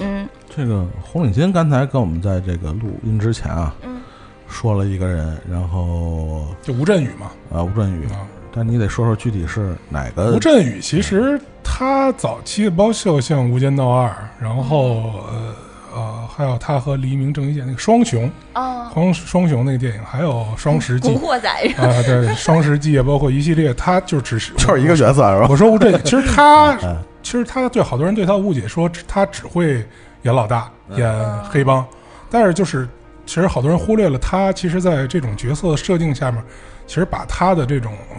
[0.00, 0.26] 嗯。
[0.48, 4.00] 这个红领巾刚才跟我们在这个录音之前啊，嗯。
[4.48, 7.30] 说了一个人，然后就吴镇宇嘛。
[7.52, 10.32] 啊吴镇宇，啊，但你得说说具体是哪个？
[10.34, 14.08] 吴镇宇其实他早期的包括像《无间道二》，
[14.42, 15.54] 然后呃
[15.98, 21.12] 呃，还有他和黎明、郑伊健那个双雄，哦，双双雄那个电影，还有《双十记。
[21.12, 25.48] 古》惑仔啊，对，《双十记》啊包括一系列，他就只是就是一个角色是吧？
[25.50, 26.96] 我说吴镇宇， 其实他嗯。
[27.20, 29.86] 其实他对好多人对他的误解说他只会
[30.22, 31.84] 演老大，演黑帮，
[32.30, 32.88] 但是就是
[33.26, 36.42] 其实好多人忽略了他，其实在这种角色的设定下面，
[36.86, 38.16] 其实把他的这种呃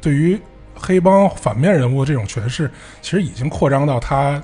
[0.00, 0.38] 对于
[0.72, 2.70] 黑帮反面人物的这种诠释，
[3.02, 4.40] 其实已经扩张到他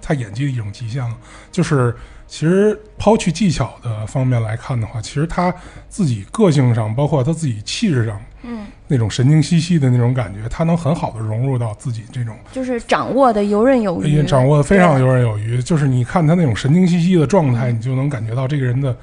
[0.00, 1.16] 他演技的一种极限了。
[1.50, 1.96] 就是
[2.28, 5.52] 其实抛去技巧的方面来看的话，其实他
[5.88, 12.36] 自己个性上，包括他自己气质上，嗯，那种神经兮兮的那种感觉，他能很好的融入到自己这种。
[12.52, 15.62] 就是掌握的游刃有余，也掌握的非常游刃有余。
[15.62, 18.96] 就是你看他那种神经兮兮的状态，你就能感觉到这个人的，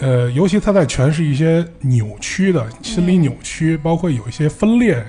[0.00, 5.00] 呃，尤其他在诠释一些扭曲的心理扭曲，包括有一些分裂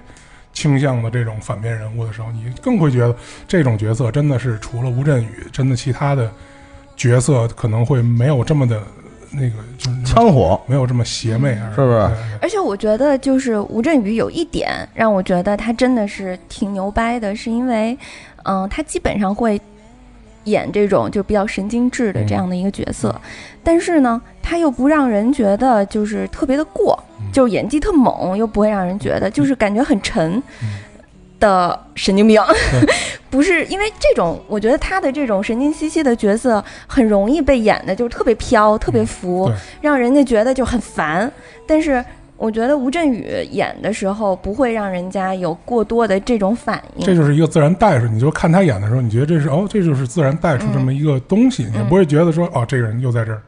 [0.54, 3.16] 倾向的这种反面人物的时候，你更会觉得
[3.48, 6.32] 这种角色真的是除了吴镇宇，真的其他的
[7.02, 8.80] 角色可能会没有这么的
[9.32, 12.10] 那个，就是枪火，没有这么邪魅，是不是？
[12.40, 17.98] 而且我觉得，就是吴镇宇有一点让我觉得他真的是挺牛掰的，是因为，
[18.44, 19.60] 嗯、他基本上会
[20.44, 23.20] 演这种就比较神经质的这样的一个角色，
[23.64, 27.32] 但是呢，他又不让人觉得就是特别的过，嗯。
[27.32, 30.32] 就是演技特猛，又不会让人觉得就是感觉很沉。
[30.62, 30.68] 嗯
[31.42, 32.42] 的神经病。
[33.30, 41.32] 不是因为这种，我觉得他的这种神经兮兮的角色很容易被演的，就是特别飘、特别浮，对让人家觉得就很烦。
[41.66, 42.04] 但是
[42.36, 47.06] 我觉得吴镇宇演的时候不会让人家有过多的这种反应。
[47.06, 53.42] 这就是一个自然带出，你就看他演的时候，你觉得这是哦，这就是自然带出这么一个东西，你也不会觉得说哦，这个人又在这儿，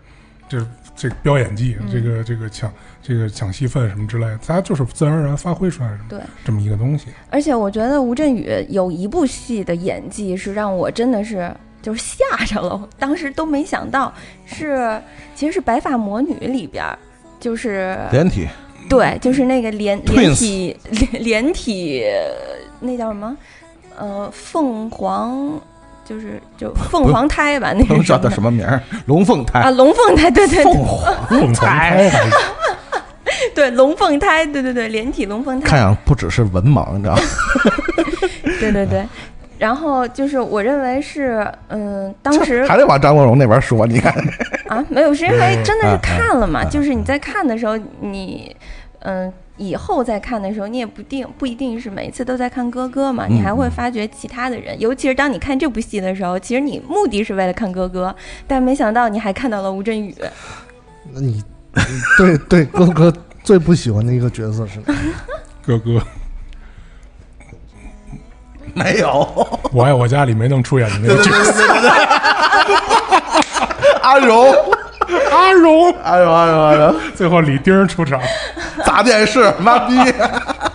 [0.47, 0.65] 这
[0.95, 2.71] 这飙演技，嗯这个这个抢
[3.01, 7.07] 这个抢戏份什么之类的，他就是自然而然发挥出来的对，这么一个东西。
[7.29, 14.13] 而且我觉得吴镇宇有一部戏的演技是让我真的是就是吓着了，当时都没想到
[14.45, 15.01] 是
[15.35, 16.97] 其实是《白发魔女》里边儿，
[17.39, 18.47] 就是连体
[18.89, 22.03] 对，就是那个连连体连连体
[22.79, 23.35] 那叫什么？
[23.97, 25.59] 呃，凤凰
[26.14, 32.10] 就是就凤凰胎吧，那不用叫他是什么名儿，龙凤胎啊？，龙凤胎，对对对凤凰胎
[33.56, 37.22] 对，龙凤胎，对对对，连体龙凤胎，看样不只是文盲，你知道吗？
[38.60, 39.03] 对对对。
[39.57, 44.14] 然后就是我认为是，嗯，当时还得往张国荣那边说，你看，
[44.68, 48.53] 啊，没有，是因为真的是嗯看了嘛，嗯就是你在看的时候，你，
[48.99, 54.80] 嗯、以后再看的时候，你也不定不一定是每次都在看哥哥嘛，你还会发掘其他的人。
[54.80, 58.13] 尤其是当你看这部戏的时候，其实你目的是为了看哥哥，
[58.47, 60.13] 但没想到你还看到了吴镇宇。
[61.13, 61.43] 那你
[61.73, 63.13] 你对对哥哥
[63.43, 64.95] 最不喜欢的一个角色是哪？
[65.61, 66.01] 哥哥，
[68.73, 71.63] 没有我爱我家里没能出演的那个角色，
[74.01, 74.51] 阿荣，
[75.31, 78.19] 阿荣，阿荣，阿荣，阿荣， 最后李丁出场，
[78.85, 79.95] 砸电视，妈逼，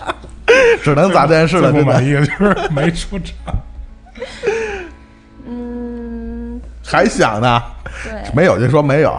[0.83, 3.55] 只能砸电视了，不满意的就是没出场。
[5.47, 7.63] 嗯，还想呢？
[8.05, 9.19] 对，没有就说没有。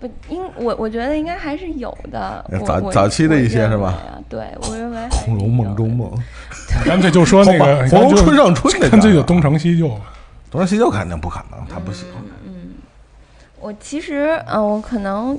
[0.00, 2.44] 不应我我觉得应该还是有的。
[2.64, 3.94] 早早期的一些是吧？
[4.28, 6.08] 对，我认为《红楼梦》中梦，
[6.84, 9.96] 干脆就说那个，红楼春上春那个干脆就东成西就吧。
[10.52, 12.06] 东成西就肯定不可能，他不行。
[13.60, 15.38] 我其实，嗯、我可能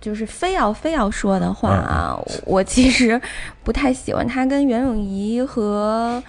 [0.00, 3.20] 就是非要非要说的话啊，我其实
[3.64, 6.22] 不太喜欢他跟袁咏仪和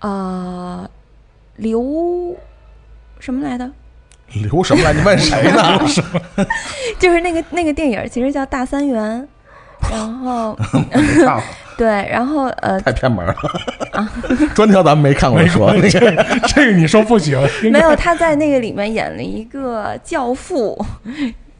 [0.00, 0.88] 呃
[1.56, 2.36] 刘
[3.18, 3.70] 什么来的，
[4.34, 4.92] 刘什么来？
[4.92, 5.80] 你问谁呢？
[6.98, 9.22] 就是那个那个电影其实叫《大三元》，
[9.90, 10.84] 然后没
[11.24, 11.42] 看过
[11.76, 13.34] 对，然后呃太偏门了。
[14.54, 15.74] 专挑咱们没看过说。
[16.46, 17.36] 这个你说不行，
[17.72, 20.78] 没有他在那个里面演了一个教父，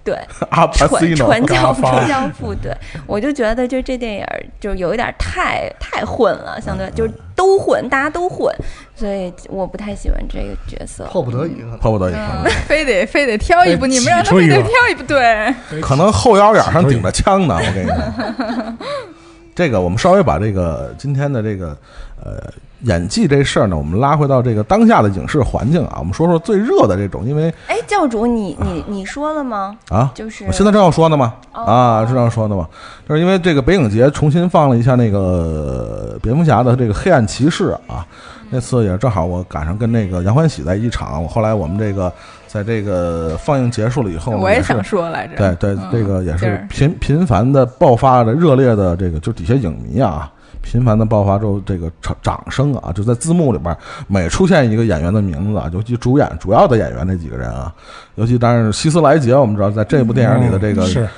[0.05, 0.14] 对，
[0.51, 2.70] 阿帕传西诺传教传教父，对
[3.06, 4.26] 我就觉得就这电影
[4.60, 8.55] 就有一点太太混了，相对就是都混，大家都混，
[8.94, 11.05] 所以我不太喜欢这个角色。
[11.10, 11.56] 迫不得已。
[11.81, 17.56] 迫不得已，嗯， 非得非得挑一部，你们让他非得挑一部，对，可能后腰眼上顶着枪呢。
[17.59, 18.74] 我跟你说，
[19.55, 21.76] 这个我们稍微把这个今天的这个
[22.25, 22.43] 呃
[22.81, 29.77] 演技这事儿呢，我们拉回到这个当下的影视环境啊，我们说说最热的这种，因为哎，教主，你你你说了吗？
[29.89, 31.63] 啊，就是我现在正要说呢嘛，哦。
[31.63, 32.69] 啊，正要说呢嘛，
[33.09, 38.05] 就是因为这个北影节重新放了一下那个蝙蝠侠的这个黑暗骑士啊，
[38.51, 42.13] 那次也正好我赶上跟那个杨欢喜在一场，我后来我们这个
[42.47, 50.31] 在这个放映结束了以后我也想说来着，对对，嗯这个也是是频频繁的爆发的热烈的这个，就底下影迷啊，
[50.65, 53.77] 频繁的爆发之后，这个掌掌声啊，就在字幕里边
[54.09, 57.73] 每出现一个演员的名字啊，尤其主演主要的演员那几个人啊，
[58.15, 61.09] 尤其当然是希斯莱杰，我们知道在这部电影里的这个嗯是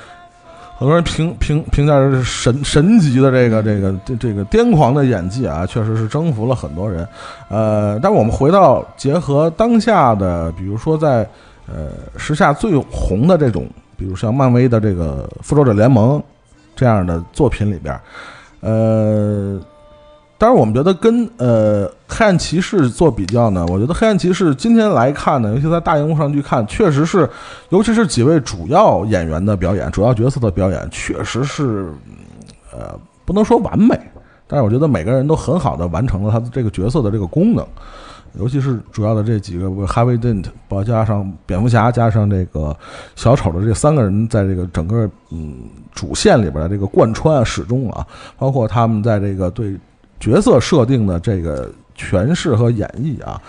[0.77, 7.07] 很多人评评评价是神神级的这个这个这这个癫狂的演技啊，确实是征服了很多人。
[7.49, 11.27] 呃，但是我们回到结合当下的，比如说在
[11.67, 16.19] 呃时下最红的这种，比如像漫威的这个《复仇者联盟》
[16.75, 17.99] 这样的作品里边，
[18.61, 19.59] 呃。
[20.39, 27.27] 当然，我们觉得跟呃《黑暗骑士》做比较呢，我觉得《黑暗骑士》今天来看呢，尤其在大荧幕上去看，确实是，
[27.69, 31.91] 尤其是几位主要演员的表演、主要角色的表演，确实是，
[32.71, 33.99] 呃，不能说完美，
[34.45, 37.65] 但是我觉得每个人都很好的完成了他的这个角色的这个功能，
[38.33, 42.75] 尤其是主要的这几个哈维·邓特，包加上蝙蝠侠，加上这个
[43.15, 45.63] 小丑的这三个人，在这个整个嗯
[45.93, 48.05] 主线里边的这个贯穿啊、始终啊，
[48.37, 49.77] 包括他们在这个对
[50.19, 53.41] 角色设定的这个诠释和演绎啊，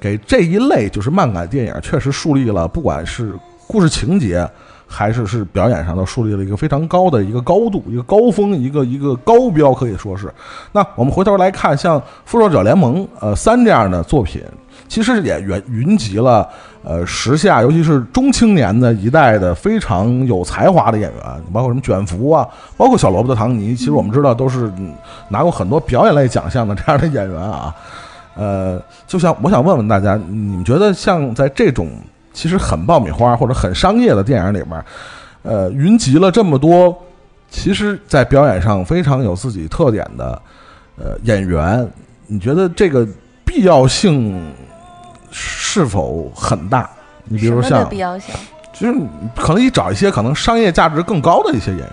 [0.00, 3.34] 给这一类就是漫改电影确实树立了，不管是
[3.66, 4.48] 故事情节。
[4.86, 10.32] 还是是表演上都树立了一个非常高的一个高度，一个高峰，一个一个高标，可以说是。
[10.72, 14.42] 那我们回头来看，像《复仇者联盟》呃三这样的作品，
[14.86, 16.48] 其实也云云集了
[16.82, 22.46] 呃时下，尤其是中青年的一代的非常有才华的演员，包括什么卷福啊，
[22.76, 24.70] 包括小萝卜的唐尼，其实我们知道都是
[25.28, 27.74] 拿过很多表演类奖项的这样的演员啊。
[28.36, 31.88] 呃，就像我想问问大家，你们觉得像在这种
[32.34, 34.84] 其实很爆米花或者很商业的电影里面，
[35.42, 36.94] 呃，云集了这么多，
[37.48, 40.42] 其实在表演上非常有自己特点的
[40.98, 41.88] 呃演员，
[42.26, 43.08] 你觉得这个
[43.44, 44.52] 必要性
[45.30, 46.90] 是否很大？
[47.24, 48.34] 你比如什么的像，必要性？
[48.72, 48.98] 就是
[49.36, 51.88] 可能你找一些可能商业价值更高的一些演员，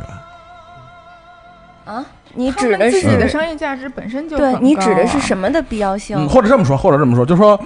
[1.86, 2.04] 啊？
[2.34, 6.18] 你指的是们自己的商业价值本身就对很高你指的是啊什么的必要性？
[6.18, 7.60] 嗯，或者这么说，或者这么说，就说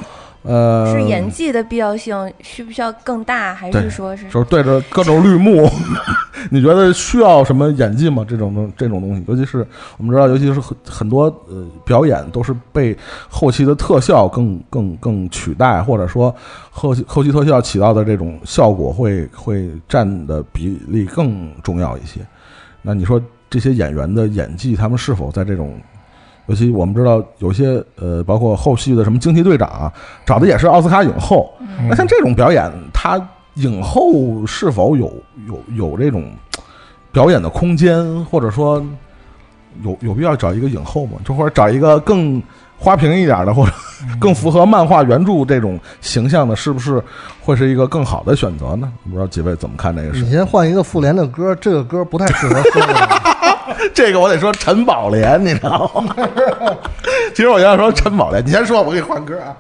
[0.46, 5.68] 呃，是演技的必要性需不需要更大，还是说是就是对着各种绿幕，
[6.52, 8.24] 你觉得需要什么演技吗？
[8.28, 9.66] 这种东这种东西，尤其是
[9.98, 12.96] 我们知道，尤其是很很多呃表演都是被
[13.28, 16.34] 后期的特效更更更取代，或者说
[16.70, 22.20] 后期后期特效起到的这种效果会会占的比例更重要一些。
[22.84, 23.20] 那你说
[23.50, 25.80] 这些演员的演技，他们是否在这种
[26.48, 29.92] 尤其我们知道有些呃，包括后续的什么惊奇队长啊，
[30.26, 33.20] 找的也是奥斯卡影后，嗯那像这种表演，他
[33.56, 35.12] 影后是否有
[35.48, 36.32] 有有这种
[37.12, 38.86] 表演的空间，或者说
[39.84, 41.18] 有有必要找一个影后吗？
[41.26, 42.42] 就或者找一个更
[42.78, 43.72] 花瓶一点的，或者
[44.20, 47.02] 更符合漫画原著这种形象的，是不是
[47.42, 48.92] 会是一个更好的选择呢？
[49.06, 50.30] 不知道几位怎么看这个事你？
[50.30, 52.82] 先换一个复联的歌，这个歌不太适合说
[53.94, 54.20] 这个。
[54.20, 56.16] 我得说陈宝莲，你知道吗？
[57.36, 59.56] 其实我要说陈宝莲，你先说，我给你换歌啊。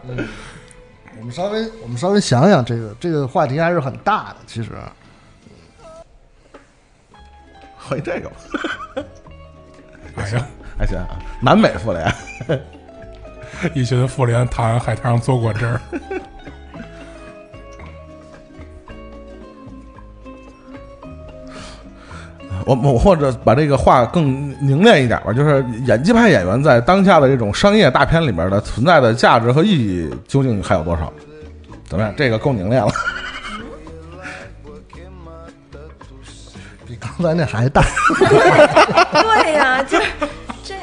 [1.19, 4.71] 我们稍微我们稍微想想，这个这个话题还是很大的，其实。
[7.77, 8.35] 换这个吧，
[10.17, 11.07] 哎呀，还行啊。
[11.39, 12.11] 南美妇联，
[13.75, 15.79] 一群妇联躺在海滩上做果汁儿，
[22.65, 31.13] 我我或者把这个话更凝练一点吧，就是演技派演员在当下的这种商业大片里面的存在的价值和意义究竟还有多少？
[31.87, 32.11] 怎么样？
[32.17, 32.91] 这个够凝练了。
[36.87, 37.83] 比刚才那还大。
[38.17, 40.05] 对呀、就是
[40.63, 40.73] 这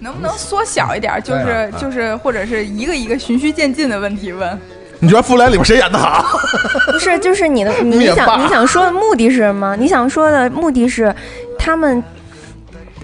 [0.00, 1.22] 能不能缩小一点？
[1.22, 4.58] 就是、啊就是，或者是一个一个循序渐进的问题问。
[5.00, 6.24] 你觉得复联里边谁演的好？
[6.92, 9.74] 不是，就是你的，你想你想说的目的是什么？
[9.76, 11.14] 你想说的目的是，
[11.58, 12.02] 他们，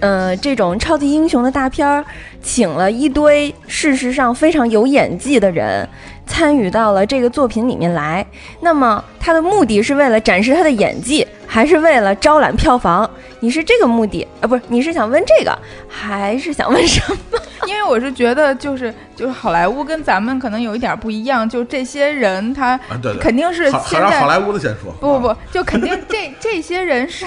[0.00, 2.04] 呃，这种超级英雄的大片儿，
[2.42, 5.88] 请了一堆事实上非常有演技的人
[6.26, 8.26] 参与到了这个作品里面来。
[8.60, 13.08] 那么，他的目的是为了展示他的演技，还是为了招揽票房？
[13.40, 14.46] 你是这个目的啊？
[14.46, 15.56] 不是，你是想问这个，
[15.88, 17.00] 还是想问什
[17.30, 17.38] 么？
[17.68, 22.78] 因为我是觉得，就是就是好莱坞跟咱们可能有一点不一样，就这些人他
[23.20, 24.92] 肯定是好，现在让好莱坞的先说。
[25.00, 27.26] 不不不， 就肯定这这些人是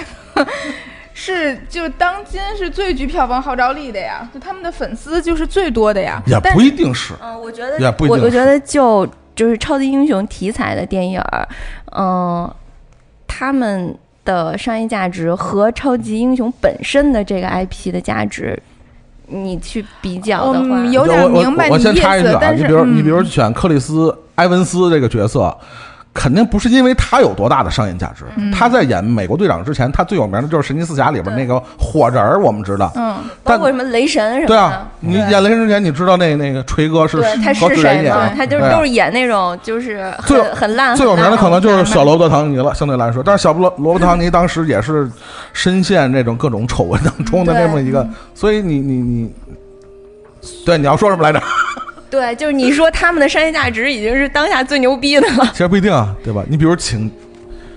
[1.22, 6.22] 是就当今是最具票房号召力的呀，就他们的粉丝就是最多的呀。
[6.26, 7.12] 也不一定是。
[7.22, 9.06] 嗯，我觉得也不一定是我我觉得就
[9.36, 11.46] 就是超级英雄题材的电影儿，
[11.94, 12.50] 嗯、
[13.26, 13.94] 他们
[14.24, 18.58] 的商业价值和超级英雄本身的这个 IP 的价值，
[19.26, 25.54] 你去比较的话，嗯有点明白你意先插一句啊，，思但是你比如你比如嗯选克里斯埃文斯这个角色。
[26.12, 32.92] 肯定不是因为他有多大的商业价值，嗯他在演美国队长之前，他最有名的就是神奇四侠里边那个火人儿，我们知道。
[32.96, 34.46] 嗯，包括什么雷神什么的。
[34.48, 37.22] 对啊，你演雷神之前，你知道那那个锤哥是
[37.54, 43.22] 是谁演的，他就对啊都是演那种就是最很很烂，最有名的可能就是小罗伯特·唐尼了，相对来说。
[43.22, 45.08] 但是小罗罗伯特·唐尼当时也是
[45.52, 48.04] 深陷这种各种丑闻当中的对那么一个，
[48.34, 49.32] 所以你你你，
[50.66, 51.40] 对你要说什么来着？
[52.10, 55.48] 对，就是你说他们的商业价值已经是当下最牛逼的了。
[55.52, 56.44] 其实不一定啊，对吧？
[56.48, 57.10] 你比如请，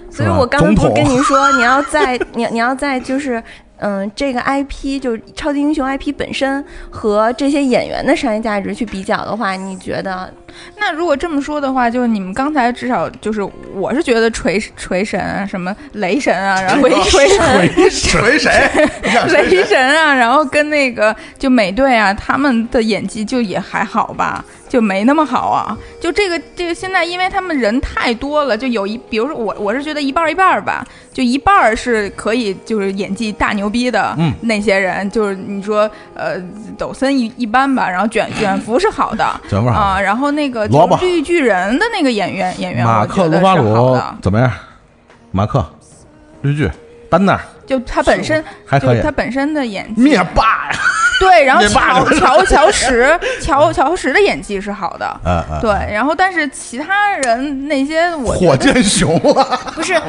[0.10, 3.42] 所以我刚刚不是跟你说，你要在你你要在就是
[3.78, 10.32] 嗯，这个 IP 就是超级英雄 IP 本身和这些演员的商业价值去比较的话，你觉得
[10.78, 13.42] 那如果这么说的话，就是你们刚才至少就是，
[13.74, 17.90] 我是觉得锤锤神啊，什么雷神啊，然后锤锤神。
[17.90, 18.90] 锤谁？
[19.04, 19.64] 你想锤雷？
[19.66, 25.78] 神啊，然后跟那个就美队啊，他们的演技就也还好吧，就没那么好啊。
[26.02, 36.36] 就这个这个现在，因为他们人太多了，就有一，比如说我我是觉得一半儿一半儿吧，就一半儿是可以就是演技大牛逼的嗯那些人，就是你说呃
[36.78, 44.52] 抖森一一般吧，然后卷卷福是好的卷福好啊，然后那个就是绿巨人的那个演员演员，马克·鲁法鲁，怎么样？
[45.32, 45.66] 马克，
[46.42, 46.70] 绿巨，
[47.10, 50.78] 丹那儿就他本身还可以就是他本身的演技灭霸呀，
[51.24, 60.00] 对， 然后乔乔乔石乔乔石的演技是好的，嗯嗯，对，然后但是其他人那些我觉火得箭熊啊，不是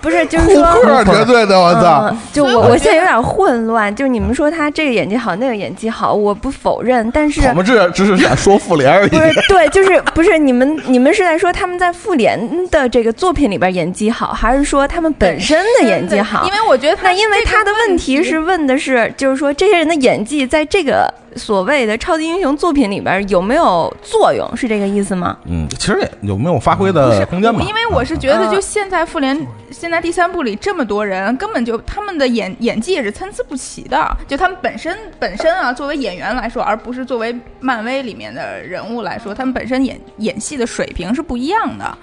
[0.00, 1.04] 不是就是库说。
[1.04, 2.08] 克绝对的，我操！
[2.10, 9.16] 嗯，就我我现在有点混乱，就是你们说他这个演技好，那个演技好，我不否认，但是我们这只是想说复联而已不。
[9.16, 16.44] 是对，就是不是你们你们是在说他们在复联的这个作品里边演技好，还是说他们本身的演技好？
[16.46, 25.36] 因为我觉得他那因为他的问题是问的是，就是说这些人的演技在这个所谓的超级英雄作品里边有没有作用，是这个意思吗？
[25.46, 27.62] 嗯，其实也有没有发挥的空间吧？
[27.66, 34.16] 因为我是觉得，嗯就现在复联现在第三部里这么多人，根本就他们的演演技也是参差不齐的。
[34.26, 41.98] 就他们本身本身啊，作为演员来说，而不是作为漫威里面的人物来说，他们本身演演戏的水平是不一样的。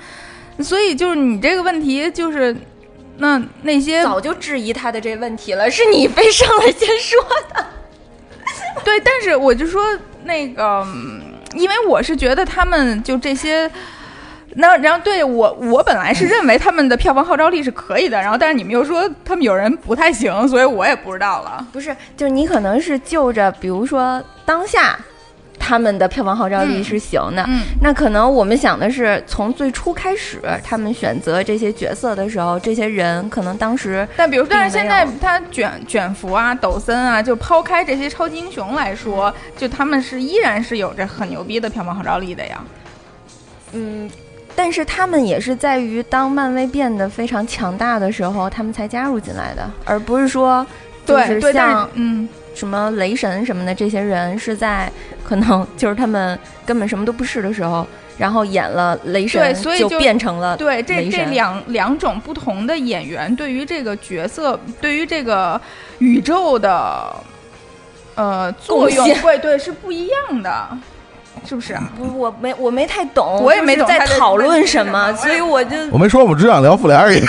[0.64, 2.56] 所以就是你这个问题，就是
[3.18, 7.22] 那那些早就质疑他的这问题了，是你非上来先说
[7.54, 7.66] 的。
[8.84, 9.84] 对，但是我就说
[10.24, 11.22] 那个，嗯
[11.54, 13.70] 因为我是觉得他们就这些。
[14.58, 21.68] 那然后对我，我本来是认为他们的票房号召力是可以的，然后但是你们又说他们有人不太行，所以我也不知道了。
[21.74, 24.98] 不是，就是你可能是就着，比如说当下
[25.60, 27.44] 他们的票房号召力是行的。
[27.48, 42.64] 嗯那可能我们想的是，从最初开始，他们选择这些角色的时候，这些人可能当时但比如，但是现在他卷卷福啊、抖森啊，就抛开这些超级英雄来说，就他们是依然是有着很牛逼的票房号召力的呀。
[43.74, 44.10] 嗯，
[44.56, 50.66] 但是他们也是在于当漫威变得非常强大的时候，他们才加入进来的，而不是说
[51.06, 54.92] 就是对像嗯，什么雷神什么的这些人是在
[55.24, 57.86] 可能就是他们根本什么都不是的时候，
[58.18, 65.60] 然后演了雷神，对所以就变成了对，这这两两种不同的演员对于这个角色，对于这个
[66.00, 67.14] 宇宙的
[68.16, 70.70] 呃作用，贡献对对是不一样的，
[71.46, 71.92] 是不是啊？
[71.98, 77.22] 不，我没我没太懂，我也没懂在讨论什什么，么所以我就我没说，我们只想聊复联而已。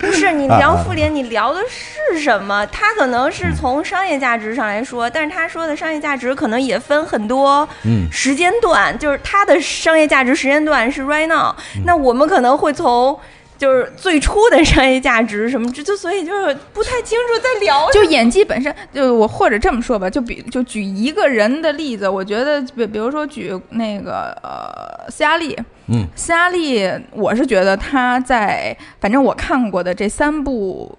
[0.00, 2.66] 不是你聊复联，你聊的是什么？
[2.68, 11.54] 他可能是从商业价值上来说，但是他说的商业价值可能也分很多嗯时间段，就是他的商业价值时间段是 right now，、
[11.84, 13.18] 那嗯我们可能会从。
[13.60, 18.04] 就是最初的商业价值什么，这就所以就是不太清楚在聊什么。
[18.04, 25.54] 就演技本身，就我或者这么说吧，就比就举一个人的例子，我觉得比比如说举那个呃斯嘉丽，
[25.88, 30.98] 嗯，斯嘉丽，我是觉得她在反正我看过的这三部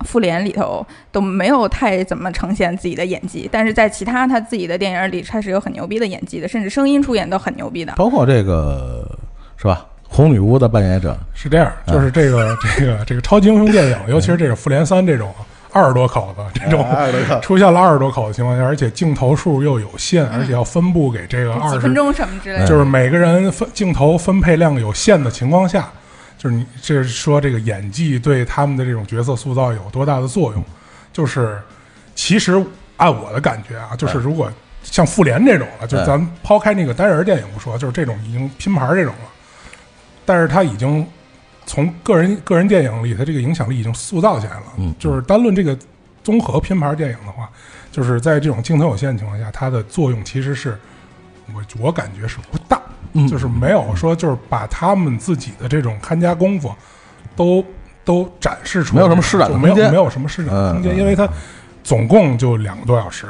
[0.00, 7.92] 复联里头都没有太怎么呈现自己的演技，但是在其他他自己的电影里，他是有很牛逼的演技的，甚至声音出演都很牛逼的。
[7.96, 9.06] 包括这个
[9.56, 9.86] 是吧？
[10.20, 15.32] 红女巫的扮演者，是这样，就是这个这个这个超级英雄电影，尤其是这个复联三这种
[15.72, 25.88] 二十多口子这种二十多口出现了二十多口的情况下，而且镜头数又有限，而且要分布给这个二十分钟什么之类的，就是每个人分镜头分配量有限的情况下，
[26.36, 30.64] 就是你这是说这个演技对他们的这种角色塑造有多大的作用？
[31.12, 31.58] 就是
[32.14, 32.62] 其实
[32.96, 34.50] 按我的感觉啊，就是如果
[34.82, 39.29] 像复联这种了，就是咱抛开那个单人电影不说，就是这种已经拼盘这种了，
[40.30, 41.04] 但是他已经
[41.66, 44.62] 从个人个人电影里，他这个影响力已经塑造起来了。
[44.76, 45.76] 嗯就是单论这个
[46.22, 47.50] 综合拼盘电影的话，
[47.90, 50.78] 就是在这种镜头有限的情况下，它的作用其实是
[51.52, 52.80] 我我感觉是不大，
[53.14, 53.26] 嗯。
[53.26, 56.72] 就是没有说就是把他们自己的这种看家功夫
[57.34, 57.64] 都
[58.04, 59.90] 都展示出来，没有什么施展的就没有空间。
[59.90, 61.28] 没有什么施展的空间，因为它
[61.82, 63.26] 总共就两个多小时，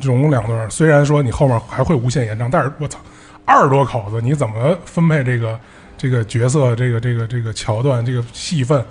[0.00, 0.74] 总共两个多小时。
[0.74, 2.98] 虽然说你后面还会无限延长，但是我操，
[3.44, 5.60] 二十多口子，你怎么分配这个
[5.98, 8.82] 这个角色、这个这个这个桥段、这个戏份？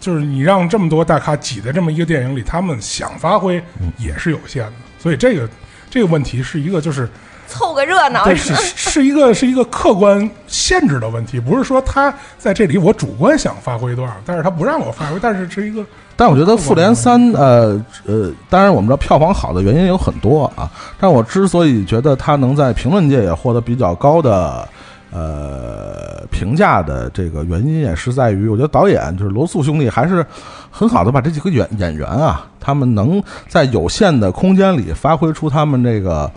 [0.00, 3.62] 就是你让这么多大咖挤在这么一个电影里，他们想发挥
[3.98, 4.72] 也是有限的。
[4.98, 5.46] 所以这个
[5.90, 7.06] 这个问题是一个就是
[7.46, 15.84] 凑个热闹对，是是一个是一个客观限制的问题，不是说他在这里我主观想发挥多少，但是他不让我发挥，但是是一个
[16.16, 24.66] 但我觉得《复联三》呃呃，当然我们知道票房好的原因有很多啊，但我之所以觉得它能在评论界也获得比较高的
[25.12, 30.24] 呃评价的这个原因，也是在于我觉得导演就是罗素兄弟还是
[30.70, 36.30] 很好的把这几个演演员啊，他们能在有限的空间里发挥出他们这个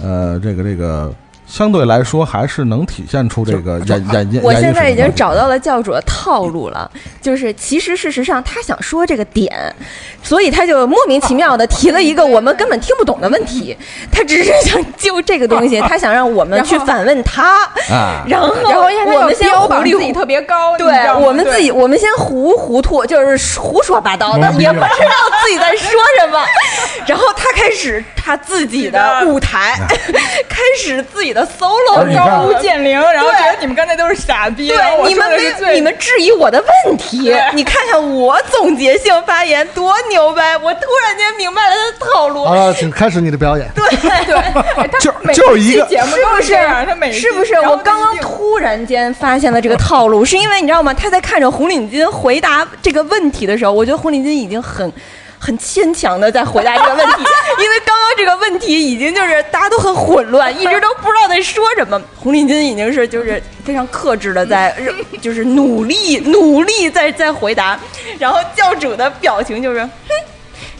[0.00, 1.12] 呃这个这个。
[1.48, 4.42] 相对来说，还是能体现出这个演演演。
[4.42, 6.88] 我现在已经找到了教主的套路了，
[7.22, 9.74] 就是其实事实上他想说这个点，
[10.22, 13.76] 所以他就莫名其妙的提了一个我们根本听不懂的问题，
[14.12, 26.38] 他只是想就这个东西，他想让我们去反问他，啊，然后然后我们先榜自己特别高，对我们自己，我们先糊糊涂，就是胡说八道的，也不知道自己在说什么。
[27.08, 29.74] 然后他开始他自己的舞台，
[30.46, 40.56] 开始自己的 solo，高屋建瓴，然后觉得你们刚才都是傻逼，对，你们没你们质疑我的问题，你看看我总结性发言多牛掰！
[40.58, 43.68] 我突然间明白了他的套路，好了，请开始你的表演。
[43.74, 43.84] 对，
[44.24, 44.36] 对
[44.74, 46.54] 他 就每就是一个期节目是不是
[46.86, 47.12] 他每？
[47.12, 47.54] 是不是？
[47.60, 50.92] 我刚刚突然间发现了这个套路，是因为你知道吗？
[50.94, 54.92] 他在看着红领巾回答这个问题的时候，我觉得红领巾已经很。
[55.38, 57.24] 很牵强的在回答这个问题，
[57.62, 62.00] 因为刚刚这个问题已经就是大家都很混乱，一直都不知道在说什么。
[62.18, 64.74] 红领巾已经是就是非常克制的在，
[65.22, 67.78] 就是努力努力在在回答，
[68.18, 69.90] 然后教主的表情就是，哼，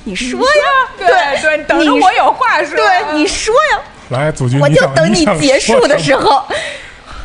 [0.04, 1.08] 你说呀，对
[1.40, 3.80] 对，等着我有话说，对，你说呀，
[4.10, 6.44] 来祖君，我就等你结束的时候，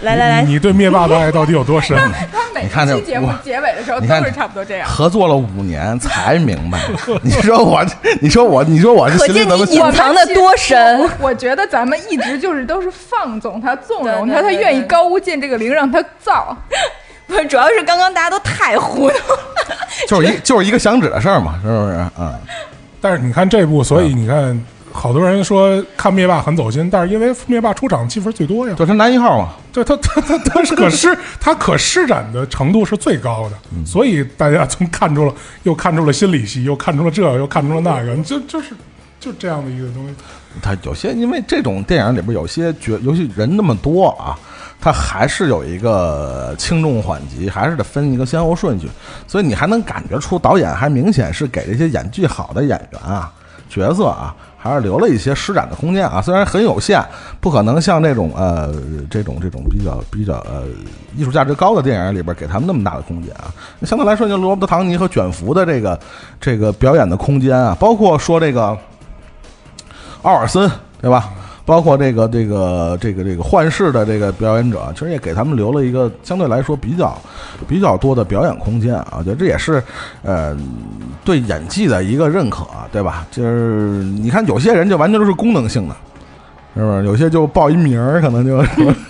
[0.04, 1.98] 来来来你，对灭霸的爱到底有多深？
[2.32, 4.88] 他每你看这期节目结尾的时候你看都是差不多这样。
[4.88, 6.80] 合作了五年才明白。
[7.24, 7.84] 你说我，
[8.22, 9.40] 你说我，你说我这可心里
[9.74, 11.00] 隐藏的多深。
[11.00, 16.56] 我我觉得咱们一直就是都是放纵他、纵容他，他愿意高屋建这个瓴，让他造。
[17.26, 19.40] 不是，主要是刚刚大家都太糊涂了。
[20.08, 22.06] 就是一就是一个响指的事儿嘛，是不是？
[22.20, 22.34] 嗯，
[23.00, 24.62] 但是你看这部，所以你看
[24.94, 33.56] 好多人说看灭霸很走心，但是因为灭霸出场戏份最多呀，对他男一号嘛，对他他他他是 可施他可施展的程度是最高的，
[33.86, 35.34] 所以大家从看出了
[35.64, 38.76] 又看出了心理戏，又看出了这个，又看出了那个，就就是
[39.20, 40.14] 就这样的一个东西。
[40.62, 44.38] 他有些因为这种电影里边有些角，尤其人那么多啊，
[44.80, 48.88] 他还是有一个轻重缓急，还是得分一个先后顺序，
[49.28, 53.34] 所以你还能感觉出导演还明显是给这些演技好的演员啊、
[53.68, 57.04] 角色啊，还是留了一些施展的空间啊，虽然很有限，
[57.42, 58.74] 不可能像那种呃
[59.10, 60.64] 这种这种比较比较呃
[61.18, 63.52] 艺术价值高的电影里边给他们那么大的空间啊。
[63.84, 66.00] 相对来说，就罗伯特·唐尼和卷福的这个
[66.40, 68.78] 这个表演的空间啊，包括说这个。
[70.22, 70.72] 奥尔森，
[71.02, 71.34] 对吧？
[71.66, 77.18] 包括这个这个这个这个幻视的这个表演者，其实也给他们留了一个相对来说比较
[77.68, 79.16] 比较多的表演空间啊。
[79.20, 79.82] 我觉得这也是
[80.24, 80.58] 呃
[81.24, 83.26] 对演技的一个认可，对吧？
[83.32, 85.96] 就是你看有些人就完全都是功能性的，
[86.76, 87.06] 是不是？
[87.06, 88.62] 有些就报一名儿，可能就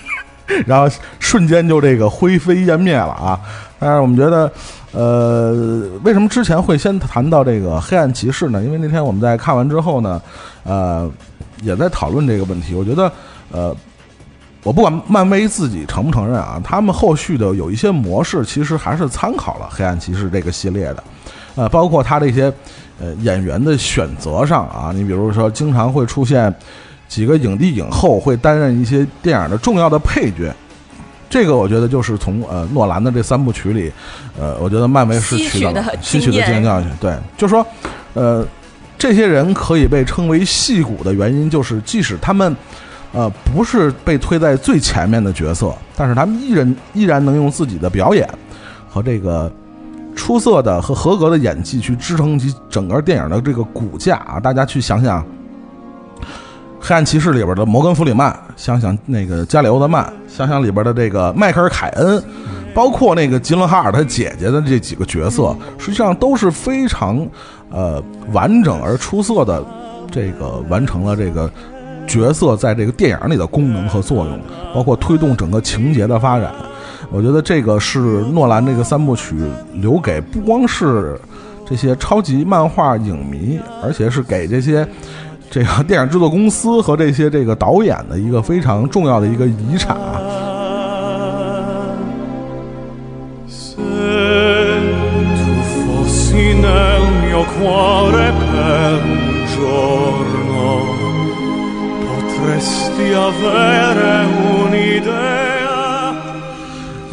[0.67, 0.87] 然后
[1.19, 3.39] 瞬间就这个灰飞烟灭了啊。
[3.79, 4.49] 但是我们觉得，
[4.91, 8.63] 呃，为什么之前会先谈到这个黑暗骑士呢？
[8.63, 10.21] 因为那天我们在看完之后呢，
[10.63, 11.09] 呃，
[11.63, 12.75] 也在讨论这个问题。
[12.75, 13.11] 我觉得，
[13.51, 13.75] 呃，
[14.63, 21.03] 我不管漫威自己承不承认啊，他们后续的有一些模式其实还是参考了黑暗骑士这个系列的，
[21.55, 22.53] 呃，包括他这些
[22.99, 26.53] 呃演员的选择上啊，你比如说经常会出现
[27.07, 30.53] 几个影帝影后会担任一些电影的重要的配角。
[31.29, 33.91] 这个我觉得就是从呃诺兰的这三部曲里，
[34.39, 36.87] 呃，我觉得漫威是取到了吸取的经验教训。
[36.99, 37.65] 对，就说，
[38.13, 38.45] 呃，
[39.03, 42.55] 这些人可以被称为戏骨的原因，就是即使他们，
[43.11, 48.25] 呃，不是被推在最前面的角色，但是他们依然依然能用自己的表演
[48.89, 49.51] 和这个
[50.15, 54.39] 出色的和合格的演技去支撑起整个电影的这个骨架啊！
[54.39, 55.21] 大家去想想。
[56.79, 62.21] 黑暗骑士里边的摩根·弗里曼，想想那个加里奥德曼，想想里边的这个迈克尔·凯恩，
[62.73, 67.25] 包括那个吉伦哈尔他姐姐的这几个角色，实际上都是非常
[67.73, 68.01] 呃
[68.31, 69.65] 完整而出色的，
[70.11, 71.51] 这个完成了这个
[72.07, 74.39] 角色在这个电影里的功能和作用，
[74.73, 76.53] 包括推动整个情节的发展。
[77.11, 79.35] 我觉得这个是诺兰这个三部曲
[79.73, 81.19] 留给不光是
[81.67, 84.87] 这些超级漫画影迷，而且是给这些。
[85.51, 90.19] 这个电影制作公司和这些这个导演的一个非常重要的一个遗产啊
[97.57, 100.81] cuore per un giorno,
[102.03, 104.25] potresti avere
[104.63, 106.15] un'idea.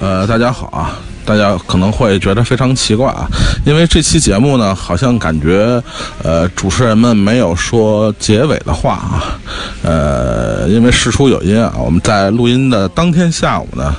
[0.01, 3.27] 呃，大家好啊，大家可能会觉得非常奇怪啊，
[3.67, 5.83] 因为这期节目呢，好像感觉
[6.23, 9.39] 呃主持人们没有说结尾的话啊，
[9.83, 13.95] 呃，因为事出有因啊，我们在录音的当天下午呢，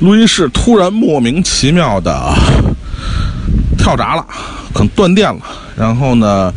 [0.00, 2.12] 录音室突然莫名其妙的
[3.88, 4.26] 跳闸了，
[4.74, 5.40] 可能断电了。
[5.74, 6.52] 然后呢，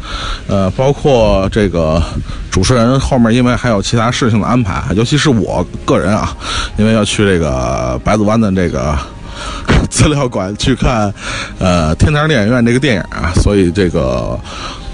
[0.47, 2.03] 呃，包括这个
[2.51, 6.35] 主持人后面因为还有其他事情的安排，尤其是我个人啊，
[6.75, 8.97] 因为要去这个白子湾的这个
[9.89, 11.13] 资料馆去看
[11.57, 14.37] 呃天堂电影院这个电影啊，所以这个。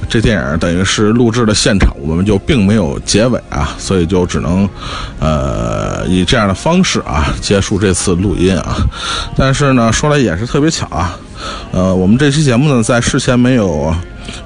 [0.09, 4.67] 这电影等于是录制的现场，我们就并没有结尾啊，所以就只能，
[5.19, 8.77] 呃，以这样的方式啊结束这次录音啊。
[9.35, 11.19] 但是呢，说来也是特别巧啊，
[11.71, 13.93] 呃，我们这期节目呢，在事前没有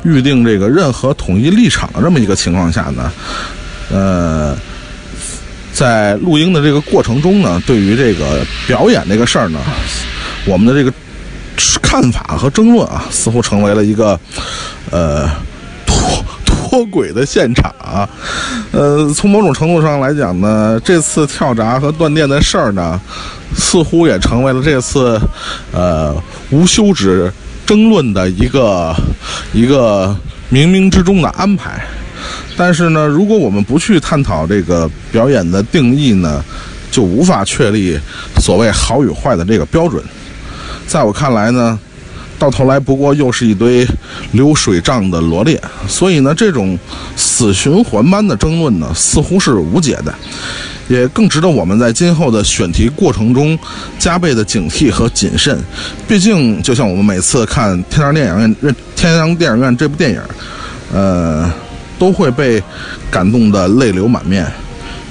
[0.03, 3.11] 预定这个任何统一立场的这么一个情况下呢，
[3.91, 4.57] 呃，
[5.73, 9.59] 在录音的这个过程中呢，对于这个表演这个事儿呢，
[10.45, 10.91] 我们的这个
[11.81, 14.19] 看法和争论啊，似乎成为了一个
[14.89, 15.29] 呃
[16.71, 18.07] 脱轨的现场啊。
[18.71, 22.97] 呃，从某种程度上来讲呢，这次跳闸和断电的事儿呢，
[23.53, 25.19] 似乎也成为了这次
[25.73, 26.15] 呃
[26.49, 27.29] 无休止
[27.65, 28.95] 争论的一个
[29.51, 30.15] 一个
[30.49, 31.85] 冥冥之中的安排。
[32.55, 36.41] 但是呢，如果我们不去探讨这个表演的定义呢，
[36.89, 37.99] 就无法确立
[38.39, 40.01] 所谓好与坏的这个标准。
[40.87, 41.77] 在我看来呢，
[42.41, 43.87] 到头来不过又是一堆
[44.31, 45.61] 流水账的罗列。
[45.87, 46.77] 所以呢，这种
[47.15, 50.11] 死循环般的争论呢，似乎是无解的，
[50.87, 53.57] 也更值得我们在今后的选题过程中
[53.99, 55.55] 加倍的警惕和谨慎。
[56.07, 58.55] 毕竟，就像我们每次看《天堂电影院》
[58.95, 60.19] 《天堂电影院》这部电影，
[60.91, 61.47] 呃，
[61.99, 62.59] 都会被
[63.11, 64.51] 感动得泪流满面。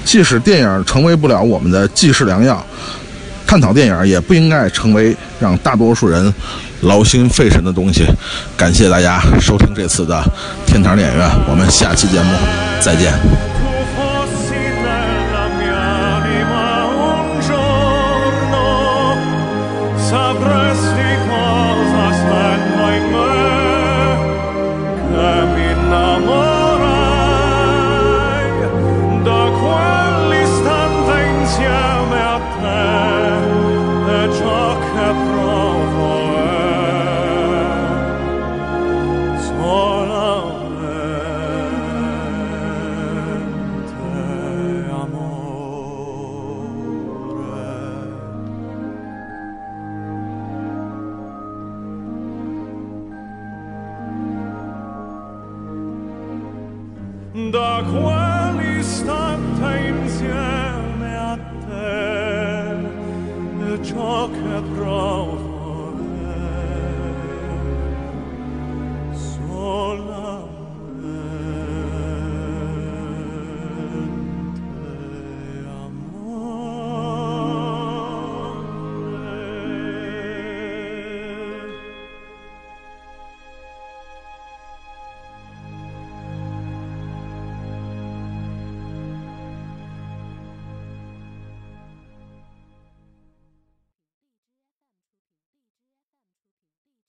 [0.03, 2.61] 即使电影成为不了我们的济世良药。
[3.51, 6.33] 探讨电影也不应该成为让大多数人
[6.83, 8.05] 劳心费神的东西。
[8.55, 10.23] 感谢大家收听这次的
[10.65, 12.33] 天堂电影院，我们下期节目
[12.79, 13.50] 再见。